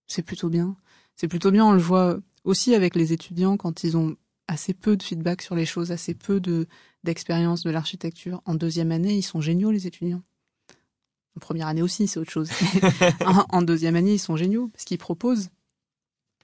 C'est 0.07 0.23
plutôt 0.23 0.49
bien. 0.49 0.75
C'est 1.15 1.27
plutôt 1.27 1.51
bien. 1.51 1.65
On 1.65 1.73
le 1.73 1.79
voit 1.79 2.19
aussi 2.43 2.73
avec 2.73 2.95
les 2.95 3.13
étudiants 3.13 3.57
quand 3.57 3.83
ils 3.83 3.95
ont 3.95 4.15
assez 4.47 4.73
peu 4.73 4.97
de 4.97 5.03
feedback 5.03 5.41
sur 5.41 5.55
les 5.55 5.65
choses, 5.65 5.91
assez 5.91 6.13
peu 6.13 6.39
de 6.39 6.67
d'expérience 7.03 7.63
de 7.63 7.69
l'architecture. 7.69 8.41
En 8.45 8.55
deuxième 8.55 8.91
année, 8.91 9.15
ils 9.15 9.23
sont 9.23 9.39
géniaux 9.39 9.71
les 9.71 9.87
étudiants. 9.87 10.23
En 11.37 11.39
première 11.39 11.67
année 11.67 11.81
aussi, 11.81 12.07
c'est 12.07 12.19
autre 12.19 12.31
chose. 12.31 12.49
en, 13.49 13.61
deuxième 13.61 13.95
année, 13.95 14.13
ils 14.13 14.19
sont 14.19 14.35
géniaux 14.35 14.67
parce 14.69 14.83
qu'ils 14.83 14.97
proposent. 14.97 15.49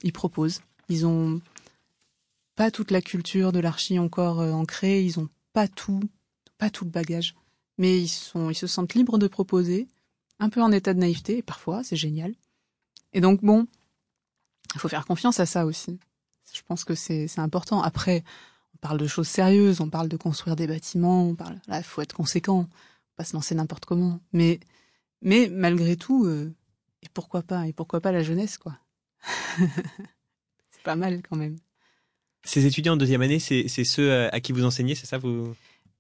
Ils 0.04 0.14
proposent. 0.14 0.62
Ils 0.88 1.06
ont 1.06 1.42
pas 2.56 2.72
toute 2.72 2.92
la 2.92 3.02
culture 3.02 3.52
de 3.52 3.60
l'archi 3.60 4.00
encore 4.00 4.42
euh, 4.42 4.52
ancrée. 4.52 5.04
Ils 5.04 5.20
ont 5.20 5.30
pas 5.54 5.68
tout, 5.68 6.02
pas 6.58 6.70
tout 6.70 6.86
le 6.86 6.92
bagage. 6.92 7.36
Mais 7.78 8.00
ils 8.00 8.08
sont, 8.08 8.50
ils 8.50 8.56
se 8.56 8.68
sentent 8.68 8.94
libres 8.94 9.18
de 9.18 9.28
proposer, 9.28 9.88
un 10.40 10.50
peu 10.50 10.62
en 10.62 10.72
état 10.72 10.94
de 10.94 11.00
naïveté. 11.00 11.38
Et 11.38 11.44
parfois, 11.44 11.84
c'est 11.84 11.96
génial. 11.96 12.34
Et 13.14 13.22
donc 13.22 13.42
bon, 13.44 13.68
il 14.74 14.80
faut 14.80 14.90
faire 14.90 15.06
confiance 15.06 15.40
à 15.40 15.46
ça 15.46 15.66
aussi. 15.66 16.00
Je 16.54 16.62
pense 16.62 16.84
que 16.84 16.96
c'est 16.96 17.28
important. 17.40 17.82
Après, 17.82 18.24
on 18.74 18.78
parle 18.78 18.98
de 18.98 19.08
choses 19.08 19.28
sérieuses, 19.28 19.82
on 19.82 19.90
parle 19.90 20.08
de 20.08 20.18
construire 20.18 20.56
des 20.56 20.68
bâtiments, 20.68 21.28
on 21.28 21.36
parle. 21.36 21.60
Là, 21.68 21.84
faut 21.84 22.02
être 22.02 22.14
conséquent, 22.14 22.68
pas 23.16 23.24
se 23.26 23.34
lancer 23.34 23.56
n'importe 23.56 23.86
comment. 23.86 24.20
Mais, 24.32 24.60
mais 25.22 25.50
malgré 25.50 25.98
tout, 25.98 26.26
euh, 26.26 26.54
et 27.02 27.10
pourquoi 27.14 27.42
pas 27.42 27.68
Et 27.68 27.74
pourquoi 27.74 28.00
pas 28.02 28.12
la 28.12 28.24
jeunesse, 28.24 28.58
quoi 28.58 28.78
C'est 30.72 30.84
pas 30.84 30.96
mal 30.96 31.22
quand 31.28 31.36
même. 31.36 31.58
Ces 32.46 32.66
étudiants 32.66 32.94
en 32.94 32.98
deuxième 32.98 33.22
année, 33.22 33.40
c'est 33.40 33.68
ceux 33.68 34.30
à 34.32 34.40
qui 34.40 34.52
vous 34.52 34.64
enseignez, 34.64 34.96
c'est 34.96 35.08
ça 35.08 35.18
vous? 35.18 35.54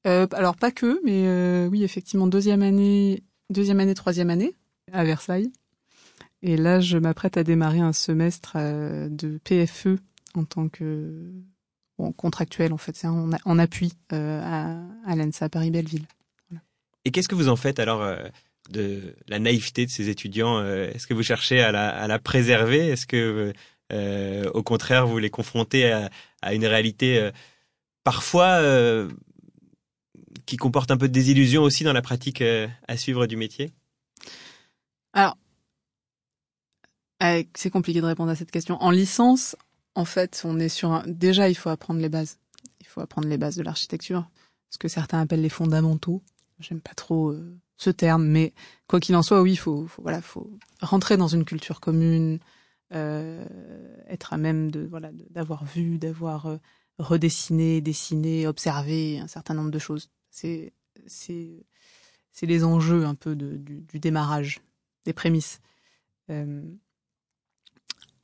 Euh, 0.07 0.27
Alors 0.31 0.55
pas 0.55 0.71
que, 0.71 0.99
mais 1.03 1.27
euh, 1.27 1.67
oui, 1.67 1.83
effectivement, 1.83 2.27
deuxième 2.27 2.61
année, 2.61 3.23
deuxième 3.49 3.79
année, 3.79 3.95
troisième 3.95 4.29
année 4.29 4.53
à 4.93 5.03
Versailles. 5.03 5.51
Et 6.41 6.57
là, 6.57 6.79
je 6.79 6.97
m'apprête 6.97 7.37
à 7.37 7.43
démarrer 7.43 7.79
un 7.79 7.93
semestre 7.93 8.55
de 8.55 9.39
PFE 9.43 9.97
en 10.35 10.45
tant 10.45 10.69
que 10.69 11.33
contractuel 12.17 12.73
en 12.73 12.77
fait, 12.77 12.95
c'est 12.95 13.07
en, 13.07 13.59
appui 13.59 13.93
euh, 14.13 14.41
à, 14.43 14.81
à 15.05 15.15
l'ENSA 15.15 15.49
Paris-Belleville. 15.49 16.05
Et 17.05 17.11
qu'est-ce 17.11 17.27
que 17.27 17.35
vous 17.35 17.49
en 17.49 17.55
faites 17.55 17.79
alors 17.79 18.01
euh, 18.01 18.17
de 18.69 19.15
la 19.27 19.39
naïveté 19.39 19.85
de 19.85 19.91
ces 19.91 20.09
étudiants 20.09 20.57
euh, 20.57 20.89
Est-ce 20.93 21.07
que 21.07 21.13
vous 21.13 21.23
cherchez 21.23 21.61
à 21.61 21.71
la, 21.71 22.19
préserver? 22.19 22.87
Est-ce 22.87 23.05
que 23.05 23.53
au 24.53 24.63
contraire 24.63 25.07
vous 25.07 25.19
les 25.19 25.29
confrontez 25.29 25.91
à, 25.91 26.09
une 26.53 26.65
réalité 26.65 27.31
parfois 28.03 28.61
qui 30.45 30.57
comporte 30.57 30.91
un 30.91 30.97
peu 30.97 31.07
de 31.07 31.13
désillusion 31.13 31.63
aussi 31.63 31.83
dans 31.83 31.93
la 31.93 32.01
pratique 32.01 32.43
à 32.87 32.97
suivre 32.97 33.25
du 33.25 33.37
métier 33.37 33.71
Alors, 35.13 35.37
c'est 37.55 37.69
compliqué 37.69 38.01
de 38.01 38.05
répondre 38.05 38.31
à 38.31 38.35
cette 38.35 38.51
question. 38.51 38.81
En 38.81 38.91
licence, 38.91 39.55
en 39.95 40.05
fait, 40.05 40.41
on 40.45 40.59
est 40.59 40.69
sur 40.69 40.91
un... 40.91 41.03
déjà 41.07 41.49
il 41.49 41.55
faut 41.55 41.69
apprendre 41.69 41.99
les 41.99 42.09
bases. 42.09 42.37
Il 42.81 42.85
faut 42.87 43.01
apprendre 43.01 43.27
les 43.27 43.37
bases 43.37 43.55
de 43.55 43.63
l'architecture, 43.63 44.29
ce 44.69 44.77
que 44.77 44.87
certains 44.87 45.19
appellent 45.21 45.41
les 45.41 45.49
fondamentaux. 45.49 46.21
J'aime 46.59 46.81
pas 46.81 46.93
trop 46.93 47.29
euh, 47.29 47.57
ce 47.77 47.89
terme, 47.89 48.25
mais 48.25 48.53
quoi 48.87 48.99
qu'il 48.99 49.15
en 49.15 49.23
soit, 49.23 49.41
oui, 49.41 49.53
il 49.53 49.57
faut, 49.57 49.87
voilà, 50.01 50.21
faut 50.21 50.49
rentrer 50.81 51.17
dans 51.17 51.27
une 51.27 51.45
culture 51.45 51.79
commune, 51.79 52.35
euh, 52.35 52.45
être 52.91 54.33
à 54.33 54.37
même 54.37 54.71
de 54.71 54.85
voilà 54.85 55.11
d'avoir 55.31 55.65
vu, 55.65 55.97
d'avoir 55.97 56.45
euh, 56.47 56.57
redessiné, 56.99 57.81
dessiné, 57.81 58.47
observé 58.47 59.19
un 59.19 59.27
certain 59.27 59.53
nombre 59.53 59.71
de 59.71 59.79
choses. 59.79 60.09
C'est 60.29 60.73
c'est 61.07 61.65
c'est 62.31 62.45
les 62.45 62.63
enjeux 62.63 63.05
un 63.05 63.15
peu 63.15 63.35
de, 63.35 63.57
du, 63.57 63.99
démarrage, 63.99 64.59
des 65.05 65.13
prémices. 65.13 65.61
Euh, 66.29 66.61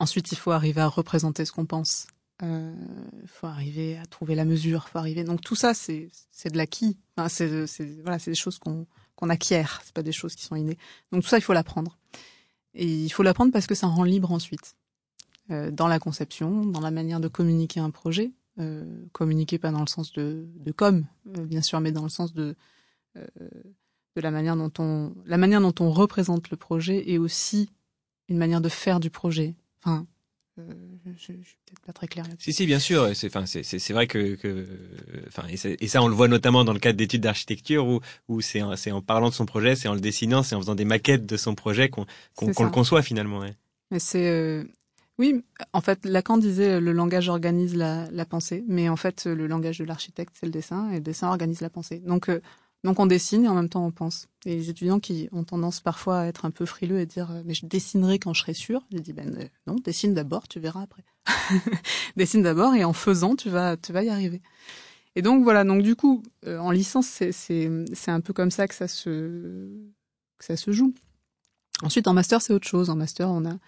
Ensuite, 0.02 0.32
il 0.32 0.36
faut 0.36 0.50
arriver 0.50 0.80
à 0.80 0.88
représenter 0.88 1.44
ce 1.44 1.52
qu'on 1.52 1.64
pense. 1.64 2.08
Il 2.40 2.48
euh, 2.48 2.74
faut 3.26 3.46
arriver 3.46 3.96
à 3.98 4.04
trouver 4.04 4.34
la 4.34 4.44
mesure. 4.44 4.88
Faut 4.88 4.98
arriver. 4.98 5.22
Donc 5.22 5.42
tout 5.42 5.54
ça, 5.54 5.74
c'est 5.74 6.08
c'est 6.32 6.50
de 6.50 6.56
l'acquis. 6.56 6.98
Enfin, 7.16 7.28
c'est 7.28 7.66
voilà, 8.02 8.18
c'est 8.18 8.32
des 8.32 8.36
choses 8.36 8.58
qu'on 8.58 8.88
qu'on 9.14 9.28
acquiert. 9.28 9.80
C'est 9.84 9.94
pas 9.94 10.02
des 10.02 10.10
choses 10.10 10.34
qui 10.34 10.42
sont 10.42 10.56
innées. 10.56 10.76
Donc 11.12 11.22
tout 11.22 11.28
ça, 11.28 11.38
il 11.38 11.42
faut 11.42 11.52
l'apprendre. 11.52 11.98
Et 12.74 12.86
il 12.86 13.10
faut 13.10 13.22
l'apprendre 13.22 13.52
parce 13.52 13.66
que 13.66 13.74
ça 13.74 13.86
rend 13.86 14.04
libre 14.04 14.32
ensuite. 14.32 14.76
Euh, 15.50 15.70
dans 15.70 15.88
la 15.88 15.98
conception, 15.98 16.64
dans 16.64 16.80
la 16.80 16.90
manière 16.90 17.20
de 17.20 17.28
communiquer 17.28 17.80
un 17.80 17.90
projet. 17.90 18.32
Euh, 18.58 18.84
communiquer 19.12 19.58
pas 19.58 19.70
dans 19.70 19.80
le 19.80 19.86
sens 19.86 20.12
de, 20.12 20.46
de 20.56 20.72
com, 20.72 21.06
euh, 21.36 21.44
bien 21.46 21.62
sûr, 21.62 21.80
mais 21.80 21.90
dans 21.90 22.02
le 22.02 22.10
sens 22.10 22.32
de 22.32 22.54
de 23.14 24.22
la 24.22 24.30
manière 24.30 24.56
dont 24.56 24.72
on 24.78 25.14
la 25.26 25.36
manière 25.36 25.60
dont 25.60 25.74
on 25.80 25.90
représente 25.90 26.48
le 26.48 26.56
projet 26.56 27.10
et 27.10 27.18
aussi 27.18 27.68
une 28.30 28.38
manière 28.38 28.62
de 28.62 28.70
faire 28.70 29.00
du 29.00 29.10
projet, 29.10 29.54
Enfin, 29.84 30.06
euh, 30.58 30.64
je, 31.06 31.32
je, 31.32 31.48
suis 31.48 31.56
peut-être 31.64 31.80
pas 31.80 31.92
très 31.92 32.06
clair. 32.06 32.26
Si, 32.38 32.52
si, 32.52 32.66
bien 32.66 32.78
sûr. 32.78 33.14
C'est, 33.14 33.28
enfin, 33.28 33.46
c'est, 33.46 33.62
c'est, 33.62 33.92
vrai 33.92 34.06
que, 34.06 34.34
que, 34.34 34.66
enfin, 35.28 35.44
et, 35.48 35.56
ça, 35.88 36.02
on 36.02 36.08
le 36.08 36.14
voit 36.14 36.28
notamment 36.28 36.64
dans 36.64 36.74
le 36.74 36.78
cadre 36.78 36.98
d'études 36.98 37.22
d'architecture 37.22 37.86
où, 37.86 38.00
où 38.28 38.40
c'est, 38.40 38.62
en, 38.62 38.76
c'est 38.76 38.92
en 38.92 39.00
parlant 39.00 39.30
de 39.30 39.34
son 39.34 39.46
projet, 39.46 39.76
c'est 39.76 39.88
en 39.88 39.94
le 39.94 40.00
dessinant, 40.00 40.42
c'est 40.42 40.54
en 40.54 40.60
faisant 40.60 40.74
des 40.74 40.84
maquettes 40.84 41.24
de 41.24 41.36
son 41.36 41.54
projet 41.54 41.88
qu'on, 41.88 42.06
qu'on, 42.34 42.64
le 42.64 42.70
conçoit 42.70 43.02
finalement. 43.02 43.38
Ouais. 43.40 43.56
Mais 43.90 43.98
c'est, 43.98 44.28
euh, 44.28 44.64
oui, 45.18 45.42
en 45.72 45.80
fait, 45.80 46.04
Lacan 46.04 46.36
disait 46.36 46.80
le 46.80 46.92
langage 46.92 47.30
organise 47.30 47.74
la, 47.74 48.10
la, 48.10 48.26
pensée, 48.26 48.62
mais 48.68 48.90
en 48.90 48.96
fait, 48.96 49.24
le 49.24 49.46
langage 49.46 49.78
de 49.78 49.84
l'architecte 49.84 50.34
c'est 50.38 50.46
le 50.46 50.52
dessin 50.52 50.90
et 50.90 50.96
le 50.96 51.00
dessin 51.00 51.28
organise 51.28 51.62
la 51.62 51.70
pensée. 51.70 52.00
Donc, 52.00 52.28
euh, 52.28 52.40
donc 52.84 52.98
on 52.98 53.06
dessine 53.06 53.44
et 53.44 53.48
en 53.48 53.54
même 53.54 53.68
temps 53.68 53.84
on 53.86 53.90
pense. 53.90 54.28
Et 54.44 54.56
les 54.56 54.70
étudiants 54.70 54.98
qui 54.98 55.28
ont 55.32 55.44
tendance 55.44 55.80
parfois 55.80 56.20
à 56.20 56.26
être 56.26 56.44
un 56.44 56.50
peu 56.50 56.66
frileux 56.66 56.98
et 56.98 57.06
dire 57.06 57.30
euh, 57.30 57.42
mais 57.44 57.54
je 57.54 57.66
dessinerai 57.66 58.18
quand 58.18 58.34
je 58.34 58.40
serai 58.40 58.54
sûr. 58.54 58.82
Je 58.92 58.98
dis 58.98 59.12
ben 59.12 59.36
euh, 59.38 59.46
non, 59.66 59.76
dessine 59.76 60.14
d'abord, 60.14 60.48
tu 60.48 60.58
verras 60.58 60.82
après. 60.82 61.04
dessine 62.16 62.42
d'abord 62.42 62.74
et 62.74 62.84
en 62.84 62.92
faisant 62.92 63.36
tu 63.36 63.50
vas 63.50 63.76
tu 63.76 63.92
vas 63.92 64.02
y 64.02 64.08
arriver. 64.08 64.42
Et 65.14 65.22
donc 65.22 65.44
voilà, 65.44 65.62
donc 65.62 65.82
du 65.82 65.94
coup 65.94 66.22
euh, 66.46 66.58
en 66.58 66.72
licence 66.72 67.06
c'est 67.06 67.30
c'est 67.30 67.70
c'est 67.92 68.10
un 68.10 68.20
peu 68.20 68.32
comme 68.32 68.50
ça 68.50 68.66
que 68.66 68.74
ça 68.74 68.88
se 68.88 69.10
que 70.38 70.44
ça 70.44 70.56
se 70.56 70.72
joue. 70.72 70.92
Ensuite 71.82 72.08
en 72.08 72.14
master 72.14 72.42
c'est 72.42 72.52
autre 72.52 72.66
chose. 72.66 72.90
En 72.90 72.96
master 72.96 73.30
on 73.30 73.44
a 73.46 73.58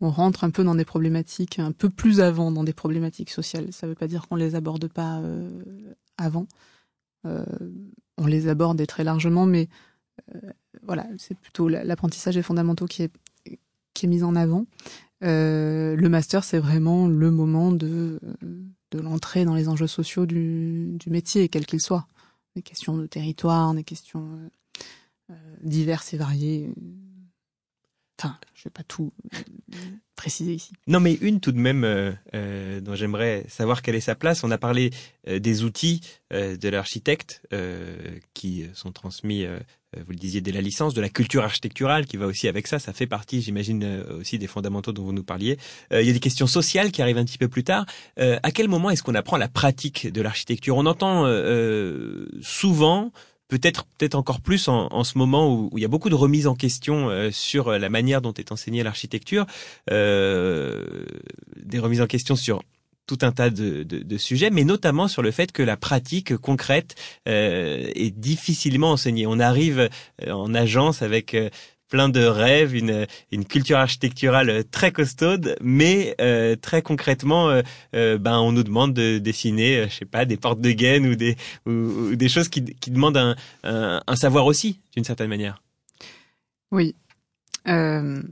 on 0.00 0.10
rentre 0.10 0.44
un 0.44 0.50
peu 0.50 0.62
dans 0.62 0.76
des 0.76 0.84
problématiques 0.84 1.58
un 1.58 1.72
peu 1.72 1.90
plus 1.90 2.20
avant 2.20 2.52
dans 2.52 2.64
des 2.64 2.72
problématiques 2.72 3.30
sociales. 3.30 3.72
Ça 3.72 3.88
veut 3.88 3.96
pas 3.96 4.06
dire 4.06 4.28
qu'on 4.28 4.36
les 4.36 4.54
aborde 4.54 4.86
pas 4.86 5.20
avant. 6.16 6.46
Euh, 7.26 7.44
on 8.20 8.26
les 8.26 8.48
aborde 8.48 8.86
très 8.86 9.02
largement, 9.02 9.46
mais 9.46 9.68
euh, 10.34 10.38
voilà, 10.82 11.06
c'est 11.18 11.36
plutôt 11.36 11.68
l'apprentissage 11.68 12.34
des 12.34 12.42
fondamentaux 12.42 12.86
qui 12.86 13.02
est, 13.02 13.10
mis 14.04 14.22
en 14.22 14.34
avant. 14.34 14.64
Euh, 15.22 15.94
le 15.94 16.08
master, 16.08 16.42
c'est 16.42 16.58
vraiment 16.58 17.06
le 17.06 17.30
moment 17.30 17.70
de, 17.70 18.18
de 18.90 18.98
l'entrée 18.98 19.44
dans 19.44 19.54
les 19.54 19.68
enjeux 19.68 19.86
sociaux 19.86 20.24
du, 20.24 20.96
métier, 21.08 21.48
quel 21.48 21.66
qu'il 21.66 21.80
soit. 21.80 22.06
Des 22.56 22.62
questions 22.62 22.96
de 22.96 23.06
territoire, 23.06 23.74
des 23.74 23.84
questions 23.84 24.40
diverses 25.62 26.14
et 26.14 26.16
variées. 26.16 26.72
Je 28.54 28.64
vais 28.64 28.70
pas 28.70 28.82
tout 28.82 29.12
préciser 30.20 30.52
ici. 30.52 30.72
Non, 30.86 31.00
mais 31.00 31.14
une 31.14 31.40
tout 31.40 31.52
de 31.52 31.58
même 31.58 31.82
euh, 31.82 32.12
euh, 32.34 32.80
dont 32.80 32.94
j'aimerais 32.94 33.44
savoir 33.48 33.80
quelle 33.80 33.94
est 33.94 34.00
sa 34.00 34.14
place. 34.14 34.44
On 34.44 34.50
a 34.50 34.58
parlé 34.58 34.90
euh, 35.28 35.38
des 35.38 35.64
outils 35.64 36.02
de 36.30 36.68
l'architecte 36.68 37.42
qui 38.34 38.64
sont 38.72 38.92
transmis, 38.92 39.44
vous 39.44 40.12
le 40.12 40.16
disiez, 40.16 40.40
dès 40.40 40.52
la 40.52 40.60
licence, 40.60 40.94
de 40.94 41.00
la 41.00 41.08
culture 41.08 41.42
architecturale 41.42 42.06
qui 42.06 42.16
va 42.16 42.26
aussi 42.26 42.46
avec 42.46 42.68
ça. 42.68 42.78
Ça 42.78 42.92
fait 42.92 43.08
partie, 43.08 43.42
j'imagine, 43.42 44.04
aussi 44.16 44.38
des 44.38 44.46
fondamentaux 44.46 44.92
dont 44.92 45.02
vous 45.02 45.12
nous 45.12 45.24
parliez. 45.24 45.58
il 45.90 46.06
y 46.06 46.08
a 46.08 46.12
des 46.12 46.20
questions 46.20 46.46
sociales 46.46 46.92
qui 46.92 47.02
arrivent 47.02 47.18
un 47.18 47.24
petit 47.24 47.36
peu 47.36 47.48
plus 47.48 47.64
tard. 47.64 47.84
à 48.16 48.52
quel 48.52 48.68
moment 48.68 48.90
est-ce 48.90 49.02
qu'on 49.02 49.16
apprend 49.16 49.38
la 49.38 49.48
pratique 49.48 50.06
de 50.06 50.22
l'architecture? 50.22 50.76
On 50.76 50.86
entend 50.86 51.26
souvent 52.42 53.10
peut-être 53.50 53.84
peut-être 53.98 54.14
encore 54.14 54.40
plus 54.40 54.68
en, 54.68 54.88
en 54.90 55.04
ce 55.04 55.18
moment 55.18 55.52
où, 55.52 55.68
où, 55.72 55.78
il 55.78 55.82
y 55.82 55.84
a 55.84 55.88
beaucoup 55.88 56.08
de 56.08 56.14
remises 56.14 56.46
en 56.46 56.54
question 56.54 57.10
euh, 57.10 57.30
sur 57.30 57.68
euh, 57.68 57.78
la 57.78 57.90
manière 57.90 58.22
dont 58.22 58.32
est 58.32 58.52
enseignée 58.52 58.82
l'architecture, 58.82 59.44
euh, 59.90 61.04
des 61.56 61.78
remises 61.78 62.00
en 62.00 62.06
question 62.06 62.36
sur 62.36 62.62
tout 63.10 63.18
un 63.22 63.32
tas 63.32 63.50
de, 63.50 63.82
de, 63.82 63.98
de, 63.98 64.18
sujets, 64.18 64.50
mais 64.50 64.62
notamment 64.62 65.08
sur 65.08 65.20
le 65.20 65.32
fait 65.32 65.50
que 65.50 65.64
la 65.64 65.76
pratique 65.76 66.36
concrète 66.36 66.94
euh, 67.28 67.90
est 67.96 68.16
difficilement 68.16 68.92
enseignée. 68.92 69.26
On 69.26 69.40
arrive 69.40 69.88
euh, 70.22 70.30
en 70.30 70.54
agence 70.54 71.02
avec 71.02 71.36
plein 71.90 72.08
de 72.08 72.24
rêves, 72.24 72.74
une, 72.74 73.06
une 73.32 73.44
culture 73.44 73.76
architecturale 73.76 74.64
très 74.70 74.92
costaude, 74.92 75.56
mais 75.60 76.14
euh, 76.20 76.56
très 76.56 76.80
concrètement, 76.80 77.50
euh, 77.50 77.62
euh, 77.94 78.16
ben 78.16 78.38
on 78.38 78.52
nous 78.52 78.62
demande 78.62 78.94
de 78.94 79.18
dessiner, 79.18 79.86
je 79.90 79.94
sais 79.94 80.04
pas, 80.06 80.24
des 80.24 80.36
portes 80.36 80.60
de 80.60 80.70
gaine 80.70 81.06
ou 81.06 81.16
des 81.16 81.36
ou, 81.66 82.14
des 82.14 82.28
choses 82.28 82.48
qui, 82.48 82.64
qui 82.64 82.90
demandent 82.90 83.18
un, 83.18 83.36
un, 83.64 84.16
savoir 84.16 84.46
aussi, 84.46 84.80
d'une 84.94 85.04
certaine 85.04 85.28
manière. 85.28 85.62
Oui. 86.70 86.94
Euh, 87.66 88.22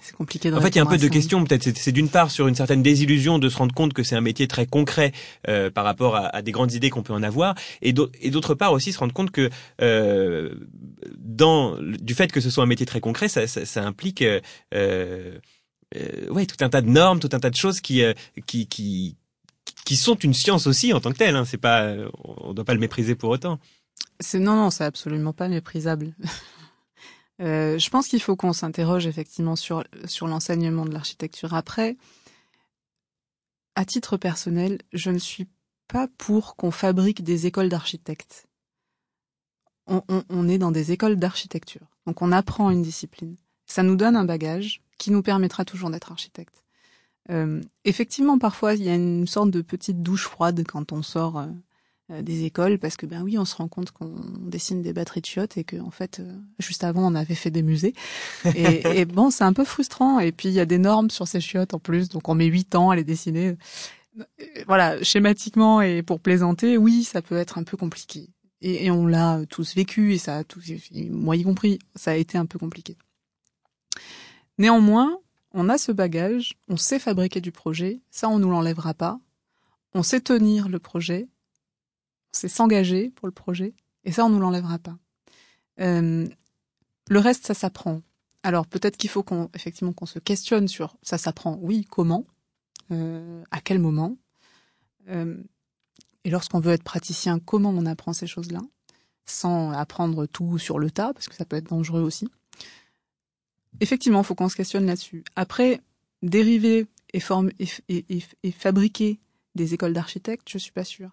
c'est 0.00 0.16
compliqué 0.16 0.50
de 0.50 0.56
En 0.56 0.60
fait, 0.60 0.70
il 0.70 0.76
y 0.76 0.78
a 0.78 0.82
un 0.82 0.86
peu 0.86 0.96
de 0.96 1.02
ça. 1.02 1.08
questions. 1.08 1.44
Peut-être 1.44 1.76
c'est 1.76 1.92
d'une 1.92 2.08
part 2.08 2.30
sur 2.30 2.48
une 2.48 2.54
certaine 2.54 2.82
désillusion 2.82 3.38
de 3.38 3.48
se 3.48 3.56
rendre 3.56 3.74
compte 3.74 3.92
que 3.92 4.02
c'est 4.02 4.16
un 4.16 4.20
métier 4.20 4.48
très 4.48 4.66
concret 4.66 5.12
euh, 5.48 5.70
par 5.70 5.84
rapport 5.84 6.16
à, 6.16 6.26
à, 6.26 6.42
des 6.42 6.50
grandes 6.50 6.72
idées 6.72 6.90
qu'on 6.90 7.02
peut 7.02 7.12
en 7.12 7.22
avoir, 7.22 7.54
et 7.82 7.92
d'autre 7.92 8.54
part 8.54 8.72
aussi 8.72 8.92
se 8.92 8.98
rendre 8.98 9.12
compte 9.12 9.30
que 9.30 9.50
euh, 9.80 10.54
dans 11.18 11.76
du 11.80 12.14
fait 12.14 12.32
que 12.32 12.40
ce 12.40 12.50
soit 12.50 12.64
un 12.64 12.66
métier 12.66 12.86
très 12.86 13.00
concret, 13.00 13.28
ça, 13.28 13.46
ça, 13.46 13.64
ça 13.64 13.84
implique 13.84 14.22
euh, 14.22 14.40
euh, 14.74 15.38
ouais 16.30 16.46
tout 16.46 16.56
un 16.64 16.68
tas 16.68 16.80
de 16.80 16.88
normes, 16.88 17.20
tout 17.20 17.30
un 17.32 17.40
tas 17.40 17.50
de 17.50 17.56
choses 17.56 17.80
qui 17.80 18.02
euh, 18.02 18.14
qui 18.46 18.66
qui 18.66 19.16
qui 19.84 19.96
sont 19.96 20.14
une 20.14 20.34
science 20.34 20.66
aussi 20.66 20.92
en 20.92 21.00
tant 21.00 21.12
que 21.12 21.18
telle. 21.18 21.36
Hein. 21.36 21.44
C'est 21.44 21.58
pas, 21.58 21.94
on 22.24 22.54
doit 22.54 22.64
pas 22.64 22.74
le 22.74 22.80
mépriser 22.80 23.14
pour 23.14 23.30
autant. 23.30 23.58
Non 24.34 24.56
non, 24.56 24.70
c'est 24.70 24.84
absolument 24.84 25.32
pas 25.32 25.48
méprisable. 25.48 26.14
Euh, 27.40 27.78
je 27.78 27.90
pense 27.90 28.08
qu'il 28.08 28.20
faut 28.20 28.36
qu'on 28.36 28.52
s'interroge 28.52 29.06
effectivement 29.06 29.56
sur, 29.56 29.84
l'enseignement 30.20 30.84
de 30.84 30.92
l'architecture. 30.92 31.54
Après, 31.54 31.96
à 33.74 33.84
titre 33.84 34.16
personnel, 34.16 34.78
je 34.92 35.10
ne 35.10 35.18
suis 35.18 35.48
pas 35.88 36.08
pour 36.18 36.56
qu'on 36.56 36.70
fabrique 36.70 37.22
des 37.22 37.46
écoles 37.46 37.68
d'architectes. 37.68 38.46
On, 39.88 40.48
est 40.48 40.58
dans 40.58 40.70
des 40.70 40.92
écoles 40.92 41.16
d'architecture. 41.16 41.86
Donc 42.06 42.22
on 42.22 42.30
apprend 42.30 42.70
une 42.70 42.82
discipline. 42.82 43.36
Ça 43.66 43.82
nous 43.82 43.96
donne 43.96 44.14
un 44.14 44.24
bagage 44.24 44.80
qui 44.96 45.10
nous 45.10 45.22
permettra 45.22 45.64
toujours 45.64 45.90
d'être 45.90 46.12
architecte. 46.12 46.62
Euh, 47.30 47.60
effectivement, 47.84 48.38
parfois, 48.38 48.74
il 48.74 48.84
y 48.84 48.88
a 48.88 48.94
une 48.94 49.26
sorte 49.26 49.50
de 49.50 49.60
petite 49.60 50.02
douche 50.02 50.28
froide 50.28 50.64
quand 50.66 50.92
on 50.92 51.02
sort 51.02 51.38
euh, 51.38 51.46
des 52.20 52.44
écoles 52.44 52.78
parce 52.78 52.96
que 52.96 53.06
ben 53.06 53.22
oui 53.22 53.38
on 53.38 53.44
se 53.44 53.54
rend 53.56 53.68
compte 53.68 53.90
qu'on 53.92 54.14
dessine 54.40 54.82
des 54.82 54.92
batteries 54.92 55.20
de 55.20 55.26
chiottes 55.26 55.56
et 55.56 55.64
que 55.64 55.80
en 55.80 55.90
fait 55.90 56.20
euh, 56.20 56.36
juste 56.58 56.84
avant 56.84 57.10
on 57.10 57.14
avait 57.14 57.34
fait 57.34 57.50
des 57.50 57.62
musées. 57.62 57.94
Et, 58.54 58.82
et 59.00 59.04
bon 59.04 59.30
c'est 59.30 59.44
un 59.44 59.52
peu 59.52 59.64
frustrant. 59.64 60.18
Et 60.18 60.32
puis 60.32 60.48
il 60.48 60.54
y 60.54 60.60
a 60.60 60.66
des 60.66 60.78
normes 60.78 61.10
sur 61.10 61.26
ces 61.26 61.40
chiottes 61.40 61.74
en 61.74 61.78
plus. 61.78 62.08
Donc 62.08 62.28
on 62.28 62.34
met 62.34 62.46
huit 62.46 62.74
ans 62.74 62.90
à 62.90 62.96
les 62.96 63.04
dessiner. 63.04 63.56
Euh, 64.18 64.24
voilà 64.66 65.02
schématiquement 65.02 65.80
et 65.80 66.02
pour 66.02 66.20
plaisanter 66.20 66.76
oui 66.76 67.04
ça 67.04 67.22
peut 67.22 67.36
être 67.36 67.56
un 67.56 67.62
peu 67.62 67.76
compliqué. 67.76 68.28
Et, 68.60 68.86
et 68.86 68.90
on 68.90 69.06
l'a 69.06 69.40
tous 69.48 69.74
vécu 69.74 70.12
et 70.12 70.18
ça 70.18 70.36
a 70.36 70.44
tous 70.44 70.72
moi 71.10 71.36
y 71.36 71.44
compris 71.44 71.78
ça 71.94 72.10
a 72.10 72.14
été 72.14 72.36
un 72.36 72.46
peu 72.46 72.58
compliqué. 72.58 72.96
Néanmoins 74.58 75.16
on 75.52 75.68
a 75.68 75.78
ce 75.78 75.92
bagage 75.92 76.54
on 76.68 76.76
sait 76.76 76.98
fabriquer 76.98 77.40
du 77.40 77.52
projet 77.52 78.02
ça 78.10 78.28
on 78.28 78.38
nous 78.38 78.50
l'enlèvera 78.50 78.92
pas. 78.92 79.18
On 79.94 80.02
sait 80.02 80.20
tenir 80.20 80.68
le 80.68 80.78
projet 80.78 81.28
c'est 82.32 82.48
s'engager 82.48 83.10
pour 83.10 83.26
le 83.26 83.32
projet, 83.32 83.74
et 84.04 84.12
ça, 84.12 84.24
on 84.24 84.30
nous 84.30 84.40
l'enlèvera 84.40 84.78
pas. 84.78 84.98
Euh, 85.80 86.26
le 87.08 87.18
reste, 87.18 87.46
ça 87.46 87.54
s'apprend. 87.54 88.02
Alors 88.42 88.66
peut-être 88.66 88.96
qu'il 88.96 89.10
faut 89.10 89.22
qu'on 89.22 89.50
effectivement 89.54 89.92
qu'on 89.92 90.06
se 90.06 90.18
questionne 90.18 90.66
sur 90.66 90.96
ça 91.02 91.16
s'apprend. 91.16 91.58
Oui, 91.60 91.86
comment, 91.88 92.26
euh, 92.90 93.42
à 93.50 93.60
quel 93.60 93.78
moment, 93.78 94.16
euh, 95.08 95.36
et 96.24 96.30
lorsqu'on 96.30 96.60
veut 96.60 96.72
être 96.72 96.82
praticien, 96.82 97.38
comment 97.38 97.70
on 97.70 97.86
apprend 97.86 98.12
ces 98.12 98.26
choses-là, 98.26 98.60
sans 99.26 99.70
apprendre 99.70 100.26
tout 100.26 100.58
sur 100.58 100.78
le 100.78 100.90
tas, 100.90 101.12
parce 101.12 101.28
que 101.28 101.34
ça 101.34 101.44
peut 101.44 101.56
être 101.56 101.68
dangereux 101.68 102.02
aussi. 102.02 102.28
Effectivement, 103.80 104.20
il 104.20 104.24
faut 104.24 104.34
qu'on 104.34 104.48
se 104.48 104.56
questionne 104.56 104.86
là-dessus. 104.86 105.24
Après, 105.34 105.80
dériver 106.22 106.86
et, 107.12 107.20
fabriquer 108.52 109.20
des 109.54 109.74
écoles 109.74 109.92
d'architectes, 109.92 110.48
je 110.48 110.58
suis 110.58 110.72
pas 110.72 110.84
sûre 110.84 111.10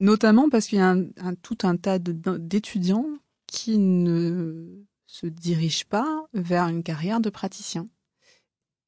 notamment 0.00 0.48
parce 0.50 0.66
qu'il 0.66 0.78
y 0.78 0.82
a 0.82 0.96
tout 1.42 1.58
un 1.62 1.76
tas 1.76 1.98
d'étudiants 1.98 3.06
qui 3.46 3.78
ne 3.78 4.84
se 5.06 5.26
dirigent 5.26 5.86
pas 5.88 6.26
vers 6.32 6.68
une 6.68 6.82
carrière 6.82 7.20
de 7.20 7.30
praticien. 7.30 7.88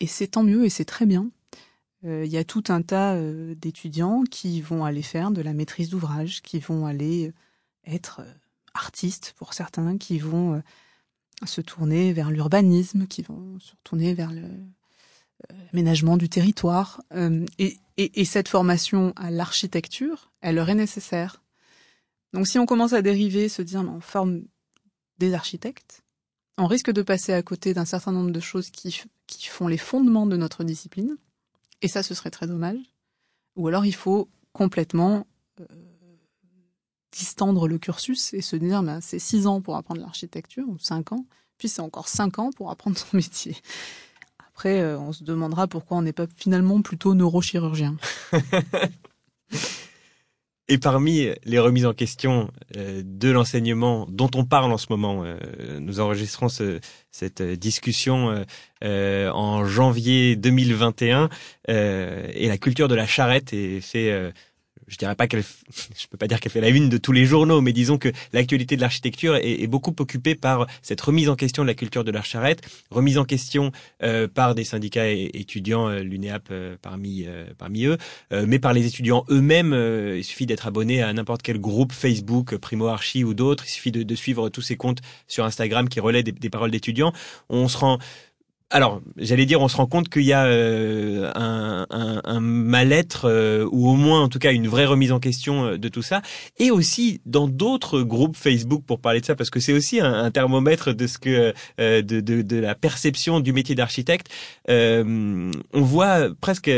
Et 0.01 0.07
c'est 0.07 0.29
tant 0.29 0.43
mieux 0.43 0.65
et 0.65 0.71
c'est 0.71 0.85
très 0.85 1.07
bien. 1.07 1.31
Euh, 2.05 2.25
il 2.25 2.33
y 2.33 2.37
a 2.37 2.45
tout 2.45 2.65
un 2.69 2.83
tas 2.83 3.15
euh, 3.15 3.55
d'étudiants 3.55 4.25
qui 4.25 4.61
vont 4.61 4.85
aller 4.85 5.03
faire 5.03 5.31
de 5.31 5.41
la 5.41 5.53
maîtrise 5.53 5.91
d'ouvrage, 5.91 6.43
qui 6.43 6.59
vont 6.59 6.87
aller 6.87 7.33
être 7.87 8.21
euh, 8.21 8.33
artistes 8.75 9.35
pour 9.37 9.55
certains, 9.55 9.99
qui 9.99 10.19
vont 10.19 10.63
se 11.45 11.61
tourner 11.61 12.13
vers 12.13 12.31
l'urbanisme, 12.31 13.07
qui 13.07 13.23
vont 13.23 13.59
se 13.61 13.75
tourner 13.85 14.15
vers 14.15 14.31
l'aménagement 15.73 16.17
du 16.17 16.29
territoire. 16.29 17.03
Et, 17.59 18.25
cette 18.25 18.49
formation 18.49 19.13
à 19.17 19.31
l'architecture, 19.31 20.32
elle 20.43 20.57
leur 20.57 20.69
est 20.69 20.75
nécessaire. 20.75 21.43
Donc 22.33 22.47
si 22.47 22.59
on 22.59 22.67
commence 22.67 22.93
à 22.93 23.03
dériver, 23.03 23.49
se 23.49 23.63
dire 23.63 23.81
on 23.81 24.01
forme 24.01 24.43
des 25.19 25.35
architectes, 25.35 26.03
on 26.59 26.67
risque 26.67 26.91
de 26.91 27.03
passer 27.03 27.33
à 27.33 27.43
côté 27.43 27.75
d'un 27.75 27.85
certain 27.85 28.13
nombre 28.13 28.31
de 28.31 28.41
choses 28.41 28.71
qui, 28.71 29.03
font 29.49 29.69
les 29.69 29.79
fondements 29.79 30.27
de 30.27 30.37
notre 30.37 30.65
discipline. 30.65 31.17
Et 31.81 31.89
ça, 31.89 32.03
ce 32.03 32.15
serait 32.15 32.31
très 32.31 32.47
dommage. 32.47 32.79
Ou 33.57 33.69
alors 33.69 33.87
il 33.87 33.95
faut 33.95 34.29
complètement 34.53 35.27
euh, 35.61 35.65
distendre 37.11 37.69
le 37.69 37.79
cursus 37.79 38.35
et 38.35 38.43
se 38.43 38.57
dire 38.57 38.83
ben, 38.83 39.01
c'est 39.01 39.19
six 39.19 39.47
ans 39.47 39.61
pour 39.61 39.77
apprendre 39.77 40.01
l'architecture, 40.01 40.69
ou 40.69 40.79
cinq 40.79 41.13
ans, 41.13 41.27
puis 41.59 41.69
c'est 41.69 41.83
encore 41.83 42.09
cinq 42.09 42.39
ans 42.39 42.51
pour 42.51 42.71
apprendre 42.71 42.99
son 42.99 43.17
métier. 43.17 43.57
Après, 44.49 44.81
euh, 44.81 44.99
on 44.99 45.13
se 45.13 45.25
demandera 45.25 45.67
pourquoi 45.67 45.99
on 45.99 46.03
n'est 46.03 46.13
pas 46.13 46.27
finalement 46.37 46.83
plutôt 46.83 47.15
neurochirurgien. 47.15 47.97
Et 50.69 50.79
parmi 50.79 51.29
les 51.45 51.59
remises 51.59 51.87
en 51.87 51.93
question 51.93 52.51
euh, 52.77 53.03
de 53.05 53.31
l'enseignement 53.31 54.07
dont 54.09 54.31
on 54.35 54.45
parle 54.45 54.73
en 54.73 54.79
ce 54.79 54.87
moment, 54.91 55.23
euh, 55.25 55.37
nous 55.81 55.99
enregistrons 55.99 56.49
ce, 56.49 56.79
cette 57.11 57.43
discussion 57.43 58.45
euh, 58.85 59.31
en 59.31 59.65
janvier 59.65 60.37
2021 60.37 61.29
et 61.69 62.49
la 62.49 62.59
culture 62.59 62.89
de 62.89 62.95
la 62.95 63.07
charrette 63.07 63.53
est 63.53 63.81
fait 63.81 64.33
je 64.89 64.97
dirais 64.97 65.15
pas 65.15 65.27
qu'elle, 65.27 65.43
je 65.99 66.07
peux 66.09 66.19
pas 66.19 66.27
dire 66.27 66.41
qu'elle 66.41 66.53
fait 66.53 66.61
la 66.61 66.69
une 66.69 66.89
de 66.89 66.99
tous 66.99 67.13
les 67.13 67.25
journaux, 67.25 67.61
mais 67.61 67.73
disons 67.73 67.99
que 67.99 68.11
l'actualité 68.33 68.77
de 68.77 68.81
l'architecture 68.81 69.37
est, 69.37 69.67
beaucoup 69.67 69.95
occupée 69.99 70.35
par 70.35 70.67
cette 70.83 71.01
remise 71.01 71.29
en 71.29 71.37
question 71.37 71.63
de 71.63 71.69
la 71.69 71.75
culture 71.75 72.05
de 72.05 72.11
la 72.11 72.23
remise 72.91 73.19
en 73.19 73.25
question 73.25 73.73
euh, 74.03 74.29
par 74.29 74.55
des 74.55 74.65
syndicats 74.65 75.09
étudiants, 75.09 75.89
euh, 75.89 76.01
l'UNEAP 76.01 76.49
euh, 76.51 76.77
parmi 76.81 77.27
parmi 77.59 77.85
eux, 77.85 77.97
euh, 78.33 78.45
mais 78.47 78.59
par 78.59 78.73
les 78.73 78.87
étudiants 78.87 79.25
eux-mêmes. 79.31 79.73
Euh, 79.73 80.19
il 80.19 80.25
suffit 80.25 80.47
d'être 80.47 80.67
abonné 80.67 81.03
à 81.03 81.13
n'importe 81.13 81.43
quel 81.43 81.59
groupe 81.59 81.93
Facebook, 81.93 82.57
Primo 82.57 82.87
Archi 82.87 83.25
ou 83.25 83.35
d'autres. 83.35 83.65
Il 83.67 83.71
suffit 83.71 83.93
de, 83.93 84.03
de, 84.03 84.15
suivre 84.15 84.49
tous 84.49 84.63
ces 84.63 84.77
comptes 84.77 85.01
sur 85.29 85.45
Instagram 85.45 85.89
qui 85.89 86.01
relaient 86.01 86.23
des, 86.23 86.33
des 86.33 86.51
paroles 86.51 86.71
d'étudiants. 86.71 87.13
On 87.49 87.69
se 87.69 87.79
rend 87.79 87.99
alors, 88.73 89.03
j'allais 89.19 89.45
dire, 89.45 89.61
on 89.61 89.69
se 89.69 89.77
rend 89.77 89.87
compte 89.87 90.09
qu'il 90.09 90.23
y 90.23 90.33
a 90.33 90.47
euh, 90.47 91.31
un, 91.35 91.87
un, 91.91 92.23
un 92.25 92.41
mal-être 92.41 93.29
euh, 93.29 93.69
ou 93.71 93.91
au 93.91 93.97
moins, 93.97 94.23
en 94.23 94.29
tout 94.29 94.39
cas, 94.39 94.51
une 94.51 94.67
vraie 94.67 94.87
remise 94.87 95.13
en 95.13 95.21
question 95.21 95.67
euh, 95.67 95.79
de 95.79 95.89
tout 95.89 96.01
ça, 96.01 96.23
et 96.59 96.71
aussi 96.71 97.21
dans 97.27 97.49
d'autres 97.49 98.01
groupes 98.01 98.35
Facebook 98.35 98.83
pour 98.87 98.99
parler 98.99 99.21
de 99.21 99.27
ça, 99.27 99.37
parce 99.37 99.51
que 99.51 99.61
c'est 99.61 99.75
aussi 99.75 100.01
un, 100.01 100.13
un, 100.13 100.31
thermomètre 100.31 100.95
de 100.95 101.07
ce 101.07 101.19
que 101.19 101.53
euh, 101.81 102.01
de, 102.01 102.21
de, 102.21 102.41
de, 102.41 102.57
la 102.57 102.75
perception 102.75 103.41
du 103.41 103.53
métier 103.53 103.75
d'architecte. 103.75 104.29
Euh, 104.71 105.53
on 105.75 105.83
voit 105.83 106.29
presque 106.41 106.71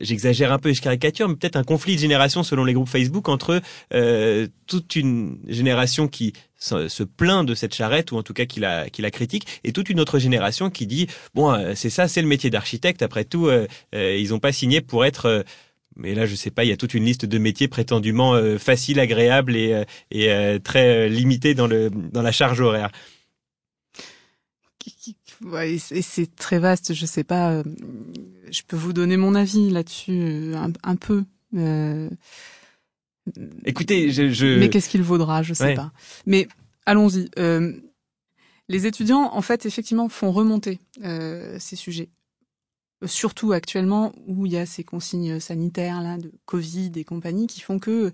j'exagère 0.00 0.52
un 0.52 0.58
peu 0.58 0.70
et 0.70 0.74
je 0.74 0.82
caricature, 0.82 1.28
mais 1.28 1.36
peut-être 1.36 1.56
un 1.56 1.64
conflit 1.64 1.94
de 1.96 2.00
génération 2.00 2.42
selon 2.42 2.64
les 2.64 2.72
groupes 2.72 2.88
Facebook 2.88 3.28
entre 3.28 3.60
euh, 3.92 4.46
toute 4.66 4.96
une 4.96 5.38
génération 5.46 6.08
qui 6.08 6.32
se, 6.64 6.88
se, 6.88 7.02
plaint 7.02 7.46
de 7.46 7.54
cette 7.54 7.74
charrette 7.74 8.12
ou 8.12 8.16
en 8.16 8.22
tout 8.22 8.32
cas 8.32 8.46
qui 8.46 8.60
la, 8.60 8.88
critique 9.10 9.60
et 9.64 9.72
toute 9.72 9.90
une 9.90 10.00
autre 10.00 10.18
génération 10.18 10.70
qui 10.70 10.86
dit 10.86 11.06
bon 11.34 11.52
euh, 11.52 11.72
c'est 11.74 11.90
ça 11.90 12.08
c'est 12.08 12.22
le 12.22 12.28
métier 12.28 12.50
d'architecte 12.50 13.02
après 13.02 13.24
tout 13.24 13.46
euh, 13.46 13.66
ils 13.92 14.30
n'ont 14.30 14.40
pas 14.40 14.52
signé 14.52 14.80
pour 14.80 15.04
être 15.04 15.44
mais 15.96 16.14
là 16.14 16.26
je 16.26 16.34
sais 16.34 16.50
pas 16.50 16.64
il 16.64 16.70
y 16.70 16.72
a 16.72 16.76
toute 16.76 16.94
une 16.94 17.04
liste 17.04 17.24
de 17.26 17.38
métiers 17.38 17.68
prétendument 17.68 18.34
faciles 18.58 18.98
agréables 18.98 19.56
et, 19.56 19.84
et 20.10 20.58
très 20.64 21.08
limités 21.08 21.54
dans 21.54 21.66
le 21.66 21.90
dans 21.90 22.22
la 22.22 22.32
charge 22.32 22.60
horaire 22.60 22.90
Ouais, 25.42 25.78
c'est 25.78 26.34
très 26.36 26.58
vaste. 26.58 26.94
Je 26.94 27.06
sais 27.06 27.24
pas. 27.24 27.52
Euh, 27.52 27.62
je 28.50 28.62
peux 28.66 28.76
vous 28.76 28.92
donner 28.92 29.16
mon 29.16 29.34
avis 29.34 29.70
là-dessus 29.70 30.12
euh, 30.12 30.56
un, 30.56 30.72
un, 30.82 30.96
peu. 30.96 31.24
Euh, 31.54 32.08
Écoutez, 33.64 34.10
je. 34.10 34.30
je... 34.30 34.58
Mais 34.58 34.68
qu'est-ce 34.68 34.88
qu'il 34.88 35.02
vaudra 35.02 35.42
Je 35.42 35.54
sais 35.54 35.64
ouais. 35.64 35.74
pas. 35.74 35.92
Mais 36.26 36.48
allons-y. 36.86 37.30
Euh, 37.38 37.72
les 38.68 38.86
étudiants, 38.86 39.30
en 39.32 39.42
fait, 39.42 39.66
effectivement, 39.66 40.08
font 40.08 40.32
remonter 40.32 40.78
euh, 41.02 41.58
ces 41.58 41.76
sujets. 41.76 42.10
Surtout 43.04 43.52
actuellement 43.52 44.12
où 44.26 44.46
il 44.46 44.52
y 44.52 44.56
a 44.56 44.64
ces 44.64 44.84
consignes 44.84 45.38
sanitaires 45.38 46.00
là 46.00 46.16
de 46.16 46.32
Covid 46.46 46.92
et 46.96 47.04
compagnie 47.04 47.46
qui 47.46 47.60
font 47.60 47.78
que 47.78 48.12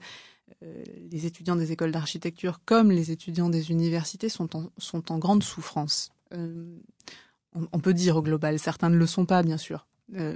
les 1.11 1.27
étudiants 1.27 1.55
des 1.55 1.71
écoles 1.73 1.93
d'architecture 1.93 2.61
comme 2.67 2.91
les 2.91 3.13
étudiants 3.13 3.49
des 3.49 3.71
universités 3.71 4.29
sont 4.29 4.57
en, 4.57 4.71
sont 4.79 5.13
en 5.13 5.19
grande 5.19 5.45
souffrance. 5.45 6.11
On, 6.33 7.69
on, 7.73 7.79
peut 7.79 7.95
dire 7.95 8.17
au 8.17 8.23
global, 8.23 8.59
certains 8.59 8.91
ne 8.91 8.97
le 8.97 9.07
sont 9.07 9.27
pas 9.27 9.45
bien 9.45 9.59
sûr, 9.59 9.87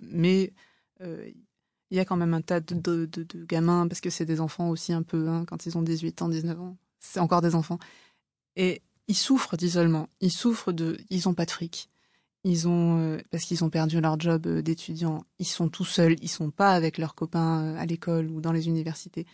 mais 0.03 0.53
il 1.95 1.97
y 1.97 2.01
a 2.01 2.05
quand 2.05 2.16
même 2.16 2.34
un 2.34 2.42
tas 2.42 2.59
de, 2.59 3.09
gamins, 3.49 3.86
parce 3.86 4.01
que 4.01 4.11
c'est 4.11 4.24
des 4.24 4.40
enfants 4.40 4.68
aussi 4.68 4.92
un 4.92 5.05
peu, 5.05 5.28
hein, 5.28 5.45
quand 5.47 5.64
ils 5.64 5.78
ont 5.78 5.82
18 5.82 6.22
ans, 6.22 6.28
19 6.28 6.61
ans, 6.61 6.76
c'est 6.99 7.20
encore 7.20 7.40
des 7.40 7.55
enfants. 7.55 7.78
Et 8.57 8.82
ils 9.07 9.16
souffrent 9.16 9.57
d'isolement, 9.57 10.09
ils 10.20 10.32
souffrent 10.32 10.72
de... 10.72 10.99
Ils 11.11 11.28
ont 11.28 11.34
pas 11.34 11.47
de 11.47 11.53
fric. 11.53 11.88
Ils 12.42 12.66
ont... 12.66 12.99
Euh, 12.99 13.18
parce 13.30 13.45
qu'ils 13.45 13.62
ont 13.62 13.70
perdu 13.70 14.01
leur 14.01 14.18
job 14.18 14.45
euh, 14.49 14.61
d'étudiant, 14.61 15.24
ils 15.38 15.47
sont 15.47 15.68
tout 15.68 15.84
seuls, 15.84 16.16
ils 16.20 16.28
sont 16.28 16.51
pas 16.51 16.72
avec 16.74 16.99
leurs 16.99 17.14
copains 17.14 17.62
euh, 17.62 17.78
à 17.78 17.86
l'école 17.86 18.28
ou 18.28 18.40
dans 18.40 18.51
les 18.51 18.66
universités. 18.66 19.24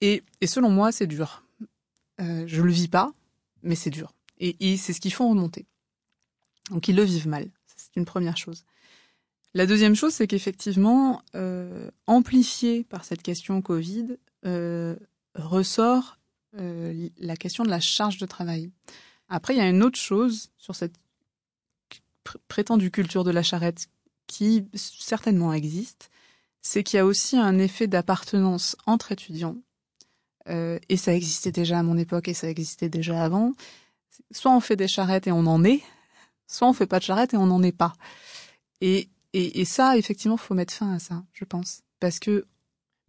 Et, 0.00 0.22
et 0.40 0.46
selon 0.46 0.70
moi, 0.70 0.92
c'est 0.92 1.08
dur. 1.08 1.42
je 2.20 2.62
le 2.62 2.70
vis 2.70 2.88
pas, 2.88 3.12
mais 3.64 3.74
c'est 3.74 3.90
dur. 3.90 4.14
Et 4.38 4.76
c'est 4.76 4.92
ce 4.92 5.00
qu'ils 5.00 5.12
font 5.12 5.28
remonter. 5.28 5.66
Donc 6.70 6.86
ils 6.86 6.94
le 6.94 7.02
vivent 7.02 7.28
mal. 7.28 7.50
C'est 7.66 7.96
une 7.96 8.06
première 8.06 8.36
chose. 8.36 8.64
La 9.54 9.66
deuxième 9.66 9.96
chose, 9.96 10.14
c'est 10.14 10.26
qu'effectivement, 10.26 11.22
euh, 11.34 11.90
amplifié 12.06 12.84
par 12.84 13.04
cette 13.04 13.22
question 13.22 13.60
Covid, 13.62 14.16
euh, 14.46 14.96
ressort 15.34 16.18
euh, 16.58 17.08
la 17.18 17.36
question 17.36 17.64
de 17.64 17.70
la 17.70 17.80
charge 17.80 18.18
de 18.18 18.26
travail. 18.26 18.70
Après, 19.28 19.54
il 19.54 19.58
y 19.58 19.60
a 19.60 19.68
une 19.68 19.82
autre 19.82 19.98
chose 19.98 20.50
sur 20.56 20.74
cette 20.74 20.94
prétendue 22.48 22.90
culture 22.90 23.24
de 23.24 23.30
la 23.30 23.42
charrette 23.42 23.88
qui 24.26 24.66
certainement 24.74 25.52
existe, 25.52 26.10
c'est 26.62 26.84
qu'il 26.84 26.98
y 26.98 27.00
a 27.00 27.06
aussi 27.06 27.36
un 27.36 27.58
effet 27.58 27.86
d'appartenance 27.86 28.76
entre 28.86 29.12
étudiants. 29.12 29.56
Euh, 30.48 30.78
et 30.88 30.96
ça 30.96 31.14
existait 31.14 31.52
déjà 31.52 31.78
à 31.78 31.82
mon 31.82 31.96
époque 31.96 32.28
et 32.28 32.34
ça 32.34 32.48
existait 32.48 32.88
déjà 32.88 33.24
avant. 33.24 33.52
Soit 34.30 34.52
on 34.52 34.60
fait 34.60 34.76
des 34.76 34.88
charrettes 34.88 35.26
et 35.26 35.32
on 35.32 35.46
en 35.46 35.64
est, 35.64 35.82
soit 36.46 36.68
on 36.68 36.72
fait 36.72 36.86
pas 36.86 36.98
de 36.98 37.04
charrettes 37.04 37.34
et 37.34 37.36
on 37.36 37.46
n'en 37.46 37.62
est 37.62 37.76
pas. 37.76 37.92
Et 38.80 39.08
et, 39.32 39.60
et 39.60 39.64
ça, 39.64 39.96
effectivement, 39.96 40.36
faut 40.36 40.54
mettre 40.54 40.74
fin 40.74 40.94
à 40.94 40.98
ça, 40.98 41.22
je 41.32 41.44
pense, 41.44 41.82
parce 42.00 42.18
que 42.18 42.46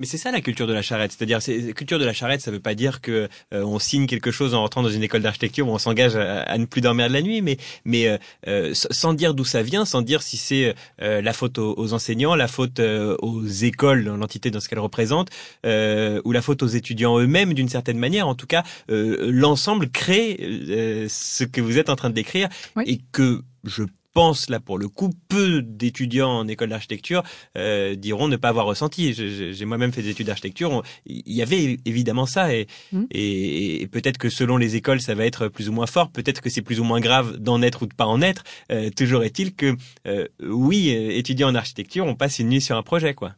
mais 0.01 0.07
c'est 0.07 0.17
ça 0.17 0.32
la 0.32 0.41
culture 0.41 0.65
de 0.65 0.74
la 0.74 0.82
charrette, 0.82 1.11
c'est-à-dire 1.11 1.43
c'est 1.43 1.74
culture 1.74 1.99
de 1.99 2.05
la 2.05 2.11
charrette, 2.11 2.41
ça 2.41 2.49
veut 2.49 2.59
pas 2.59 2.74
dire 2.74 3.01
que 3.01 3.30
euh, 3.53 3.63
on 3.63 3.78
signe 3.78 4.07
quelque 4.07 4.32
chose 4.32 4.55
en 4.55 4.61
rentrant 4.61 4.82
dans 4.82 4.89
une 4.89 5.03
école 5.03 5.22
d'architecture 5.22 5.67
où 5.67 5.72
on 5.72 5.78
s'engage 5.78 6.15
à, 6.15 6.57
ne 6.57 6.65
plus 6.65 6.82
dormir 6.82 7.07
de 7.07 7.13
la 7.13 7.22
nuit, 7.22 7.43
mais 7.43 7.57
mais 7.86 8.07
euh, 8.07 8.17
euh, 8.47 8.72
sans 8.74 9.13
dire 9.13 9.36
d'où 9.36 9.45
ça 9.45 9.61
vient, 9.61 9.86
sans 9.86 10.01
dire 10.01 10.24
si 10.24 10.38
c'est 10.38 10.74
la 10.97 11.34
faute 11.34 11.59
aux, 11.59 11.93
enseignants, 11.93 12.34
la 12.34 12.47
faute 12.47 12.80
aux 12.80 13.45
écoles, 13.45 14.05
l'entité 14.05 14.49
dans 14.49 14.59
ce 14.59 14.69
qu'elles 14.69 14.80
représentent, 14.80 15.30
ou 15.63 16.32
la 16.32 16.41
faute 16.41 16.63
aux 16.63 16.67
étudiants 16.67 17.19
eux-mêmes 17.19 17.53
d'une 17.53 17.69
certaine 17.69 17.99
manière. 17.99 18.28
En 18.28 18.34
tout 18.34 18.47
cas, 18.47 18.63
l'ensemble 18.89 19.91
crée 19.91 21.07
ce 21.09 21.43
que 21.43 21.61
vous 21.61 21.78
êtes 21.78 21.89
en 21.89 21.95
train 21.95 22.09
de 22.09 22.15
décrire 22.15 22.49
et 22.88 23.01
que 23.11 23.43
je 23.65 23.84
pense 24.14 24.49
là 24.49 24.59
pour 24.59 24.78
le 24.78 24.88
coup, 24.88 25.12
peu 25.28 25.62
d'étudiants 25.62 26.30
en 26.30 26.47
école 26.47 26.70
d'architecture 26.70 27.24
euh, 27.57 27.95
diront 27.95 28.28
ne 28.28 28.36
pas 28.36 28.49
avoir 28.49 28.66
ressenti. 28.66 29.14
J'ai 29.14 29.66
moi-même 29.66 29.91
fait 29.91 30.01
des 30.01 30.09
études 30.09 30.28
d'architecture, 30.28 30.84
il 31.05 31.34
y 31.34 31.41
avait 31.41 31.78
évidemment 31.86 32.26
ça 32.26 32.53
et, 32.53 32.68
mmh. 32.91 33.03
et, 33.12 33.88
peut-être 33.91 34.18
que 34.18 34.30
selon 34.30 34.57
les 34.57 34.76
écoles 34.76 35.01
ça 35.01 35.16
va 35.16 35.26
être 35.26 35.47
plus 35.47 35.70
ou 35.70 35.74
moins 35.74 35.88
fort, 35.88 36.12
peut-être 36.12 36.41
que 36.41 36.49
c'est 36.49 36.62
plus 36.62 36.80
ou 36.80 36.84
moins 36.84 36.99
grave 36.99 37.38
d'en 37.38 37.62
être 37.62 37.84
ou 37.84 37.88
de 37.88 37.93
pas 37.93 38.05
en 38.05 38.22
être. 38.22 38.43
Euh, 38.72 38.89
toujours 38.89 39.24
est-il 39.24 39.55
que 39.55 39.76
euh, 40.07 40.28
oui, 40.41 40.89
étudiants 40.89 41.49
en 41.49 41.55
architecture, 41.55 42.05
on 42.05 42.16
passe 42.16 42.39
une 42.39 42.49
nuit 42.49 42.62
sur 42.62 42.78
un 42.78 42.84
projet 42.84 43.14
quoi. 43.14 43.36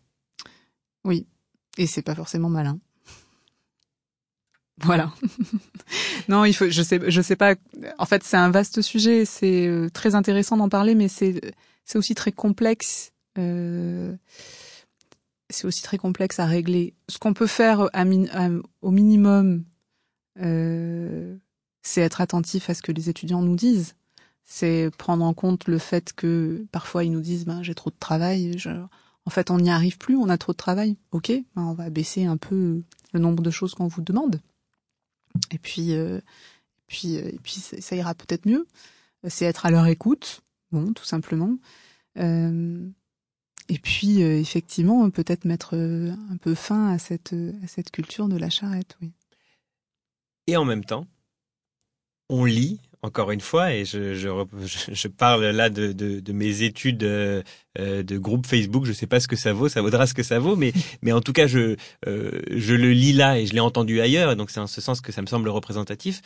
Oui, 1.05 1.27
et 1.77 1.87
c'est 1.87 2.01
pas 2.01 2.15
forcément 2.15 2.49
malin. 2.49 2.79
Voilà. 4.81 5.11
non, 6.27 6.45
il 6.45 6.53
faut. 6.53 6.69
Je 6.69 6.81
sais. 6.81 6.99
Je 7.07 7.21
sais 7.21 7.35
pas. 7.35 7.55
En 7.97 8.05
fait, 8.05 8.23
c'est 8.23 8.37
un 8.37 8.49
vaste 8.49 8.81
sujet. 8.81 9.25
C'est 9.25 9.67
euh, 9.67 9.89
très 9.89 10.15
intéressant 10.15 10.57
d'en 10.57 10.69
parler, 10.69 10.95
mais 10.95 11.07
c'est 11.07 11.39
c'est 11.85 11.97
aussi 11.97 12.15
très 12.15 12.31
complexe. 12.31 13.11
Euh, 13.37 14.15
c'est 15.49 15.65
aussi 15.65 15.83
très 15.83 15.97
complexe 15.97 16.39
à 16.39 16.45
régler. 16.45 16.95
Ce 17.09 17.19
qu'on 17.19 17.33
peut 17.33 17.47
faire 17.47 17.89
à 17.93 18.03
au 18.81 18.91
minimum, 18.91 19.63
euh, 20.39 21.35
c'est 21.83 22.01
être 22.01 22.21
attentif 22.21 22.69
à 22.69 22.73
ce 22.73 22.81
que 22.81 22.91
les 22.91 23.09
étudiants 23.09 23.41
nous 23.41 23.55
disent. 23.55 23.95
C'est 24.45 24.89
prendre 24.97 25.23
en 25.23 25.33
compte 25.33 25.67
le 25.67 25.77
fait 25.77 26.13
que 26.13 26.65
parfois 26.71 27.03
ils 27.03 27.11
nous 27.11 27.21
disent 27.21 27.45
ben 27.45 27.61
j'ai 27.63 27.75
trop 27.75 27.91
de 27.91 27.95
travail. 27.99 28.57
En 29.25 29.29
fait, 29.29 29.51
on 29.51 29.57
n'y 29.57 29.69
arrive 29.69 29.97
plus. 29.97 30.17
On 30.17 30.29
a 30.29 30.37
trop 30.37 30.51
de 30.51 30.57
travail. 30.57 30.97
Ok, 31.11 31.31
ben, 31.55 31.61
on 31.63 31.73
va 31.73 31.89
baisser 31.89 32.25
un 32.25 32.37
peu 32.37 32.81
le 33.13 33.19
nombre 33.19 33.43
de 33.43 33.51
choses 33.51 33.73
qu'on 33.75 33.87
vous 33.87 34.01
demande. 34.01 34.41
Et 35.51 35.57
puis, 35.57 35.93
euh, 35.93 36.19
puis, 36.87 37.17
euh, 37.17 37.29
et 37.29 37.39
puis 37.41 37.53
ça, 37.53 37.95
ira 37.95 38.13
peut-être 38.13 38.45
mieux. 38.45 38.67
C'est 39.27 39.45
être 39.45 39.65
à 39.65 39.71
leur 39.71 39.87
écoute, 39.87 40.41
bon, 40.71 40.93
tout 40.93 41.05
simplement. 41.05 41.57
Euh, 42.17 42.87
et 43.69 43.79
puis, 43.79 44.21
effectivement, 44.21 45.09
peut-être 45.09 45.45
mettre 45.45 45.75
un 45.75 46.37
peu 46.37 46.53
fin 46.53 46.89
à 46.89 46.99
cette, 46.99 47.33
à 47.63 47.67
cette 47.67 47.91
culture 47.91 48.27
de 48.27 48.37
la 48.37 48.49
charrette, 48.49 48.97
oui. 49.01 49.13
Et 50.47 50.57
en 50.57 50.65
même 50.65 50.83
temps, 50.83 51.07
on 52.29 52.43
lit 52.43 52.81
encore 53.03 53.31
une 53.31 53.41
fois, 53.41 53.73
et 53.73 53.83
je, 53.83 54.13
je, 54.13 54.29
je 54.91 55.07
parle 55.09 55.45
là 55.47 55.69
de, 55.69 55.91
de, 55.91 56.21
de, 56.21 56.33
mes 56.33 56.63
études 56.63 57.03
euh, 57.03 57.43
euh, 57.77 58.01
de 58.01 58.17
groupe 58.17 58.47
Facebook. 58.47 58.85
Je 58.85 58.93
sais 58.93 59.07
pas 59.07 59.19
ce 59.19 59.27
que 59.27 59.35
ça 59.35 59.51
vaut, 59.51 59.67
ça 59.67 59.81
vaudra 59.81 60.07
ce 60.07 60.13
que 60.13 60.23
ça 60.23 60.39
vaut, 60.39 60.55
mais 60.55 60.71
mais 61.01 61.11
en 61.11 61.19
tout 61.19 61.33
cas, 61.33 61.45
je 61.45 61.75
euh, 62.07 62.41
je 62.49 62.73
le 62.73 62.91
lis 62.93 63.11
là 63.11 63.37
et 63.37 63.45
je 63.45 63.53
l'ai 63.53 63.59
entendu 63.59 63.99
ailleurs, 63.99 64.37
donc 64.37 64.49
c'est 64.49 64.61
en 64.61 64.67
ce 64.67 64.79
sens 64.79 65.01
que 65.01 65.11
ça 65.11 65.21
me 65.21 65.27
semble 65.27 65.49
représentatif. 65.49 66.21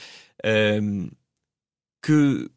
que 2.02 2.50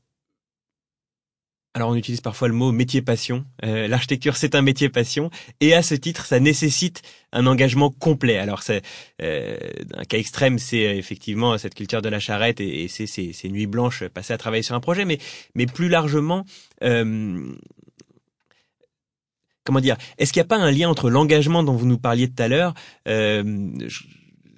alors 1.74 1.90
on 1.90 1.94
utilise 1.94 2.20
parfois 2.20 2.48
le 2.48 2.54
mot 2.54 2.72
métier 2.72 3.00
passion. 3.00 3.44
Euh, 3.64 3.86
L'architecture 3.86 4.36
c'est 4.36 4.54
un 4.54 4.62
métier 4.62 4.88
passion 4.88 5.30
et 5.60 5.74
à 5.74 5.82
ce 5.82 5.94
titre 5.94 6.26
ça 6.26 6.40
nécessite 6.40 7.02
un 7.32 7.46
engagement 7.46 7.90
complet. 7.90 8.38
Alors 8.38 8.62
c'est 8.62 8.82
euh, 9.22 9.56
un 9.94 10.04
cas 10.04 10.18
extrême 10.18 10.58
c'est 10.58 10.86
euh, 10.86 10.94
effectivement 10.94 11.56
cette 11.58 11.74
culture 11.74 12.02
de 12.02 12.08
la 12.08 12.18
charrette 12.18 12.60
et, 12.60 12.88
ces 12.88 13.48
nuits 13.48 13.66
blanches 13.66 14.04
passées 14.08 14.32
à 14.32 14.38
travailler 14.38 14.64
sur 14.64 14.74
un 14.74 14.80
projet, 14.80 15.04
mais 15.04 15.66
plus 15.66 15.88
largement 15.88 16.44
comment 19.64 19.80
dire? 19.80 19.96
Est-ce 20.18 20.32
qu'il 20.32 20.40
n'y 20.40 20.46
a 20.46 20.48
pas 20.48 20.56
un 20.56 20.72
lien 20.72 20.88
entre 20.88 21.10
l'engagement 21.10 21.62
dont 21.62 21.74
vous 21.74 21.86
nous 21.86 21.98
parliez 21.98 22.28
tout 22.28 22.42
à 22.42 22.48
l'heure? 22.48 22.74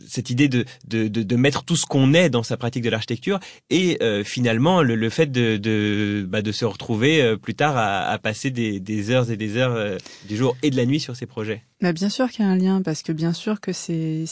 Cette 0.08 0.30
idée 0.30 0.48
de, 0.48 0.64
de, 0.86 1.08
de, 1.08 1.36
mettre 1.36 1.64
tout 1.64 1.76
ce 1.76 1.86
qu'on 1.86 2.14
est 2.14 2.30
dans 2.30 2.42
sa 2.42 2.56
pratique 2.56 2.82
de 2.82 2.90
l'architecture 2.90 3.40
et 3.70 3.98
euh, 4.02 4.24
finalement 4.24 4.82
le, 4.82 4.94
le, 4.94 5.10
fait 5.10 5.26
de, 5.26 5.56
de, 5.56 6.26
bah, 6.28 6.42
de 6.42 6.52
se 6.52 6.64
retrouver 6.64 7.22
euh, 7.22 7.36
plus 7.36 7.54
tard 7.54 7.76
à, 7.76 8.08
à 8.08 8.18
passer 8.18 8.50
des, 8.50 8.80
des, 8.80 9.10
heures 9.10 9.30
et 9.30 9.36
des 9.36 9.56
heures 9.56 9.74
euh, 9.74 9.98
du 10.28 10.36
jour 10.36 10.56
et 10.62 10.70
de 10.70 10.76
la 10.76 10.86
nuit 10.86 11.00
sur 11.00 11.16
ces 11.16 11.26
projets. 11.26 11.62
Bah 11.80 11.92
bien 11.92 12.08
sûr 12.08 12.30
qu'il 12.30 12.44
y 12.44 12.48
a 12.48 12.50
un 12.50 12.56
lien 12.56 12.82
parce 12.82 13.02
que 13.02 13.12
bien 13.12 13.32
sûr 13.32 13.60
que 13.60 13.72
c'est 13.72 14.24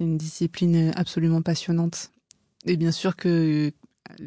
une 0.00 0.18
discipline 0.18 0.92
absolument 0.96 1.42
passionnante. 1.42 2.10
Et 2.66 2.76
bien 2.76 2.92
sûr 2.92 3.16
que 3.16 3.72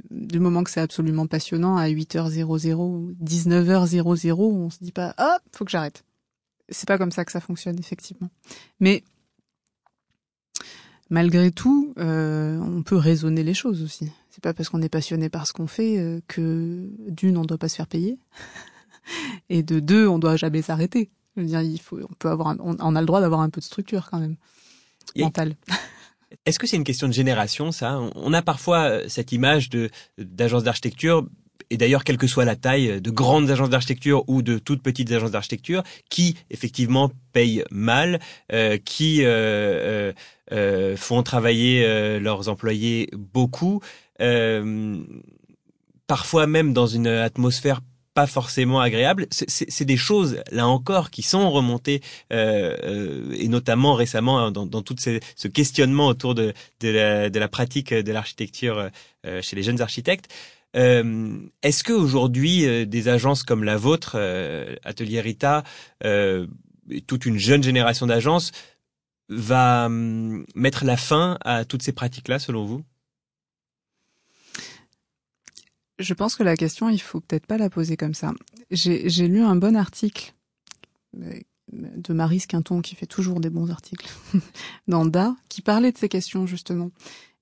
du 0.09 0.39
moment 0.39 0.63
que 0.63 0.69
c'est 0.69 0.79
absolument 0.79 1.27
passionnant 1.27 1.77
à 1.77 1.87
8h00 1.89 3.15
19h00 3.21 4.33
on 4.33 4.69
se 4.69 4.77
dit 4.81 4.91
pas 4.91 5.13
ah 5.17 5.39
faut 5.51 5.65
que 5.65 5.71
j'arrête. 5.71 6.03
C'est 6.69 6.87
pas 6.87 6.97
comme 6.97 7.11
ça 7.11 7.25
que 7.25 7.31
ça 7.31 7.41
fonctionne 7.41 7.77
effectivement. 7.77 8.29
Mais 8.79 9.03
malgré 11.12 11.51
tout, 11.51 11.93
euh, 11.99 12.57
on 12.57 12.82
peut 12.82 12.95
raisonner 12.95 13.43
les 13.43 13.53
choses 13.53 13.84
aussi. 13.84 14.09
C'est 14.32 14.41
pas 14.41 14.53
parce 14.53 14.70
qu'on 14.70 14.82
est 14.82 14.89
passionné 14.89 15.30
par 15.30 15.45
ce 15.45 15.53
qu'on 15.53 15.68
fait 15.68 15.99
euh, 15.99 16.22
que 16.28 16.89
d'une, 17.07 17.38
on 17.38 17.43
doit 17.43 17.59
pas 17.59 17.70
se 17.70 17.76
faire 17.76 17.86
payer, 17.86 18.18
et 19.49 19.62
de 19.62 19.80
deux, 19.80 20.07
on 20.07 20.18
doit 20.18 20.38
jamais 20.38 20.64
s'arrêter. 20.64 21.12
Je 21.36 21.41
veux 21.41 21.47
dire, 21.47 21.62
il 21.62 21.80
faut, 21.80 21.99
on 21.99 22.14
peut 22.18 22.30
avoir, 22.30 22.55
on, 22.59 22.95
a 22.95 22.99
le 22.99 23.05
droit 23.05 23.22
d'avoir 23.22 23.41
un 23.41 23.49
peu 23.49 23.62
de 23.62 23.66
structure 23.66 24.09
quand 24.09 24.20
même 24.20 24.38
mentale. 25.16 25.55
Est-ce 26.45 26.59
que 26.59 26.66
c'est 26.66 26.78
une 26.78 26.86
question 26.86 27.07
de 27.07 27.14
génération, 27.14 27.72
ça? 27.72 27.99
On 28.16 28.34
a 28.34 28.41
parfois 28.41 28.89
euh, 28.89 29.05
cette 29.09 29.34
image 29.34 29.70
de 29.70 29.89
d'agence 30.18 30.64
d'architecture 30.64 31.28
et 31.72 31.78
d'ailleurs, 31.78 32.03
quelle 32.03 32.17
que 32.17 32.28
soit 32.28 32.43
la 32.43 32.57
taille 32.57 33.01
de 33.01 33.09
grandes 33.09 33.49
agences 33.49 33.69
d'architecture 33.69 34.26
ou 34.28 34.41
de 34.41 34.59
toutes 34.59 34.84
petites 34.84 35.11
agences 35.13 35.32
d'architecture, 35.32 35.84
qui 36.09 36.36
effectivement 36.49 37.11
payent 37.32 37.63
mal, 37.72 38.19
euh, 38.51 38.78
qui 38.78 39.22
euh, 39.24 40.11
euh, 40.51 40.97
font 40.97 41.24
travailler 41.24 42.19
leurs 42.19 42.49
employés 42.49 43.09
beaucoup, 43.15 43.82
parfois 46.07 46.45
même 46.45 46.74
dans 46.74 46.88
une 46.88 47.07
atmosphère 47.07 47.80
pas 48.13 48.28
forcément 48.28 48.82
agréable. 48.82 49.28
C'est 49.32 49.86
des 49.86 49.95
choses, 49.95 50.43
là 50.51 50.67
encore, 50.67 51.09
qui 51.09 51.22
sont 51.22 51.49
remontées, 51.49 52.01
et 52.32 53.47
notamment 53.47 53.93
récemment 53.93 54.39
hein, 54.39 54.51
dans, 54.51 54.65
dans 54.65 54.82
tout 54.82 54.97
ce 54.99 55.47
questionnement 55.47 56.07
autour 56.07 56.36
de, 56.36 56.53
de, 56.82 56.89
la, 56.89 57.30
de 57.30 57.39
la 57.39 57.47
pratique 57.47 57.93
de 57.93 58.11
l'architecture 58.11 58.89
chez 59.24 59.55
les 59.55 59.63
jeunes 59.63 59.80
architectes. 59.80 60.28
Euh, 60.76 61.39
Est-ce 61.61 61.84
que 61.84 61.93
aujourd'hui 61.93 62.65
euh, 62.65 62.86
des 62.86 63.07
agences 63.07 63.43
comme 63.43 63.63
la 63.63 63.78
vôtre, 63.78 64.13
euh, 64.15 64.76
Atelier 64.84 65.22
Rita, 65.22 65.63
toute 67.07 67.26
une 67.26 67.38
jeune 67.38 67.63
génération 67.63 68.07
d'agences 68.07 68.51
va 69.30 69.86
hum, 69.86 70.45
mettre 70.55 70.86
la 70.86 70.97
fin 70.97 71.38
à 71.41 71.65
toutes 71.65 71.84
ces 71.84 71.93
pratiques-là, 71.93 72.39
selon 72.39 72.65
vous? 72.65 72.84
Je 75.99 76.13
pense 76.13 76.36
que 76.36 76.43
la 76.43 76.57
question, 76.57 76.89
il 76.89 76.99
faut 76.99 77.19
peut-être 77.19 77.45
pas 77.45 77.57
la 77.57 77.69
poser 77.69 77.95
comme 77.95 78.15
ça. 78.15 78.34
J'ai 78.72 79.28
lu 79.28 79.41
un 79.41 79.55
bon 79.55 79.76
article 79.76 80.34
de 81.13 82.13
Marie 82.13 82.39
Quinton, 82.39 82.82
qui 82.82 82.95
fait 82.95 83.05
toujours 83.05 83.39
des 83.39 83.49
bons 83.51 83.69
articles, 83.69 84.09
dans 84.88 85.05
Da, 85.05 85.36
qui 85.47 85.61
parlait 85.61 85.91
de 85.91 85.97
ces 85.97 86.09
questions, 86.09 86.47
justement, 86.47 86.91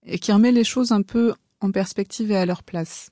et 0.05 0.19
qui 0.19 0.31
remet 0.33 0.51
les 0.51 0.65
choses 0.65 0.91
un 0.91 1.01
peu 1.01 1.33
en 1.61 1.71
perspective 1.71 2.31
et 2.31 2.37
à 2.37 2.45
leur 2.45 2.63
place. 2.63 3.11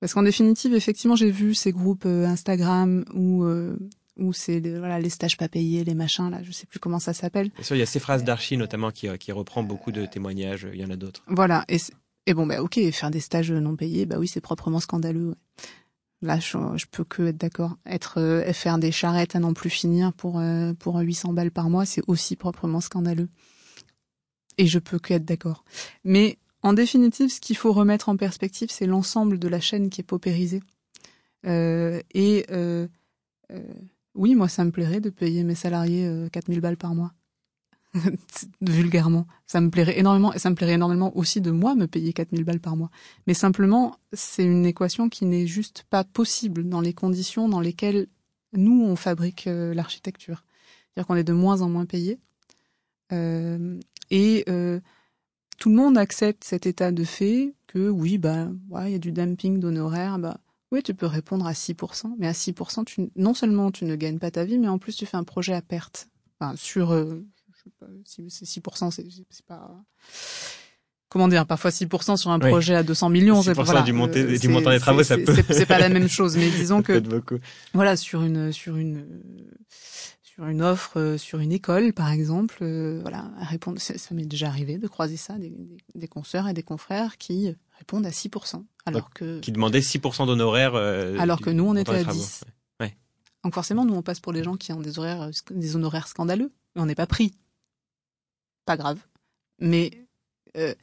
Parce 0.00 0.14
qu'en 0.14 0.22
définitive, 0.22 0.74
effectivement, 0.74 1.16
j'ai 1.16 1.30
vu 1.30 1.54
ces 1.54 1.72
groupes 1.72 2.04
euh, 2.06 2.26
Instagram 2.26 3.04
où 3.14 3.44
euh, 3.44 3.76
où 4.16 4.32
c'est 4.32 4.60
voilà 4.60 5.00
les 5.00 5.10
stages 5.10 5.36
pas 5.36 5.48
payés, 5.48 5.82
les 5.82 5.94
machins 5.94 6.30
là, 6.30 6.42
je 6.42 6.52
sais 6.52 6.66
plus 6.66 6.78
comment 6.78 7.00
ça 7.00 7.12
s'appelle. 7.12 7.50
il 7.70 7.76
y 7.76 7.82
a 7.82 7.86
ces 7.86 7.98
phrases 7.98 8.22
d'archi 8.22 8.56
notamment 8.56 8.90
qui 8.90 9.08
qui 9.18 9.32
reprend 9.32 9.62
beaucoup 9.62 9.92
de 9.92 10.06
témoignages. 10.06 10.68
Il 10.72 10.80
y 10.80 10.84
en 10.84 10.90
a 10.90 10.96
d'autres. 10.96 11.22
Voilà 11.26 11.64
et 11.68 11.78
et 12.26 12.34
bon, 12.34 12.46
bah 12.46 12.62
ok, 12.62 12.80
faire 12.90 13.10
des 13.10 13.20
stages 13.20 13.52
non 13.52 13.76
payés, 13.76 14.06
bah 14.06 14.16
oui, 14.18 14.28
c'est 14.28 14.40
proprement 14.40 14.80
scandaleux. 14.80 15.34
Là, 16.22 16.38
je, 16.38 16.56
je, 16.76 16.86
peux 16.90 17.04
que 17.04 17.22
être 17.24 17.36
d'accord. 17.36 17.76
Être 17.84 18.18
euh, 18.18 18.52
faire 18.54 18.78
des 18.78 18.92
charrettes 18.92 19.36
à 19.36 19.40
n'en 19.40 19.52
plus 19.52 19.68
finir 19.68 20.14
pour 20.14 20.38
euh, 20.38 20.72
pour 20.72 20.98
800 20.98 21.34
balles 21.34 21.50
par 21.50 21.68
mois, 21.68 21.84
c'est 21.84 22.02
aussi 22.06 22.34
proprement 22.36 22.80
scandaleux. 22.80 23.28
Et 24.56 24.66
je 24.66 24.78
peux 24.78 24.98
que 24.98 25.12
être 25.12 25.24
d'accord. 25.24 25.64
Mais 26.02 26.38
en 26.64 26.72
définitive, 26.72 27.28
ce 27.28 27.40
qu'il 27.40 27.58
faut 27.58 27.74
remettre 27.74 28.08
en 28.08 28.16
perspective, 28.16 28.68
c'est 28.70 28.86
l'ensemble 28.86 29.38
de 29.38 29.48
la 29.48 29.60
chaîne 29.60 29.90
qui 29.90 30.00
est 30.00 30.04
paupérisée. 30.04 30.62
Euh, 31.46 32.00
et 32.14 32.46
euh, 32.50 32.88
euh 33.52 33.62
oui, 34.14 34.34
moi, 34.34 34.48
ça 34.48 34.64
me 34.64 34.70
plairait 34.70 35.00
de 35.00 35.10
payer 35.10 35.42
mes 35.42 35.56
salariés 35.56 36.08
4000 36.32 36.60
balles 36.60 36.76
par 36.76 36.94
mois. 36.94 37.12
vulgairement. 38.62 39.26
Ça 39.46 39.60
me 39.60 39.70
plairait 39.70 39.98
énormément, 39.98 40.32
et 40.32 40.38
ça 40.38 40.50
me 40.50 40.54
plairait 40.54 40.74
énormément 40.74 41.14
aussi 41.16 41.40
de 41.40 41.50
moi 41.50 41.74
me 41.74 41.86
payer 41.86 42.12
4000 42.12 42.44
balles 42.44 42.60
par 42.60 42.76
mois. 42.76 42.90
Mais 43.26 43.34
simplement, 43.34 43.98
c'est 44.12 44.44
une 44.44 44.64
équation 44.64 45.08
qui 45.08 45.26
n'est 45.26 45.48
juste 45.48 45.84
pas 45.90 46.04
possible 46.04 46.68
dans 46.68 46.80
les 46.80 46.94
conditions 46.94 47.48
dans 47.48 47.60
lesquelles 47.60 48.06
nous, 48.52 48.84
on 48.84 48.96
fabrique 48.96 49.46
l'architecture. 49.46 50.44
C'est-à-dire 50.86 51.08
qu'on 51.08 51.16
est 51.16 51.24
de 51.24 51.32
moins 51.32 51.60
en 51.60 51.68
moins 51.68 51.86
payé. 51.86 52.20
Et 53.10 54.44
tout 55.58 55.70
le 55.70 55.76
monde 55.76 55.98
accepte 55.98 56.44
cet 56.44 56.66
état 56.66 56.92
de 56.92 57.04
fait 57.04 57.54
que 57.66 57.88
oui, 57.88 58.18
bah, 58.18 58.48
il 58.86 58.90
y 58.90 58.94
a 58.94 58.98
du 58.98 59.12
dumping 59.12 59.58
d'honoraires, 59.60 60.18
bah, 60.18 60.38
oui, 60.72 60.82
tu 60.82 60.94
peux 60.94 61.06
répondre 61.06 61.46
à 61.46 61.52
6%, 61.52 62.14
mais 62.18 62.26
à 62.26 62.32
6%, 62.32 62.84
tu, 62.84 63.10
non 63.16 63.34
seulement 63.34 63.70
tu 63.70 63.84
ne 63.84 63.96
gagnes 63.96 64.18
pas 64.18 64.30
ta 64.30 64.44
vie, 64.44 64.58
mais 64.58 64.68
en 64.68 64.78
plus 64.78 64.96
tu 64.96 65.06
fais 65.06 65.16
un 65.16 65.24
projet 65.24 65.54
à 65.54 65.62
perte. 65.62 66.08
Enfin, 66.38 66.54
sur, 66.56 66.92
euh, 66.92 67.24
c'est 68.04 68.22
6%, 68.22 68.90
c'est 68.90 69.46
pas 69.46 69.70
comment 71.14 71.28
dire, 71.28 71.46
parfois 71.46 71.70
6% 71.70 72.16
sur 72.16 72.30
un 72.30 72.40
projet 72.40 72.74
à 72.74 72.82
200 72.82 73.08
millions. 73.08 73.40
6% 73.40 73.64
voilà, 73.64 73.82
du, 73.82 73.92
monté, 73.92 74.36
du 74.36 74.48
montant 74.48 74.70
des 74.70 74.80
travaux, 74.80 75.04
ça 75.04 75.16
peut. 75.16 75.34
C'est 75.48 75.64
pas 75.64 75.78
la 75.78 75.88
même 75.88 76.08
chose, 76.08 76.36
mais 76.36 76.50
disons 76.56 76.82
que 76.82 77.00
voilà 77.72 77.96
sur 77.96 78.22
une 78.22 78.52
sur 78.52 78.76
une 78.76 79.06
sur 80.34 80.46
une 80.46 80.62
offre 80.62 80.98
euh, 80.98 81.18
sur 81.18 81.38
une 81.38 81.52
école 81.52 81.92
par 81.92 82.10
exemple, 82.10 82.58
euh, 82.62 82.98
voilà, 83.02 83.30
répondre. 83.38 83.80
Ça, 83.80 84.14
m'est 84.14 84.26
déjà 84.26 84.48
arrivé 84.48 84.78
de 84.78 84.88
croiser 84.88 85.16
ça 85.16 85.34
des, 85.38 85.50
des, 85.50 85.78
des, 85.94 86.08
consoeurs 86.08 86.48
et 86.48 86.54
des 86.54 86.62
confrères 86.62 87.18
qui 87.18 87.54
répondent 87.78 88.06
à 88.06 88.10
6%, 88.10 88.64
alors 88.86 89.10
que 89.10 89.40
qui 89.40 89.52
demandaient 89.52 89.80
6% 89.80 90.26
d'honoraires. 90.26 90.74
Euh, 90.74 91.16
alors 91.18 91.40
que 91.40 91.50
nous 91.50 91.64
on 91.64 91.76
était 91.76 91.94
à 91.94 92.04
10. 92.04 92.44
Ouais. 92.80 92.96
Donc 93.44 93.54
forcément, 93.54 93.84
nous 93.84 93.94
on 93.94 94.02
passe 94.02 94.20
pour 94.20 94.32
les 94.32 94.42
gens 94.42 94.56
qui 94.56 94.72
ont 94.72 94.80
des 94.80 94.98
horaires 94.98 95.30
des 95.50 95.76
honoraires 95.76 96.08
scandaleux, 96.08 96.52
mais 96.74 96.82
on 96.82 96.86
n'est 96.86 96.94
pas 96.94 97.06
pris 97.06 97.34
pas 98.64 98.76
grave. 98.76 98.98
Mais 99.60 99.90
euh, 100.56 100.74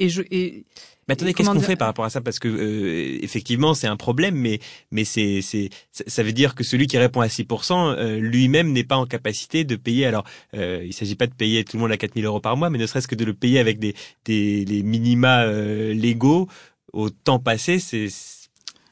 et 0.00 0.08
je 0.08 0.22
et 0.30 0.64
mais 1.10 1.14
attendez, 1.14 1.34
qu'est-ce 1.34 1.50
qu'on 1.50 1.58
fait 1.58 1.74
par 1.74 1.88
rapport 1.88 2.04
à 2.04 2.10
ça? 2.10 2.20
Parce 2.20 2.38
que 2.38 2.46
euh, 2.46 3.18
effectivement, 3.20 3.74
c'est 3.74 3.88
un 3.88 3.96
problème, 3.96 4.36
mais 4.36 4.60
mais 4.92 5.04
c'est 5.04 5.40
c'est 5.42 5.68
ça 5.90 6.22
veut 6.22 6.32
dire 6.32 6.54
que 6.54 6.62
celui 6.62 6.86
qui 6.86 6.98
répond 6.98 7.20
à 7.20 7.26
6%, 7.26 7.96
euh, 7.96 8.20
lui-même 8.20 8.70
n'est 8.70 8.84
pas 8.84 8.96
en 8.96 9.06
capacité 9.06 9.64
de 9.64 9.74
payer. 9.74 10.06
Alors, 10.06 10.24
euh, 10.54 10.84
il 10.84 10.92
s'agit 10.92 11.16
pas 11.16 11.26
de 11.26 11.34
payer 11.34 11.64
tout 11.64 11.78
le 11.78 11.82
monde 11.82 11.90
à 11.90 11.96
4000 11.96 12.24
euros 12.24 12.38
par 12.38 12.56
mois, 12.56 12.70
mais 12.70 12.78
ne 12.78 12.86
serait-ce 12.86 13.08
que 13.08 13.16
de 13.16 13.24
le 13.24 13.34
payer 13.34 13.58
avec 13.58 13.80
des 13.80 13.96
des 14.24 14.64
les 14.64 14.84
minima 14.84 15.42
euh, 15.42 15.92
légaux 15.94 16.48
au 16.92 17.10
temps 17.10 17.40
passé, 17.40 17.80
c'est 17.80 18.06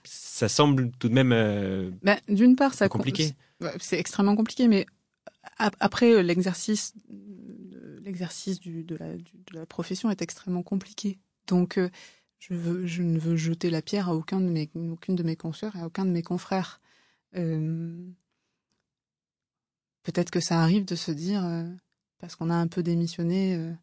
ça 0.03 0.49
semble 0.49 0.91
tout 0.99 1.09
de 1.09 1.15
même. 1.15 1.31
Ben, 2.03 2.19
d'une 2.29 2.57
part, 2.57 2.75
ça 2.75 2.89
compliqué. 2.89 3.31
C'est 3.79 3.99
extrêmement 4.01 4.35
compliqué, 4.35 4.67
mais 4.67 4.87
après 5.57 6.21
l'exercice 6.25 6.95
l'exercice 8.09 8.61
de 8.61 8.99
la, 9.53 9.67
profession 9.67 10.11
est 10.11 10.23
extrêmement 10.23 10.63
compliqué. 10.63 11.19
Donc, 11.47 11.79
euh, 11.79 11.91
je, 12.39 12.55
ne 13.03 13.19
veux 13.19 13.37
jeter 13.37 13.71
la 13.71 13.83
pierre 13.83 14.09
à 14.09 14.17
aucun 14.17 14.41
de 14.41 14.49
mes, 14.49 14.71
aucune 14.75 15.15
de 15.15 15.23
mes 15.23 15.37
consoeurs 15.37 15.77
et 15.77 15.81
à 15.81 15.87
aucun 15.87 16.05
de 16.05 16.11
mes 16.11 16.23
confrères. 16.23 16.81
Euh, 17.37 18.09
peut-être 20.03 20.31
que 20.31 20.41
ça 20.41 20.63
arrive 20.63 20.87
de 20.87 20.97
se 20.97 21.11
dire, 21.11 21.45
euh, 21.45 21.69
parce 22.19 22.35
qu'on 22.35 22.51
a 22.51 22.55
un 22.55 22.67
peu 22.67 22.83
démissionné 22.83 23.75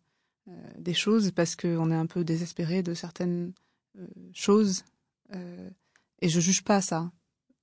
des 0.78 0.93
choses, 0.93 1.32
parce 1.32 1.55
qu'on 1.55 1.91
est 1.91 1.95
un 1.95 2.07
peu 2.07 2.23
désespéré 2.23 2.84
de 2.84 2.93
certaines 2.93 3.53
choses. 4.34 4.84
et 6.21 6.30
je 6.30 6.39
juge 6.39 6.63
pas 6.63 6.82
ça. 6.82 7.11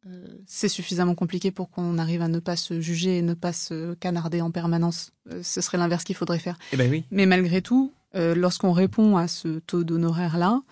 Euh, 0.07 0.26
c'est 0.46 0.68
suffisamment 0.68 1.14
compliqué 1.14 1.50
pour 1.53 1.70
qu'on 1.70 1.98
arrive 1.98 2.22
à 2.22 2.28
ne 2.28 2.40
pas 2.40 2.57
se 2.57 2.80
juger 2.80 3.18
et 3.18 3.22
ne 3.22 3.34
pas 3.34 3.53
se 3.53 3.94
canarder 3.94 4.40
en 4.40 4.50
permanence. 4.50 5.12
Euh, 5.30 5.42
ce 5.42 5.61
serait 5.61 5.78
l'inverse 5.78 6.05
qu'il 6.05 6.16
faudrait 6.16 6.40
faire. 6.40 6.59
Eh 6.72 6.76
ben 6.76 6.90
oui. 6.90 7.05
Mais 7.11 7.26
malgré 7.26 7.62
tout, 7.62 7.92
euh, 8.14 8.34
lorsqu'on 8.34 8.72
répond 8.72 9.16
à 9.16 9.28
ce 9.28 9.61
taux 9.61 9.84
d'honoraires-là, 9.84 10.62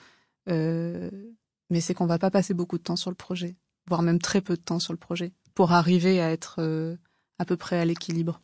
mais 0.47 1.81
c'est 1.81 1.95
qu'on 1.95 2.07
va 2.07 2.19
pas 2.19 2.33
passer 2.33 2.55
beaucoup 2.55 2.77
de 2.77 2.83
temps 2.83 2.97
sur 2.97 3.11
le 3.11 3.15
projet, 3.15 3.55
voire 3.87 4.03
même 4.03 4.19
très 4.19 4.41
peu 4.41 4.57
de 4.57 4.61
temps 4.61 4.81
sur 4.81 4.93
le 4.93 4.99
projet, 4.99 5.33
pour 5.55 5.71
arriver 5.71 6.21
à 6.21 6.33
être 6.33 6.61
à 7.39 7.45
peu 7.45 7.57
près 7.57 7.79
à 7.79 7.85
l'équilibre. 7.85 8.41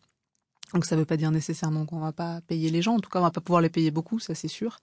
Donc 0.72 0.84
ça 0.84 0.95
ne 0.95 1.01
veut 1.01 1.05
pas 1.07 1.16
dire 1.16 1.32
nécessairement 1.32 1.84
qu'on 1.84 1.99
va 1.99 2.12
pas 2.12 2.41
payer 2.43 2.70
les 2.70 2.80
gens, 2.80 2.95
en 2.95 3.01
tout 3.01 3.11
cas 3.11 3.18
on 3.18 3.22
va 3.22 3.32
pas 3.32 3.41
pouvoir 3.41 3.61
les 3.61 3.70
payer 3.70 3.91
beaucoup, 3.91 4.20
ça 4.20 4.37
c'est 4.37 4.47
sûr. 4.47 4.78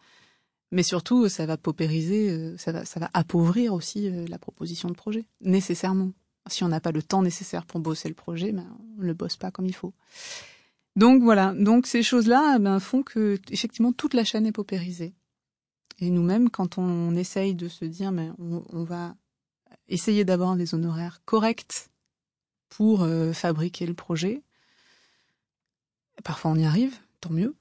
Mais 0.73 0.81
surtout, 0.81 1.29
ça 1.29 1.45
va 1.45 1.55
paupériser, 1.55 2.31
euh, 2.31 2.57
ça 2.57 2.71
va, 2.71 3.09
appauvrir 3.13 3.75
aussi 3.75 4.09
euh, 4.09 4.25
la 4.27 4.39
proposition 4.39 4.89
de 4.89 4.95
projet, 4.95 5.27
nécessairement. 5.39 6.13
Si 6.47 6.63
on 6.63 6.67
n'a 6.67 6.79
pas 6.79 6.91
le 6.91 7.03
temps 7.03 7.21
nécessaire 7.21 7.67
pour 7.67 7.79
bosser 7.79 8.09
le 8.09 8.15
projet, 8.15 8.51
ben, 8.51 8.65
on 8.99 9.03
ne 9.03 9.13
bosse 9.13 9.37
pas 9.37 9.51
comme 9.51 9.67
il 9.67 9.75
faut. 9.75 9.93
Donc 10.95 11.21
voilà, 11.21 11.53
donc 11.53 11.85
ces 11.85 12.01
choses-là 12.01 12.57
ben, 12.57 12.79
font 12.79 13.03
que 13.03 13.39
effectivement 13.51 13.93
toute 13.93 14.15
la 14.15 14.23
chaîne 14.23 14.47
est 14.47 14.51
paupérisée. 14.51 15.13
Et 15.99 16.09
nous-mêmes, 16.09 16.49
quand 16.49 16.79
on 16.79 17.15
essaye 17.15 17.53
de 17.53 17.67
se 17.67 17.85
dire, 17.85 18.11
mais 18.11 18.31
on, 18.39 18.63
on 18.73 18.83
va 18.83 19.15
essayer 19.89 20.25
d'avoir 20.25 20.55
des 20.55 20.73
honoraires 20.73 21.21
corrects 21.25 21.91
pour 22.69 23.03
euh, 23.03 23.31
fabriquer 23.31 23.85
le 23.85 23.93
projet, 23.93 24.41
parfois 26.23 26.49
on 26.49 26.55
y 26.55 26.65
arrive, 26.65 26.97
tant 27.21 27.29
mieux. 27.29 27.53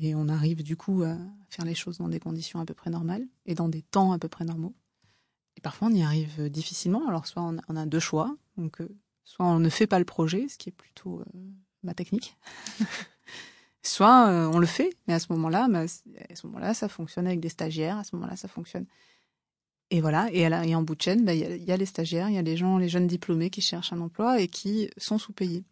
Et 0.00 0.14
on 0.14 0.28
arrive 0.28 0.62
du 0.62 0.76
coup 0.76 1.02
à 1.02 1.16
faire 1.50 1.64
les 1.64 1.74
choses 1.74 1.98
dans 1.98 2.08
des 2.08 2.20
conditions 2.20 2.58
à 2.58 2.64
peu 2.64 2.74
près 2.74 2.90
normales 2.90 3.26
et 3.44 3.54
dans 3.54 3.68
des 3.68 3.82
temps 3.82 4.12
à 4.12 4.18
peu 4.18 4.28
près 4.28 4.44
normaux. 4.44 4.74
Et 5.56 5.60
parfois 5.60 5.88
on 5.88 5.94
y 5.94 6.02
arrive 6.02 6.48
difficilement. 6.48 7.06
Alors 7.06 7.26
soit 7.26 7.42
on 7.42 7.76
a, 7.76 7.86
deux 7.86 8.00
choix, 8.00 8.34
donc 8.56 8.80
euh, 8.80 8.88
soit 9.24 9.44
on 9.44 9.58
ne 9.58 9.68
fait 9.68 9.86
pas 9.86 9.98
le 9.98 10.06
projet, 10.06 10.48
ce 10.48 10.56
qui 10.56 10.70
est 10.70 10.72
plutôt 10.72 11.20
euh, 11.20 11.24
ma 11.82 11.92
technique, 11.92 12.36
soit 13.82 14.28
euh, 14.28 14.50
on 14.52 14.58
le 14.58 14.66
fait, 14.66 14.96
mais 15.06 15.14
à 15.14 15.18
ce 15.18 15.26
moment-là, 15.32 15.68
bah, 15.68 15.80
à 15.82 16.34
ce 16.34 16.46
moment-là, 16.46 16.72
ça 16.72 16.88
fonctionne 16.88 17.26
avec 17.26 17.40
des 17.40 17.50
stagiaires. 17.50 17.98
À 17.98 18.04
ce 18.04 18.16
moment-là, 18.16 18.36
ça 18.36 18.48
fonctionne. 18.48 18.86
Et 19.90 20.00
voilà. 20.00 20.32
Et, 20.32 20.74
en 20.74 20.82
bout 20.82 20.94
de 20.94 21.02
chaîne, 21.02 21.24
bah, 21.24 21.34
il 21.34 21.62
y, 21.62 21.64
y, 21.64 21.72
a 21.72 21.76
les 21.76 21.86
stagiaires, 21.86 22.28
il 22.30 22.36
y 22.36 22.38
a 22.38 22.42
les 22.42 22.56
gens, 22.56 22.78
les 22.78 22.88
jeunes 22.88 23.06
diplômés 23.06 23.50
qui 23.50 23.60
cherchent 23.60 23.92
un 23.92 24.00
emploi 24.00 24.40
et 24.40 24.48
qui 24.48 24.88
sont 24.96 25.18
sous-payés. 25.18 25.64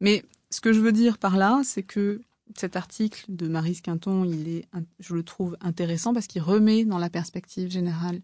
Mais 0.00 0.24
ce 0.50 0.60
que 0.60 0.72
je 0.72 0.80
veux 0.80 0.92
dire 0.92 1.18
par 1.18 1.36
là, 1.36 1.60
c'est 1.64 1.82
que 1.82 2.22
cet 2.56 2.76
article 2.76 3.24
de 3.28 3.48
Marie 3.48 3.80
Quinton, 3.80 4.24
il 4.24 4.48
est, 4.48 4.64
je 5.00 5.14
le 5.14 5.22
trouve 5.22 5.56
intéressant 5.60 6.14
parce 6.14 6.26
qu'il 6.26 6.42
remet 6.42 6.84
dans 6.84 6.98
la 6.98 7.10
perspective 7.10 7.70
générale 7.70 8.20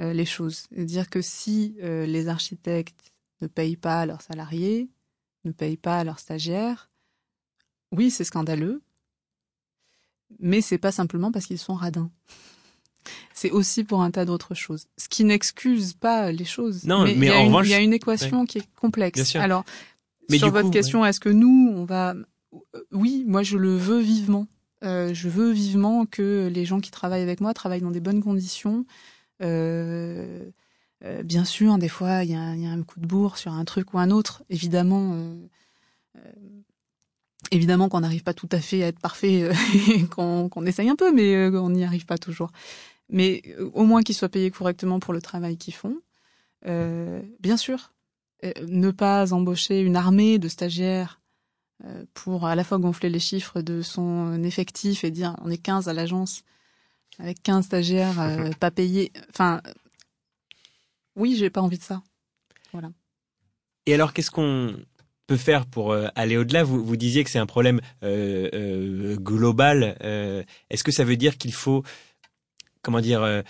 euh, 0.00 0.12
les 0.12 0.24
choses. 0.24 0.66
C'est-à-dire 0.70 1.08
que 1.08 1.22
si 1.22 1.76
euh, 1.82 2.06
les 2.06 2.28
architectes 2.28 3.12
ne 3.40 3.46
payent 3.46 3.76
pas 3.76 4.06
leurs 4.06 4.22
salariés, 4.22 4.88
ne 5.44 5.52
payent 5.52 5.76
pas 5.76 6.04
leurs 6.04 6.18
stagiaires, 6.18 6.90
oui, 7.92 8.10
c'est 8.10 8.24
scandaleux, 8.24 8.82
mais 10.40 10.60
c'est 10.60 10.78
pas 10.78 10.92
simplement 10.92 11.30
parce 11.30 11.46
qu'ils 11.46 11.58
sont 11.58 11.74
radins. 11.74 12.10
C'est 13.34 13.50
aussi 13.50 13.84
pour 13.84 14.00
un 14.00 14.10
tas 14.10 14.24
d'autres 14.24 14.54
choses. 14.54 14.86
Ce 14.96 15.10
qui 15.10 15.24
n'excuse 15.24 15.92
pas 15.92 16.32
les 16.32 16.46
choses. 16.46 16.84
Non, 16.84 17.04
mais, 17.04 17.12
il, 17.12 17.24
y 17.24 17.30
en 17.30 17.44
revanche, 17.44 17.66
il 17.66 17.72
y 17.72 17.74
a 17.74 17.80
une 17.80 17.92
équation 17.92 18.46
qui 18.46 18.58
est 18.58 18.74
complexe. 18.76 19.36
Alors, 19.36 19.64
sur 20.30 20.50
votre 20.50 20.70
question, 20.70 21.04
est-ce 21.04 21.20
que 21.20 21.28
nous, 21.28 21.70
on 21.74 21.84
va 21.84 22.14
oui, 22.92 23.24
moi 23.26 23.42
je 23.42 23.56
le 23.58 23.76
veux 23.76 24.00
vivement. 24.00 24.46
Euh, 24.84 25.14
je 25.14 25.28
veux 25.28 25.50
vivement 25.50 26.04
que 26.04 26.50
les 26.52 26.64
gens 26.64 26.80
qui 26.80 26.90
travaillent 26.90 27.22
avec 27.22 27.40
moi 27.40 27.54
travaillent 27.54 27.80
dans 27.80 27.90
des 27.90 28.00
bonnes 28.00 28.22
conditions. 28.22 28.84
Euh, 29.42 30.50
bien 31.22 31.44
sûr, 31.44 31.78
des 31.78 31.88
fois, 31.88 32.24
il 32.24 32.30
y, 32.30 32.34
a 32.34 32.40
un 32.40 32.82
coup 32.82 33.00
de 33.00 33.06
bourre 33.06 33.36
sur 33.38 33.52
un 33.52 33.64
truc 33.64 33.94
ou 33.94 33.98
un 33.98 34.10
autre. 34.10 34.42
Évidemment, 34.50 35.18
Évidemment 37.50 37.88
qu'on 37.88 38.00
n'arrive 38.00 38.22
pas 38.22 38.32
tout 38.32 38.48
à 38.52 38.58
fait 38.58 38.82
à 38.82 38.86
être 38.86 38.98
parfait, 38.98 39.50
qu'on 40.10 40.66
essaye 40.66 40.88
un 40.88 40.96
peu, 40.96 41.12
mais 41.12 41.48
on 41.56 41.70
n'y 41.70 41.84
arrive 41.84 42.06
pas 42.06 42.18
toujours. 42.18 42.50
Mais 43.10 43.42
au 43.74 43.84
moins 43.84 44.02
qu'ils 44.02 44.14
soient 44.14 44.30
payés 44.30 44.50
correctement 44.50 44.98
pour 44.98 45.12
le 45.12 45.20
travail 45.20 45.58
qu'ils 45.58 45.74
font. 45.74 45.96
bien 46.64 47.56
sûr, 47.56 47.92
ne 48.42 48.90
pas 48.90 49.32
embaucher 49.34 49.80
une 49.80 49.96
armée 49.96 50.38
de 50.38 50.48
stagiaires 50.48 51.20
pour 52.14 52.46
à 52.46 52.54
la 52.54 52.64
fois 52.64 52.78
gonfler 52.78 53.10
les 53.10 53.18
chiffres 53.18 53.60
de 53.60 53.82
son 53.82 54.42
effectif 54.42 55.04
et 55.04 55.10
dire 55.10 55.36
on 55.42 55.50
est 55.50 55.58
15 55.58 55.88
à 55.88 55.92
l'agence 55.92 56.44
avec 57.18 57.42
15 57.42 57.64
stagiaires 57.64 58.20
euh, 58.20 58.50
pas 58.58 58.70
payés. 58.70 59.12
Enfin, 59.30 59.60
oui, 61.16 61.36
j'ai 61.36 61.50
pas 61.50 61.60
envie 61.60 61.78
de 61.78 61.82
ça. 61.82 62.02
Voilà. 62.72 62.90
Et 63.86 63.94
alors, 63.94 64.12
qu'est-ce 64.12 64.30
qu'on 64.30 64.76
peut 65.26 65.36
faire 65.36 65.66
pour 65.66 65.92
euh, 65.92 66.08
aller 66.14 66.36
au-delà? 66.36 66.64
Vous, 66.64 66.84
vous 66.84 66.96
disiez 66.96 67.24
que 67.24 67.30
c'est 67.30 67.38
un 67.38 67.46
problème 67.46 67.80
euh, 68.02 69.16
global. 69.16 69.96
Est-ce 70.70 70.84
que 70.84 70.92
ça 70.92 71.04
veut 71.04 71.16
dire 71.16 71.38
qu'il 71.38 71.52
faut, 71.52 71.84
comment 72.82 73.00
dire, 73.00 73.42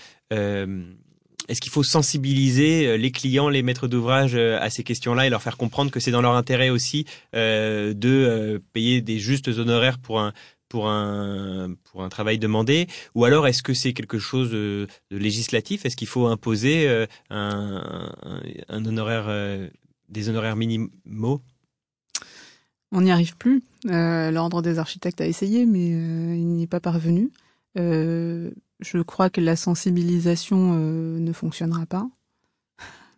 est-ce 1.49 1.61
qu'il 1.61 1.73
faut 1.73 1.83
sensibiliser 1.83 2.97
les 2.97 3.11
clients, 3.11 3.49
les 3.49 3.63
maîtres 3.63 3.89
d'ouvrage 3.89 4.35
à 4.35 4.71
ces 4.71 4.83
questions-là 4.83 5.27
et 5.27 5.31
leur 5.31 5.43
faire 5.43 5.57
comprendre 5.57 5.91
que 5.91 6.01
c'est 6.01 6.11
dans 6.11 6.23
leur 6.23 6.37
intérêt 6.37 6.71
aussi 6.71 7.05
de 7.35 8.63
payer 8.73 9.03
des 9.03 9.19
justes 9.19 9.49
honoraires 9.49 9.99
pour 9.99 10.21
un 10.21 10.33
pour 10.75 10.89
un 10.89 11.77
pour 11.85 12.03
un 12.03 12.09
travail 12.09 12.39
demandé? 12.39 12.89
Ou 13.15 13.25
alors 13.25 13.47
est-ce 13.47 13.63
que 13.63 13.75
c'est 13.75 13.93
quelque 13.93 14.19
chose 14.19 14.51
de, 14.51 14.89
législatif? 15.13 15.87
Est-ce 15.87 15.95
qu'il 15.95 16.09
faut 16.09 16.27
imposer 16.27 16.89
euh, 16.89 17.07
un, 17.31 18.11
un, 18.69 18.85
honoraire 18.85 19.27
euh, 19.29 19.69
des 20.09 20.29
honoraires 20.29 20.57
minimaux? 20.57 21.41
On 22.91 23.03
n'y 23.03 23.13
arrive 23.13 23.37
plus. 23.37 23.63
Euh, 23.87 24.33
l'ordre 24.33 24.63
des 24.63 24.81
architectes 24.81 25.21
a 25.21 25.27
essayé 25.27 25.65
mais 25.65 25.87
il 25.87 26.47
n'y 26.47 26.65
est 26.65 26.69
pas 26.69 26.81
parvenu 26.81 27.31
je 28.85 28.99
crois 28.99 29.31
que 29.31 29.41
la 29.41 29.57
sensibilisation 29.57 30.75
ne 30.75 31.33
fonctionnera 31.33 31.87
pas 31.87 32.07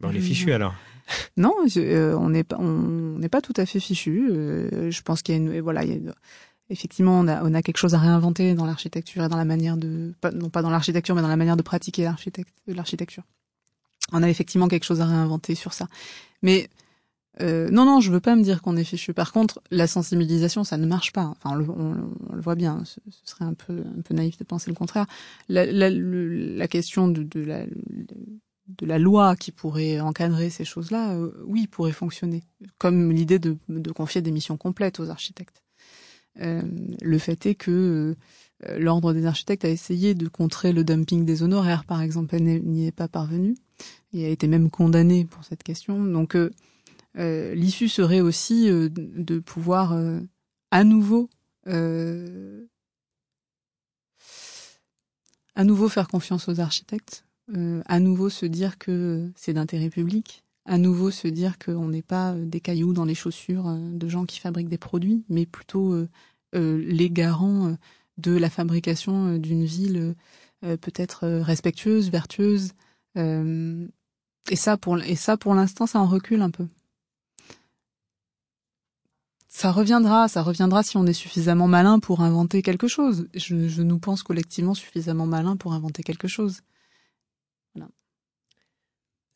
on 0.03 0.11
est 0.11 0.21
fichu 0.21 0.53
alors 0.53 0.75
non, 1.37 1.55
on 1.57 2.31
n'est 2.31 2.43
pas, 2.43 2.57
on 2.59 3.19
n'est 3.19 3.29
pas 3.29 3.41
tout 3.41 3.53
à 3.57 3.65
fait 3.65 3.79
fichu. 3.79 4.29
je 4.29 5.03
pense 5.03 5.23
qu'il 5.23 5.37
y 5.37 5.39
a 5.39 5.41
une, 5.41 5.61
voilà, 5.61 5.85
il 5.85 6.05
y 6.05 6.09
a 6.09 6.13
effectivement, 6.71 7.19
on 7.21 7.29
a, 7.29 7.43
on 7.45 7.55
a 7.55 7.63
quelque 7.63 7.79
chose 7.79 7.95
à 7.95 7.99
réinventer 7.99 8.55
dans 8.55 8.67
l'architecture 8.67 9.25
et 9.25 9.29
dans 9.29 9.37
la 9.37 9.45
manière 9.45 9.77
de, 9.77 10.15
non 10.33 10.51
pas 10.51 10.63
dans 10.63 10.71
l'architecture, 10.71 11.15
mais 11.15 11.23
dans 11.23 11.29
la 11.29 11.37
manière 11.37 11.57
de 11.57 11.63
pratiquer 11.63 12.11
l'architecture. 12.67 13.23
On 14.13 14.23
a 14.23 14.29
effectivement 14.29 14.69
quelque 14.69 14.85
chose 14.85 15.01
à 15.01 15.07
réinventer 15.07 15.55
sur 15.55 15.73
ça. 15.73 15.89
Mais 16.43 16.69
euh, 17.43 17.69
non, 17.71 17.85
non, 17.85 18.01
je 18.01 18.11
veux 18.11 18.21
pas 18.21 18.35
me 18.35 18.43
dire 18.43 18.63
qu'on 18.63 18.77
est 18.77 18.85
fichu. 18.85 19.13
Par 19.13 19.33
contre, 19.33 19.61
la 19.71 19.87
sensibilisation, 19.87 20.65
ça 20.65 20.77
ne 20.79 20.87
marche 20.87 21.13
pas. 21.13 21.35
Enfin, 21.37 21.59
on 21.77 22.35
le, 22.35 22.41
voit 22.41 22.55
bien. 22.55 22.83
Ce, 22.85 22.99
serait 23.25 23.45
un 23.45 23.55
peu, 23.55 23.85
naïf 24.11 24.39
de 24.39 24.45
penser 24.45 24.71
le 24.71 24.77
contraire. 24.77 25.07
La, 25.49 26.69
question 26.69 27.09
de, 27.09 27.29
la, 28.81 28.99
loi 28.99 29.37
qui 29.37 29.53
pourrait 29.53 30.01
encadrer 30.01 30.49
ces 30.49 30.65
choses-là, 30.65 31.15
euh, 31.15 31.33
oui, 31.45 31.67
pourrait 31.67 31.93
fonctionner. 31.93 32.43
Comme 32.79 33.13
l'idée 33.13 33.39
de, 33.39 33.57
confier 33.95 34.23
des 34.23 34.31
missions 34.31 34.57
complètes 34.57 34.99
aux 34.99 35.11
architectes. 35.11 35.63
Euh, 36.41 36.63
le 37.01 37.19
fait 37.19 37.47
est 37.47 37.55
que 37.55 38.15
euh, 38.69 38.79
l'ordre 38.79 39.13
des 39.13 39.27
architectes 39.27 39.65
a 39.65 39.71
essayé 39.71 40.15
de 40.15 40.29
contrer 40.29 40.73
le 40.73 40.85
dumping 40.85 41.25
des 41.25 41.43
honoraires, 41.43 41.85
par 41.85 42.03
exemple, 42.03 42.37
n'y 42.39 42.87
est 42.87 42.93
pas 42.93 43.09
parvenue 43.09 43.55
et 44.13 44.25
a 44.27 44.29
été 44.29 44.47
même 44.47 44.71
condamnée 44.71 45.27
pour 45.27 45.45
cette 45.45 45.63
question. 45.63 46.03
Donc 46.03 46.37
euh, 47.19 47.55
l'issue 47.55 47.89
serait 47.89 48.21
aussi 48.21 48.69
de 48.69 49.39
pouvoir 49.39 49.99
à 50.71 50.85
nouveau 50.85 51.29
à 55.55 55.65
nouveau 55.65 55.89
faire 55.89 56.09
confiance 56.09 56.49
aux 56.49 56.61
architectes, 56.61 57.25
à 57.87 58.01
nouveau 58.01 58.29
se 58.29 58.47
dire 58.47 58.79
que 58.79 59.31
c'est 59.35 59.55
d'intérêt 59.55 59.91
public, 59.91 60.45
à 60.67 60.79
nouveau 60.79 61.11
se 61.11 61.29
dire 61.29 61.59
qu'on 61.59 61.89
n'est 61.89 62.03
pas 62.03 62.33
euh, 62.33 62.45
des 62.45 62.61
cailloux 62.61 62.93
dans 62.93 63.05
les 63.05 63.15
chaussures 63.15 63.69
euh, 63.69 63.79
de 63.79 64.09
gens 64.09 64.27
qui 64.27 64.41
fabriquent 64.41 64.69
des 64.69 64.79
produits, 64.79 65.25
mais 65.29 65.47
plutôt 65.47 65.93
euh, 65.93 66.09
les 66.53 67.11
garants 67.11 67.77
de 68.19 68.33
la 68.33 68.49
fabrication 68.49 69.37
d'une 69.37 69.65
ville 69.65 70.15
peut-être 70.63 71.27
respectueuse, 71.27 72.09
vertueuse. 72.09 72.71
et 73.15 74.57
ça, 74.57 74.79
pour 74.79 74.99
et 75.03 75.17
ça, 75.17 75.37
pour 75.37 75.55
l'instant, 75.55 75.87
ça 75.87 75.99
en 75.99 76.07
recule 76.07 76.41
un 76.41 76.49
peu. 76.49 76.67
Ça 79.59 79.73
reviendra, 79.73 80.29
ça 80.29 80.43
reviendra 80.43 80.83
si 80.83 80.99
on 80.99 81.07
est 81.07 81.15
suffisamment 81.15 81.67
malin 81.67 81.99
pour 81.99 82.21
inventer 82.21 82.61
quelque 82.61 82.89
chose. 82.89 83.27
Je, 83.33 83.69
je 83.69 83.81
nous 83.81 83.99
pense 83.99 84.23
collectivement 84.23 84.75
suffisamment 84.75 85.25
malin 85.25 85.57
pour 85.57 85.73
inventer 85.73 86.03
quelque 86.03 86.29
chose. 86.29 86.61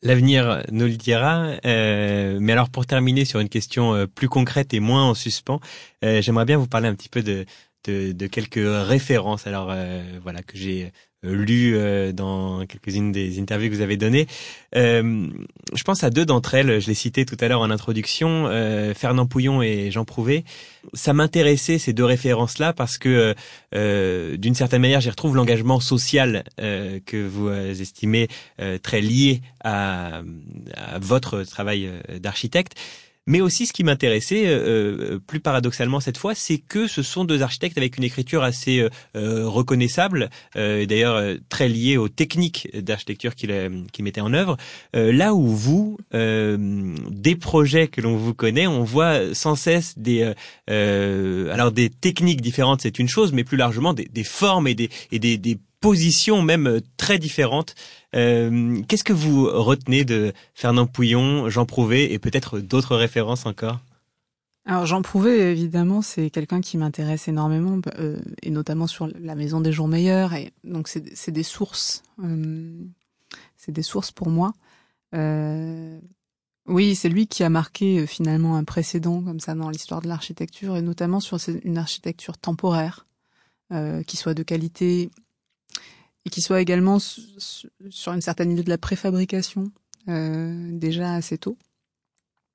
L'avenir 0.03 0.63
nous 0.73 0.85
le 0.85 0.97
dira. 0.99 1.53
Euh, 1.65 2.37
mais 2.39 2.53
alors 2.53 2.69
pour 2.69 2.85
terminer 2.85 3.25
sur 3.25 3.41
une 3.41 3.49
question 3.49 3.95
euh, 3.95 4.07
plus 4.07 4.29
concrète 4.29 4.75
et 4.75 4.81
moins 4.81 5.09
en 5.09 5.15
suspens, 5.15 5.59
euh, 6.05 6.21
j'aimerais 6.21 6.45
bien 6.45 6.59
vous 6.59 6.69
parler 6.69 6.89
un 6.89 6.95
petit 6.95 7.09
peu 7.09 7.23
de, 7.23 7.47
de, 7.85 8.13
de 8.13 8.27
quelques 8.27 8.61
références. 8.63 9.47
Alors 9.47 9.75
voilà 10.23 10.43
que 10.43 10.59
j'ai 10.59 10.85
euh, 10.85 10.91
lu 11.23 11.77
euh, 11.77 12.13
dans 12.13 12.65
quelques-unes 12.67 13.13
des 13.13 13.39
interviews 13.41 13.71
que 13.71 13.75
vous 13.75 13.83
avez 13.83 13.97
données. 13.97 14.27
Euh, 14.77 15.27
je 15.75 15.83
pense 15.83 16.05
à 16.05 16.11
deux 16.11 16.25
d'entre 16.25 16.55
elles, 16.55 16.81
je 16.81 16.87
l'ai 16.87 16.95
cité 16.95 17.25
tout 17.25 17.37
à 17.41 17.49
l'heure 17.49 17.61
en 17.61 17.71
introduction, 17.71 18.49
Fernand 18.95 19.27
Pouillon 19.27 19.63
et 19.63 19.91
Jean 19.91 20.05
Prouvé. 20.05 20.45
Ça 20.95 21.13
m'intéressait 21.13 21.79
ces 21.79 21.93
deux 21.93 22.05
références-là 22.05 22.73
parce 22.73 22.99
que 22.99 23.35
d'une 23.73 24.55
certaine 24.55 24.83
manière, 24.83 25.01
j'y 25.01 25.11
retrouve 25.11 25.37
l'engagement 25.37 25.81
social 25.81 26.45
que 26.59 27.27
vous 27.27 27.51
estimez 27.51 28.29
très 28.83 29.01
lié 29.01 29.43
à, 29.63 30.23
à 30.75 30.99
votre 30.99 31.43
travail 31.45 31.91
d'architecte. 32.21 32.75
Mais 33.31 33.41
aussi, 33.41 33.67
ce 33.67 33.73
qui 33.73 33.85
m'intéressait, 33.85 34.49
euh, 34.49 35.15
euh, 35.15 35.19
plus 35.25 35.39
paradoxalement 35.39 36.01
cette 36.01 36.19
fois, 36.19 36.35
c'est 36.35 36.59
que 36.59 36.89
ce 36.89 37.01
sont 37.05 37.25
deux 37.25 37.43
architectes 37.43 37.79
avec 37.79 37.97
une 37.97 38.03
écriture 38.03 38.43
assez 38.43 38.85
euh, 39.17 39.47
reconnaissable, 39.47 40.31
d'ailleurs 40.57 41.37
très 41.49 41.69
liée 41.69 41.97
aux 41.97 42.09
techniques 42.09 42.69
d'architecture 42.77 43.37
qu'ils 43.37 43.85
qu 43.93 44.03
mettaient 44.03 44.21
en 44.21 44.35
œuvre. 44.35 44.57
là 44.95 45.35
où 45.35 45.47
vous, 45.47 45.99
des 46.13 47.37
projets 47.37 47.87
que 47.87 48.01
l'on 48.01 48.17
vous 48.17 48.35
connaît, 48.35 48.67
on 48.67 48.83
voit 48.83 49.33
sans 49.35 49.55
cesse 49.55 49.97
des, 49.97 50.33
alors 50.67 51.71
des 51.71 51.89
techniques 51.89 52.41
différentes, 52.41 52.81
c'est 52.83 52.99
une 52.99 53.09
chose, 53.09 53.33
mais 53.33 53.45
plus 53.45 53.57
largement 53.57 53.95
des, 53.95 54.07
des 54.07 54.25
formes 54.25 54.67
et 54.67 54.75
des, 54.75 54.91
et 55.13 55.19
des, 55.19 55.39
des 55.39 55.59
positions 55.81 56.43
même 56.43 56.81
très 56.97 57.19
différentes 57.19 57.75
euh, 58.15 58.83
qu'est-ce 58.89 59.05
que 59.05 59.13
vous 59.13 59.47
retenez 59.47 60.05
de 60.05 60.33
Fernand 60.55 60.87
Pouillon, 60.87 61.49
Jean 61.49 61.67
Prouvé 61.67 62.13
et 62.13 62.19
peut-être 62.19 62.59
d'autres 62.59 62.97
références 62.97 63.47
encore? 63.47 63.79
Alors 64.67 64.87
Jean 64.87 65.03
Prouvé, 65.03 65.51
évidemment, 65.51 66.03
c'est 66.03 66.31
quelqu'un 66.31 66.61
qui 66.61 66.77
m'intéresse 66.77 67.29
énormément, 67.29 67.81
euh, 67.99 68.21
et 68.43 68.51
notamment 68.51 68.87
sur 68.87 69.09
la 69.19 69.35
Maison 69.35 69.61
des 69.61 69.73
Jours 69.73 69.89
Meilleurs. 69.89 70.35
Et 70.35 70.53
donc 70.65 70.89
c'est 70.89 71.31
des 71.31 71.43
sources, 71.43 72.03
euh, 72.23 72.73
c'est 73.57 73.73
des 73.73 73.83
sources 73.83 74.13
pour 74.13 74.29
moi. 74.29 74.53
oui, 76.67 76.95
c'est 76.95 77.09
lui 77.09 77.27
qui 77.27 77.43
a 77.43 77.49
marqué 77.49 78.07
finalement 78.07 78.57
un 78.57 78.65
précédent 78.65 79.23
comme 79.23 79.41
ça 79.41 79.55
dans 79.55 79.71
l'histoire 79.71 80.03
de 80.03 80.09
l'architecture, 80.09 80.77
et 80.77 80.83
notamment 80.83 81.21
sur 81.21 81.39
une 81.65 81.79
architecture 81.79 82.39
temporaire, 82.39 83.07
qui 84.07 84.17
soit 84.17 84.35
de 84.35 84.43
qualité 84.43 85.11
et 86.27 86.31
qui 86.31 86.43
soit 86.43 86.61
également 86.61 86.99
sur 86.99 88.13
une 88.13 88.21
certaine 88.21 88.51
idée 88.51 88.63
de 88.63 88.69
la 88.69 88.79
préfabrication 88.79 89.71
euh, 90.09 90.71
déjà 90.73 91.15
assez 91.15 91.39
tôt. 91.39 91.57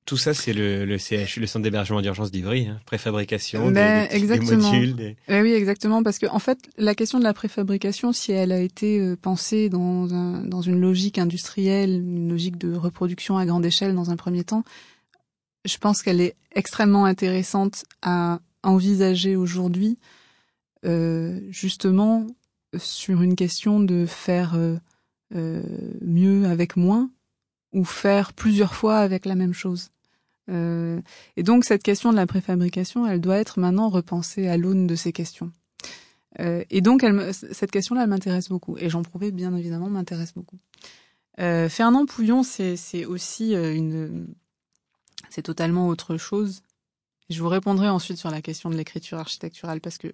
Tout 0.05 0.17
ça, 0.17 0.35
c'est 0.35 0.53
le, 0.53 0.85
le 0.85 0.99
CHU, 0.99 1.39
le 1.39 1.47
Centre 1.47 1.63
d'hébergement 1.63 1.99
d'urgence 1.99 2.29
d'Ivry, 2.29 2.67
hein, 2.67 2.79
préfabrication 2.85 3.71
ben, 3.71 4.07
des, 4.07 4.15
exactement. 4.15 4.71
Des 4.71 4.77
modules. 4.77 5.15
Eh 5.27 5.41
oui, 5.41 5.51
exactement, 5.53 6.03
parce 6.03 6.19
que 6.19 6.27
en 6.27 6.37
fait, 6.37 6.59
la 6.77 6.93
question 6.93 7.17
de 7.17 7.23
la 7.23 7.33
préfabrication, 7.33 8.13
si 8.13 8.31
elle 8.31 8.51
a 8.51 8.59
été 8.59 8.99
euh, 8.99 9.15
pensée 9.19 9.67
dans, 9.67 10.13
un, 10.13 10.43
dans 10.43 10.61
une 10.61 10.79
logique 10.79 11.17
industrielle, 11.17 11.89
une 11.89 12.29
logique 12.29 12.59
de 12.59 12.75
reproduction 12.75 13.39
à 13.39 13.47
grande 13.47 13.65
échelle 13.65 13.95
dans 13.95 14.11
un 14.11 14.15
premier 14.15 14.43
temps, 14.43 14.63
je 15.65 15.77
pense 15.79 16.03
qu'elle 16.03 16.21
est 16.21 16.35
extrêmement 16.53 17.05
intéressante 17.05 17.85
à 18.03 18.41
envisager 18.61 19.35
aujourd'hui, 19.35 19.97
euh, 20.85 21.39
justement 21.49 22.27
sur 22.79 23.21
une 23.21 23.35
question 23.35 23.79
de 23.79 24.05
faire 24.05 24.55
euh, 24.55 24.77
euh, 25.35 25.61
mieux 26.01 26.45
avec 26.45 26.75
moins 26.75 27.09
ou 27.73 27.83
faire 27.83 28.33
plusieurs 28.33 28.75
fois 28.75 28.97
avec 28.97 29.25
la 29.25 29.35
même 29.35 29.53
chose. 29.53 29.91
Euh, 30.49 31.01
et 31.35 31.43
donc 31.43 31.65
cette 31.65 31.83
question 31.83 32.11
de 32.11 32.15
la 32.15 32.27
préfabrication, 32.27 33.07
elle 33.07 33.21
doit 33.21 33.37
être 33.37 33.59
maintenant 33.59 33.89
repensée 33.89 34.47
à 34.47 34.57
l'aune 34.57 34.87
de 34.87 34.95
ces 34.95 35.11
questions. 35.11 35.51
et 36.37 36.81
donc 36.81 37.05
cette 37.31 37.71
question-là, 37.71 38.03
elle 38.03 38.09
m'intéresse 38.09 38.49
beaucoup. 38.49 38.77
Et 38.77 38.89
j'en 38.89 39.03
prouvais 39.03 39.31
bien 39.31 39.55
évidemment 39.55 39.89
m'intéresse 39.89 40.33
beaucoup. 40.33 40.57
Fernand 41.37 42.05
Pouillon, 42.05 42.43
c'est 42.43 43.05
aussi 43.05 43.53
une, 43.53 44.27
c'est 45.29 45.41
totalement 45.41 45.87
autre 45.87 46.17
chose. 46.17 46.61
je 47.29 47.41
vous 47.41 47.49
répondrai 47.49 47.89
ensuite 47.89 48.17
sur 48.17 48.29
la 48.29 48.41
question 48.41 48.69
de 48.69 48.75
l'écriture 48.75 49.17
architecturale 49.17 49.81
parce 49.81 49.97
que 49.97 50.13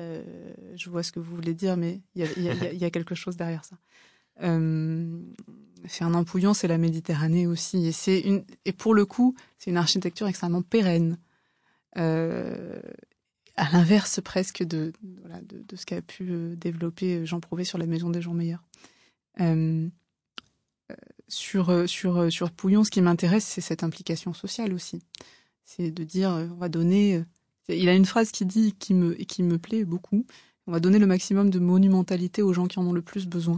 euh, 0.00 0.22
je 0.74 0.90
vois 0.90 1.02
ce 1.02 1.12
que 1.12 1.20
vous 1.20 1.34
voulez 1.34 1.54
dire, 1.54 1.76
mais 1.76 2.00
il 2.14 2.22
y 2.22 2.84
a, 2.84 2.90
quelque 2.90 3.14
chose 3.14 3.36
derrière 3.36 3.64
ça. 3.64 3.76
Euh, 4.42 5.20
Fernand 5.86 6.24
Pouillon, 6.24 6.54
c'est 6.54 6.68
la 6.68 6.78
Méditerranée 6.78 7.46
aussi, 7.46 7.86
et 7.86 7.92
c'est 7.92 8.20
une 8.20 8.44
et 8.64 8.72
pour 8.72 8.94
le 8.94 9.04
coup, 9.04 9.34
c'est 9.58 9.70
une 9.70 9.76
architecture 9.76 10.26
extrêmement 10.26 10.62
pérenne. 10.62 11.18
Euh, 11.98 12.80
à 13.56 13.70
l'inverse 13.70 14.20
presque 14.22 14.62
de, 14.62 14.92
ce 15.74 15.84
qu'a 15.84 16.00
pu 16.00 16.56
développer 16.56 17.26
Jean 17.26 17.38
Prouvé 17.38 17.64
sur 17.64 17.76
la 17.76 17.84
maison 17.84 18.08
des 18.08 18.22
gens 18.22 18.32
meilleurs. 18.32 18.64
Sur, 21.28 21.88
sur, 21.88 22.32
sur 22.32 22.50
Pouillon, 22.50 22.84
ce 22.84 22.90
qui 22.90 23.02
m'intéresse, 23.02 23.44
c'est 23.44 23.60
cette 23.60 23.82
implication 23.82 24.32
sociale 24.32 24.72
aussi. 24.72 25.02
C'est 25.64 25.90
de 25.90 26.04
dire, 26.04 26.30
on 26.30 26.54
va 26.56 26.68
donner 26.70 27.24
il 27.68 27.88
a 27.88 27.94
une 27.94 28.04
phrase 28.04 28.30
qui 28.32 28.44
dit, 28.44 28.72
qui 28.78 28.94
me, 28.94 29.14
qui 29.14 29.42
me 29.42 29.58
plaît 29.58 29.84
beaucoup. 29.84 30.26
On 30.66 30.72
va 30.72 30.80
donner 30.80 30.98
le 30.98 31.06
maximum 31.06 31.50
de 31.50 31.58
monumentalité 31.58 32.42
aux 32.42 32.52
gens 32.52 32.66
qui 32.66 32.78
en 32.78 32.86
ont 32.86 32.92
le 32.92 33.02
plus 33.02 33.26
besoin. 33.26 33.56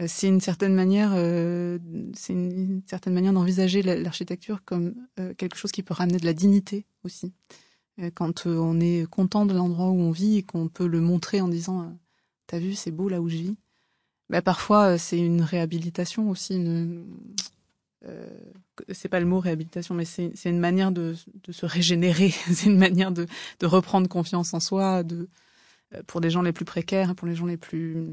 Euh, 0.00 0.04
c'est 0.08 0.28
une 0.28 0.40
certaine 0.40 0.74
manière, 0.74 1.12
euh, 1.14 1.78
c'est 2.14 2.32
une, 2.32 2.82
certaine 2.86 3.14
manière 3.14 3.32
d'envisager 3.32 3.82
l'architecture 3.82 4.64
comme 4.64 4.94
euh, 5.18 5.34
quelque 5.34 5.56
chose 5.56 5.72
qui 5.72 5.82
peut 5.82 5.94
ramener 5.94 6.18
de 6.18 6.26
la 6.26 6.34
dignité 6.34 6.86
aussi. 7.04 7.32
quand 8.14 8.46
on 8.46 8.80
est 8.80 9.06
content 9.10 9.44
de 9.44 9.54
l'endroit 9.54 9.90
où 9.90 10.00
on 10.00 10.12
vit 10.12 10.38
et 10.38 10.42
qu'on 10.44 10.68
peut 10.68 10.86
le 10.86 11.00
montrer 11.00 11.40
en 11.40 11.48
disant, 11.48 11.98
t'as 12.46 12.60
vu, 12.60 12.74
c'est 12.74 12.92
beau 12.92 13.08
là 13.08 13.20
où 13.20 13.28
je 13.28 13.36
vis. 13.36 13.56
Bah, 14.30 14.42
parfois, 14.42 14.98
c'est 14.98 15.18
une 15.18 15.42
réhabilitation 15.42 16.30
aussi, 16.30 16.54
une, 16.56 17.04
euh, 18.06 18.28
c'est 18.92 19.08
pas 19.08 19.20
le 19.20 19.26
mot 19.26 19.40
réhabilitation, 19.40 19.94
mais 19.94 20.04
c'est 20.04 20.32
une 20.44 20.60
manière 20.60 20.92
de, 20.92 21.14
se 21.50 21.66
régénérer, 21.66 22.30
c'est 22.52 22.66
une 22.66 22.78
manière 22.78 23.12
de, 23.12 23.26
reprendre 23.62 24.08
confiance 24.08 24.54
en 24.54 24.60
soi, 24.60 25.02
de, 25.02 25.28
euh, 25.94 26.02
pour 26.06 26.20
les 26.20 26.30
gens 26.30 26.42
les 26.42 26.52
plus 26.52 26.64
précaires, 26.64 27.14
pour 27.14 27.26
les 27.26 27.34
gens 27.34 27.46
les 27.46 27.56
plus 27.56 28.08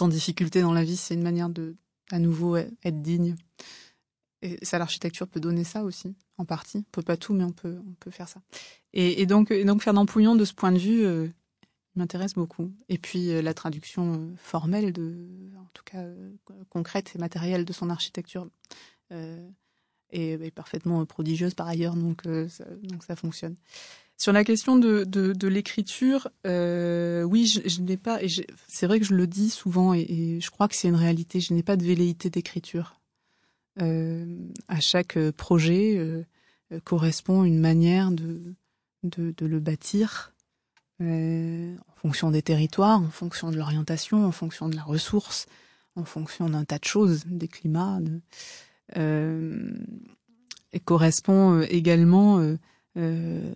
en 0.00 0.08
difficulté 0.08 0.60
dans 0.62 0.72
la 0.72 0.84
vie, 0.84 0.96
c'est 0.96 1.14
une 1.14 1.22
manière 1.22 1.48
de 1.48 1.76
à 2.10 2.18
nouveau 2.18 2.56
être 2.56 3.02
digne. 3.02 3.36
Et 4.42 4.64
ça, 4.64 4.78
l'architecture 4.78 5.26
peut 5.26 5.40
donner 5.40 5.64
ça 5.64 5.82
aussi, 5.82 6.14
en 6.36 6.44
partie. 6.44 6.78
On 6.78 6.90
peut 6.92 7.02
pas 7.02 7.16
tout, 7.16 7.34
mais 7.34 7.44
on 7.44 7.52
peut, 7.52 7.78
on 7.86 7.94
peut 7.94 8.10
faire 8.10 8.28
ça. 8.28 8.40
Et, 8.92 9.26
donc, 9.26 9.50
et 9.50 9.64
donc 9.64 9.82
Fernand 9.82 10.06
Pouillon, 10.06 10.36
de 10.36 10.44
ce 10.44 10.54
point 10.54 10.72
de 10.72 10.78
vue, 10.78 11.04
euh, 11.04 11.28
m'intéresse 11.98 12.34
beaucoup. 12.34 12.72
Et 12.88 12.98
puis 12.98 13.42
la 13.42 13.54
traduction 13.54 14.34
formelle, 14.36 14.92
de, 14.92 15.14
en 15.58 15.68
tout 15.72 15.84
cas 15.84 16.04
concrète 16.68 17.12
et 17.14 17.18
matérielle 17.18 17.64
de 17.64 17.72
son 17.72 17.90
architecture 17.90 18.48
euh, 19.12 19.48
est, 20.10 20.50
parfaitement 20.54 21.04
prodigieuse 21.04 21.54
par 21.54 21.66
ailleurs, 21.66 21.94
donc, 21.94 22.26
euh, 22.26 22.48
ça, 22.48 22.64
donc 22.84 23.02
ça 23.02 23.16
fonctionne. 23.16 23.56
Sur 24.16 24.32
la 24.32 24.44
question 24.44 24.76
de, 24.76 25.04
de, 25.04 25.48
l'écriture, 25.48 26.28
euh, 26.46 27.22
oui, 27.24 27.46
je, 27.46 27.80
n'ai 27.82 27.96
pas, 27.96 28.22
et 28.22 28.28
c'est 28.68 28.86
vrai 28.86 29.00
que 29.00 29.04
je 29.04 29.14
le 29.14 29.26
dis 29.26 29.50
souvent, 29.50 29.92
et, 29.92 30.38
je 30.40 30.50
crois 30.50 30.68
que 30.68 30.76
c'est 30.76 30.88
une 30.88 30.94
réalité, 30.94 31.40
je 31.40 31.52
n'ai 31.52 31.62
pas 31.62 31.76
de 31.76 31.84
velléité 31.84 32.30
d'écriture. 32.30 33.00
à 33.78 34.80
chaque 34.80 35.18
projet 35.32 36.24
correspond 36.84 37.44
une 37.44 37.58
manière 37.58 38.10
de, 38.12 38.54
de 39.02 39.46
le 39.46 39.60
bâtir 39.60 40.32
en 41.00 41.94
fonction 41.96 42.30
des 42.30 42.42
territoires, 42.42 43.00
en 43.00 43.10
fonction 43.10 43.50
de 43.50 43.56
l'orientation, 43.56 44.24
en 44.24 44.32
fonction 44.32 44.68
de 44.68 44.76
la 44.76 44.82
ressource, 44.82 45.46
en 45.94 46.04
fonction 46.04 46.48
d'un 46.48 46.64
tas 46.64 46.78
de 46.78 46.84
choses, 46.84 47.24
des 47.26 47.48
climats. 47.48 47.98
Euh, 48.96 49.72
et 50.72 50.78
correspond 50.78 51.54
euh, 51.58 51.66
également 51.68 52.38
euh, 52.96 53.52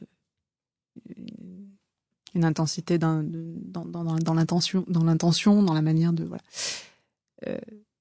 une 2.34 2.44
intensité 2.44 2.98
dans, 2.98 3.22
l'intention, 4.34 4.84
dans 5.62 5.74
la 5.74 5.82
manière 5.82 6.12
de 6.12 6.24
voilà. 6.24 6.42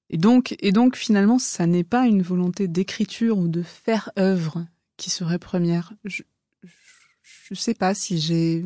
et 0.08 0.16
donc, 0.16 0.56
et 0.58 0.72
donc 0.72 0.96
finalement, 0.96 1.38
ça 1.38 1.66
n'est 1.66 1.84
pas 1.84 2.06
une 2.06 2.22
volonté 2.22 2.66
d'écriture 2.66 3.38
ou 3.38 3.46
de 3.48 3.62
faire 3.62 4.10
œuvre 4.18 4.66
qui 4.96 5.10
serait 5.10 5.38
première. 5.38 5.92
Je, 6.04 6.22
je 6.62 7.54
sais 7.54 7.74
pas 7.74 7.94
si 7.94 8.18
j'ai 8.18 8.64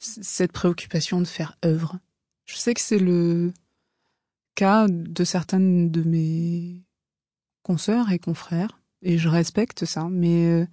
cette 0.00 0.52
préoccupation 0.52 1.20
de 1.20 1.26
faire 1.26 1.56
œuvre. 1.64 1.98
Je 2.46 2.56
sais 2.56 2.74
que 2.74 2.80
c'est 2.80 2.98
le 2.98 3.52
cas 4.54 4.86
de 4.88 5.24
certaines 5.24 5.90
de 5.90 6.02
mes 6.02 6.82
consoeurs 7.62 8.10
et 8.10 8.18
confrères, 8.18 8.80
et 9.02 9.18
je 9.18 9.28
respecte 9.28 9.84
ça, 9.84 10.08
mais 10.10 10.46
euh, 10.46 10.66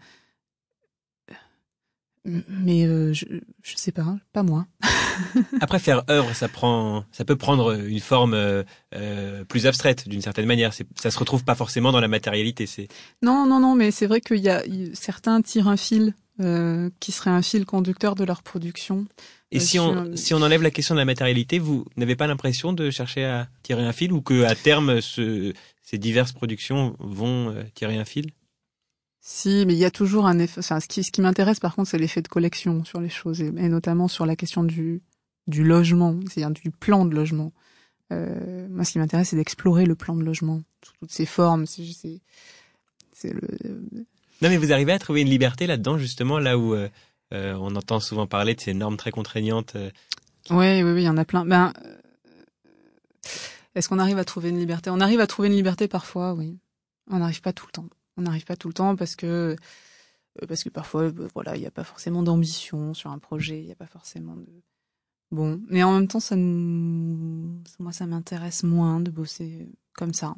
mais 2.25 2.85
euh, 2.85 3.13
je, 3.13 3.25
je 3.61 3.77
sais 3.77 3.91
pas, 3.91 4.17
pas 4.33 4.43
moi. 4.43 4.65
Après 5.61 5.79
faire 5.79 6.03
œuvre, 6.09 6.33
ça 6.33 6.47
prend, 6.47 7.05
ça 7.11 7.25
peut 7.25 7.35
prendre 7.35 7.73
une 7.73 7.99
forme 7.99 8.33
euh, 8.33 9.43
plus 9.45 9.65
abstraite 9.65 10.07
d'une 10.07 10.21
certaine 10.21 10.45
manière. 10.45 10.73
Ça 10.73 11.11
se 11.11 11.19
retrouve 11.19 11.43
pas 11.43 11.55
forcément 11.55 11.91
dans 11.91 11.99
la 11.99 12.07
matérialité. 12.07 12.65
C'est 12.65 12.87
non, 13.21 13.45
non, 13.45 13.59
non, 13.59 13.75
mais 13.75 13.91
c'est 13.91 14.07
vrai 14.07 14.21
qu'il 14.21 14.39
y 14.39 14.49
a 14.49 14.63
certains 14.93 15.41
tirent 15.41 15.67
un 15.67 15.77
fil 15.77 16.13
qui 16.37 17.11
serait 17.11 17.31
un 17.31 17.41
fil 17.41 17.65
conducteur 17.65 18.15
de 18.15 18.23
leur 18.23 18.43
production. 18.43 19.05
Et 19.51 19.59
si 19.59 19.79
on, 19.79 20.15
si 20.15 20.33
on 20.33 20.41
enlève 20.41 20.61
la 20.61 20.71
question 20.71 20.93
de 20.93 20.99
la 20.99 21.05
matérialité, 21.05 21.57
vous 21.57 21.85
n'avez 21.95 22.15
pas 22.15 22.27
l'impression 22.27 22.73
de 22.73 22.89
chercher 22.91 23.23
à 23.23 23.47
tirer 23.63 23.83
un 23.83 23.93
fil 23.93 24.11
ou 24.11 24.21
que 24.21 24.43
à 24.43 24.55
terme 24.55 24.99
ce, 24.99 25.53
ces 25.83 25.97
diverses 25.97 26.33
productions 26.33 26.97
vont 26.99 27.51
euh, 27.51 27.63
tirer 27.73 27.97
un 27.97 28.03
fil? 28.03 28.31
Si, 29.21 29.65
mais 29.65 29.73
il 29.73 29.79
y 29.79 29.85
a 29.85 29.91
toujours 29.91 30.25
un 30.25 30.37
effet. 30.39 30.59
Enfin, 30.59 30.79
ce 30.79 30.87
qui, 30.87 31.03
ce 31.03 31.11
qui 31.11 31.21
m'intéresse 31.21 31.59
par 31.59 31.75
contre, 31.75 31.89
c'est 31.89 31.97
l'effet 31.97 32.21
de 32.21 32.27
collection 32.27 32.83
sur 32.83 32.99
les 32.99 33.09
choses 33.09 33.41
et, 33.41 33.51
notamment 33.51 34.07
sur 34.07 34.25
la 34.25 34.35
question 34.35 34.63
du, 34.63 35.01
du 35.47 35.63
logement, 35.63 36.19
c'est-à-dire 36.29 36.51
du 36.51 36.71
plan 36.71 37.05
de 37.05 37.15
logement. 37.15 37.53
Euh, 38.11 38.67
moi, 38.69 38.83
ce 38.83 38.93
qui 38.93 38.99
m'intéresse, 38.99 39.29
c'est 39.29 39.35
d'explorer 39.35 39.85
le 39.85 39.95
plan 39.95 40.15
de 40.15 40.23
logement 40.23 40.61
sous 40.83 40.93
toutes 40.99 41.11
ses 41.11 41.25
formes. 41.25 41.65
C'est, 41.65 42.21
c'est 43.13 43.33
le. 43.33 44.05
Non, 44.41 44.49
mais 44.49 44.57
vous 44.57 44.71
arrivez 44.71 44.91
à 44.91 44.99
trouver 44.99 45.21
une 45.21 45.29
liberté 45.29 45.67
là-dedans, 45.67 45.97
justement, 45.97 46.39
là 46.39 46.57
où 46.57 46.73
euh, 46.73 46.89
euh, 47.33 47.55
on 47.59 47.75
entend 47.75 47.99
souvent 47.99 48.27
parler 48.27 48.53
de 48.55 48.61
ces 48.61 48.73
normes 48.73 48.97
très 48.97 49.11
contraignantes. 49.11 49.75
Euh, 49.75 49.89
oui, 50.49 50.83
oui, 50.83 50.91
oui, 50.91 51.01
il 51.01 51.05
y 51.05 51.09
en 51.09 51.17
a 51.17 51.25
plein. 51.25 51.45
Ben, 51.45 51.73
est-ce 53.75 53.89
qu'on 53.89 53.99
arrive 53.99 54.17
à 54.17 54.25
trouver 54.25 54.49
une 54.49 54.59
liberté? 54.59 54.89
On 54.89 54.99
arrive 54.99 55.19
à 55.19 55.27
trouver 55.27 55.49
une 55.49 55.55
liberté 55.55 55.87
parfois, 55.87 56.33
oui. 56.33 56.57
On 57.09 57.19
n'arrive 57.19 57.41
pas 57.41 57.53
tout 57.53 57.65
le 57.67 57.71
temps. 57.71 57.89
On 58.17 58.21
n'arrive 58.21 58.45
pas 58.45 58.55
tout 58.55 58.67
le 58.67 58.73
temps 58.73 58.95
parce 58.95 59.15
que 59.15 59.55
parce 60.47 60.63
que 60.63 60.69
parfois, 60.69 61.11
voilà, 61.33 61.55
il 61.55 61.61
n'y 61.61 61.67
a 61.67 61.71
pas 61.71 61.83
forcément 61.83 62.21
d'ambition 62.21 62.93
sur 62.93 63.09
un 63.09 63.17
projet, 63.17 63.59
il 63.59 63.65
n'y 63.65 63.71
a 63.71 63.75
pas 63.75 63.87
forcément 63.87 64.35
de 64.35 64.45
bon. 65.31 65.61
Mais 65.67 65.83
en 65.83 65.93
même 65.93 66.07
temps, 66.07 66.19
ça 66.19 66.35
nous, 66.35 67.61
moi, 67.79 67.91
ça 67.91 68.05
m'intéresse 68.05 68.63
moins 68.63 68.99
de 68.99 69.09
bosser 69.09 69.67
comme 69.93 70.13
ça. 70.13 70.35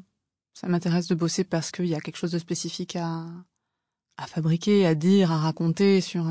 Ça 0.53 0.67
m'intéresse 0.67 1.07
de 1.07 1.15
bosser 1.15 1.43
parce 1.43 1.71
qu'il 1.71 1.87
y 1.87 1.95
a 1.95 1.99
quelque 1.99 2.17
chose 2.17 2.31
de 2.31 2.39
spécifique 2.39 2.95
à 2.95 3.25
à 4.21 4.27
fabriquer, 4.27 4.85
à 4.85 4.95
dire, 4.95 5.31
à 5.31 5.37
raconter 5.37 6.01
sur 6.01 6.25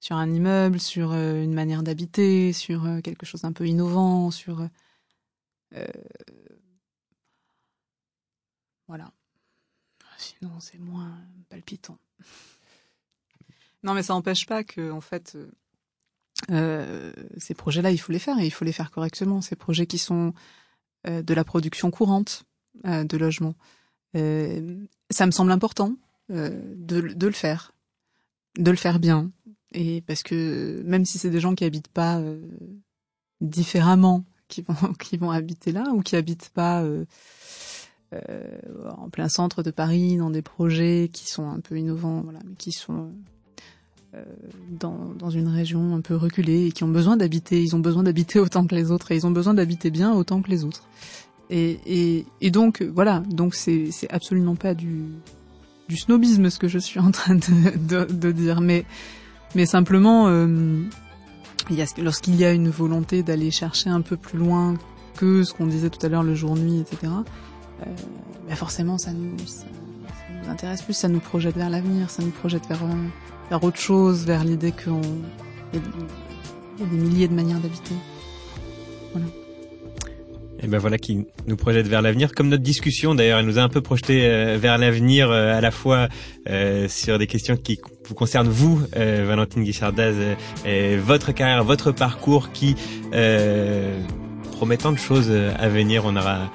sur 0.00 0.16
un 0.16 0.32
immeuble, 0.32 0.78
sur 0.78 1.12
euh, 1.12 1.42
une 1.42 1.54
manière 1.54 1.82
d'habiter, 1.82 2.52
sur 2.52 2.84
euh, 2.84 3.00
quelque 3.00 3.26
chose 3.26 3.42
d'un 3.42 3.52
peu 3.52 3.66
innovant, 3.66 4.30
sur 4.30 4.68
euh, 5.74 5.86
voilà. 8.86 9.10
Sinon, 10.16 10.60
c'est 10.60 10.78
moins 10.78 11.18
palpitant. 11.48 11.98
Non, 13.82 13.94
mais 13.94 14.02
ça 14.02 14.14
n'empêche 14.14 14.46
pas 14.46 14.64
que, 14.64 14.90
en 14.90 15.00
fait, 15.00 15.38
ces 16.48 17.54
projets-là, 17.54 17.92
il 17.92 17.98
faut 17.98 18.10
les 18.10 18.18
faire 18.18 18.36
et 18.40 18.44
il 18.44 18.50
faut 18.50 18.64
les 18.64 18.72
faire 18.72 18.90
correctement. 18.90 19.40
Ces 19.42 19.54
projets 19.54 19.86
qui 19.86 19.98
sont 19.98 20.34
de 21.04 21.34
la 21.34 21.44
production 21.44 21.92
courante 21.92 22.46
de 22.82 23.16
logements, 23.16 23.54
ça 24.14 25.26
me 25.26 25.30
semble 25.30 25.52
important 25.52 25.94
de, 26.28 27.00
de 27.00 27.26
le 27.26 27.32
faire, 27.32 27.72
de 28.58 28.70
le 28.70 28.76
faire 28.76 28.98
bien, 28.98 29.30
et 29.72 30.00
parce 30.02 30.22
que 30.22 30.82
même 30.84 31.04
si 31.04 31.18
c'est 31.18 31.30
des 31.30 31.40
gens 31.40 31.54
qui 31.54 31.64
habitent 31.64 31.88
pas 31.88 32.18
euh, 32.18 32.40
différemment, 33.40 34.24
qui 34.48 34.62
vont 34.62 34.74
qui 35.00 35.16
vont 35.16 35.30
habiter 35.30 35.72
là 35.72 35.84
ou 35.92 36.02
qui 36.02 36.16
habitent 36.16 36.50
pas 36.50 36.82
euh, 36.82 37.04
euh, 38.12 38.58
en 38.96 39.08
plein 39.08 39.28
centre 39.28 39.62
de 39.62 39.70
Paris 39.70 40.16
dans 40.16 40.30
des 40.30 40.42
projets 40.42 41.10
qui 41.12 41.28
sont 41.28 41.48
un 41.48 41.60
peu 41.60 41.78
innovants, 41.78 42.20
voilà, 42.22 42.38
mais 42.46 42.54
qui 42.54 42.72
sont 42.72 43.12
euh, 44.14 44.24
dans, 44.70 45.12
dans 45.18 45.30
une 45.30 45.48
région 45.48 45.94
un 45.94 46.00
peu 46.00 46.14
reculée 46.14 46.66
et 46.66 46.72
qui 46.72 46.84
ont 46.84 46.88
besoin 46.88 47.16
d'habiter, 47.16 47.62
ils 47.62 47.74
ont 47.74 47.80
besoin 47.80 48.04
d'habiter 48.04 48.38
autant 48.38 48.66
que 48.66 48.74
les 48.74 48.90
autres 48.90 49.10
et 49.12 49.16
ils 49.16 49.26
ont 49.26 49.32
besoin 49.32 49.54
d'habiter 49.54 49.90
bien 49.90 50.14
autant 50.14 50.40
que 50.40 50.50
les 50.50 50.64
autres. 50.64 50.84
Et, 51.50 51.78
et, 51.86 52.26
et 52.40 52.50
donc 52.50 52.82
voilà, 52.82 53.20
donc 53.20 53.54
c'est 53.54 53.90
absolument 54.10 54.56
pas 54.56 54.74
du 54.74 55.04
du 55.88 55.96
snobisme 55.96 56.50
ce 56.50 56.58
que 56.58 56.68
je 56.68 56.78
suis 56.78 57.00
en 57.00 57.10
train 57.10 57.34
de, 57.34 58.32
dire, 58.32 58.60
mais 58.60 58.84
simplement, 59.66 60.28
euh, 60.28 60.82
lorsqu'il 61.98 62.36
y 62.36 62.44
a 62.44 62.52
une 62.52 62.68
volonté 62.68 63.22
d'aller 63.22 63.50
chercher 63.50 63.90
un 63.90 64.00
peu 64.00 64.16
plus 64.16 64.38
loin 64.38 64.74
que 65.16 65.44
ce 65.44 65.52
qu'on 65.52 65.66
disait 65.66 65.90
tout 65.90 66.04
à 66.04 66.08
l'heure, 66.08 66.22
le 66.22 66.34
jour-nuit, 66.34 66.80
etc., 66.80 67.12
euh, 67.82 67.90
bah 68.48 68.54
forcément, 68.54 68.98
ça 68.98 69.12
nous, 69.12 69.32
nous 69.32 70.50
intéresse 70.50 70.82
plus, 70.82 70.94
ça 70.94 71.08
nous 71.08 71.20
projette 71.20 71.56
vers 71.56 71.70
l'avenir, 71.70 72.10
ça 72.10 72.22
nous 72.22 72.30
projette 72.30 72.66
vers, 72.68 72.80
vers 73.50 73.62
autre 73.64 73.78
chose, 73.78 74.24
vers 74.24 74.44
l'idée 74.44 74.72
qu'on 74.72 75.00
y, 75.72 75.78
y 76.80 76.82
a 76.82 76.86
des 76.86 76.96
milliers 76.96 77.28
de 77.28 77.34
manières 77.34 77.60
d'habiter. 77.60 77.94
Voilà. 79.12 79.26
Et 80.66 80.68
ben 80.68 80.78
voilà 80.78 80.98
qui 80.98 81.24
nous 81.46 81.54
projette 81.54 81.86
vers 81.86 82.02
l'avenir, 82.02 82.34
comme 82.34 82.48
notre 82.48 82.64
discussion 82.64 83.14
d'ailleurs, 83.14 83.38
elle 83.38 83.46
nous 83.46 83.60
a 83.60 83.62
un 83.62 83.68
peu 83.68 83.82
projeté 83.82 84.26
euh, 84.26 84.58
vers 84.60 84.78
l'avenir 84.78 85.30
euh, 85.30 85.56
à 85.56 85.60
la 85.60 85.70
fois 85.70 86.08
euh, 86.50 86.88
sur 86.88 87.20
des 87.20 87.28
questions 87.28 87.56
qui 87.56 87.78
vous 88.08 88.16
concernent 88.16 88.48
vous, 88.48 88.82
Valentine 88.92 89.62
Guichardaz, 89.62 90.14
votre 90.98 91.30
carrière, 91.30 91.62
votre 91.62 91.92
parcours 91.92 92.50
qui 92.50 92.74
promet 94.52 94.76
tant 94.76 94.90
de 94.90 94.98
choses 94.98 95.30
à 95.30 95.68
venir. 95.68 96.04
On 96.04 96.16
aura 96.16 96.50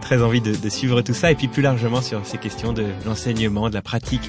très 0.00 0.22
envie 0.22 0.40
de, 0.40 0.54
de, 0.54 0.68
suivre 0.68 1.02
tout 1.02 1.14
ça 1.14 1.30
et 1.30 1.34
puis 1.36 1.46
plus 1.46 1.62
largement 1.62 2.02
sur 2.02 2.26
ces 2.26 2.38
questions 2.38 2.72
de 2.72 2.84
l'enseignement, 3.06 3.70
de 3.70 3.74
la 3.74 3.82
pratique 3.82 4.28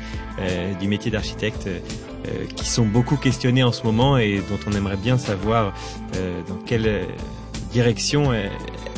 du 0.79 0.87
métier 0.87 1.09
d'architecte 1.09 1.67
qui 2.55 2.67
sont 2.67 2.85
beaucoup 2.85 3.17
questionnées 3.17 3.63
en 3.63 3.71
ce 3.71 3.83
moment 3.83 4.17
et 4.17 4.41
dont 4.49 4.59
on 4.67 4.73
aimerait 4.73 4.97
bien 4.97 5.17
savoir 5.17 5.73
dans 6.47 6.57
quelle 6.67 7.07
direction 7.71 8.33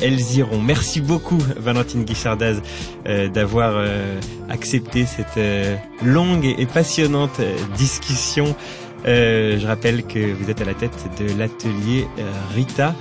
elles 0.02 0.36
iront. 0.36 0.60
Merci 0.60 1.00
beaucoup 1.00 1.38
Valentine 1.56 2.04
Guichardaz 2.04 2.60
euh, 3.06 3.28
d'avoir 3.28 3.74
euh, 3.76 4.20
accepté 4.48 5.06
cette 5.06 5.38
euh, 5.38 5.76
longue 6.02 6.44
et 6.44 6.66
passionnante 6.66 7.40
discussion. 7.76 8.56
je 9.04 9.66
rappelle 9.66 10.04
que 10.04 10.32
vous 10.32 10.50
êtes 10.50 10.60
à 10.60 10.64
la 10.64 10.74
tête 10.74 11.08
de 11.18 11.38
l'atelier 11.38 12.06
Rita. 12.54 12.94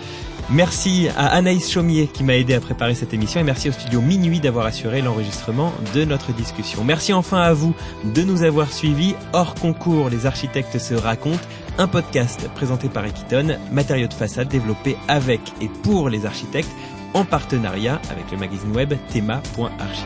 Merci 0.50 1.08
à 1.16 1.28
Anaïs 1.28 1.72
Chaumier 1.72 2.08
qui 2.08 2.24
m'a 2.24 2.36
aidé 2.36 2.54
à 2.56 2.60
préparer 2.60 2.94
cette 2.94 3.14
émission 3.14 3.40
et 3.40 3.44
merci 3.44 3.70
au 3.70 3.72
studio 3.72 4.02
Minuit 4.02 4.40
d'avoir 4.40 4.66
assuré 4.66 5.02
l'enregistrement 5.02 5.72
de 5.96 6.04
notre 6.04 6.34
discussion. 6.34 6.84
Merci 6.84 7.14
enfin 7.14 7.42
à 7.42 7.54
vous 7.54 7.74
de 8.04 8.22
nous 8.24 8.44
avoir 8.44 8.74
suivis. 8.74 9.16
Hors 9.32 9.56
concours, 9.56 10.10
les 10.10 10.26
architectes 10.26 10.78
se 10.78 10.94
racontent. 10.94 11.40
Un 11.78 11.88
podcast 11.88 12.48
présenté 12.54 12.90
par 12.90 13.06
Equiton, 13.06 13.58
matériaux 13.72 14.08
de 14.08 14.14
façade 14.14 14.48
développés 14.50 14.98
avec 15.08 15.42
et 15.62 15.68
pour 15.68 16.10
les 16.10 16.26
architectes 16.26 16.72
en 17.14 17.26
partenariat 17.26 18.02
avec 18.10 18.30
le 18.32 18.38
magazine 18.38 18.76
web 18.76 18.94
thema.archi. 19.12 20.06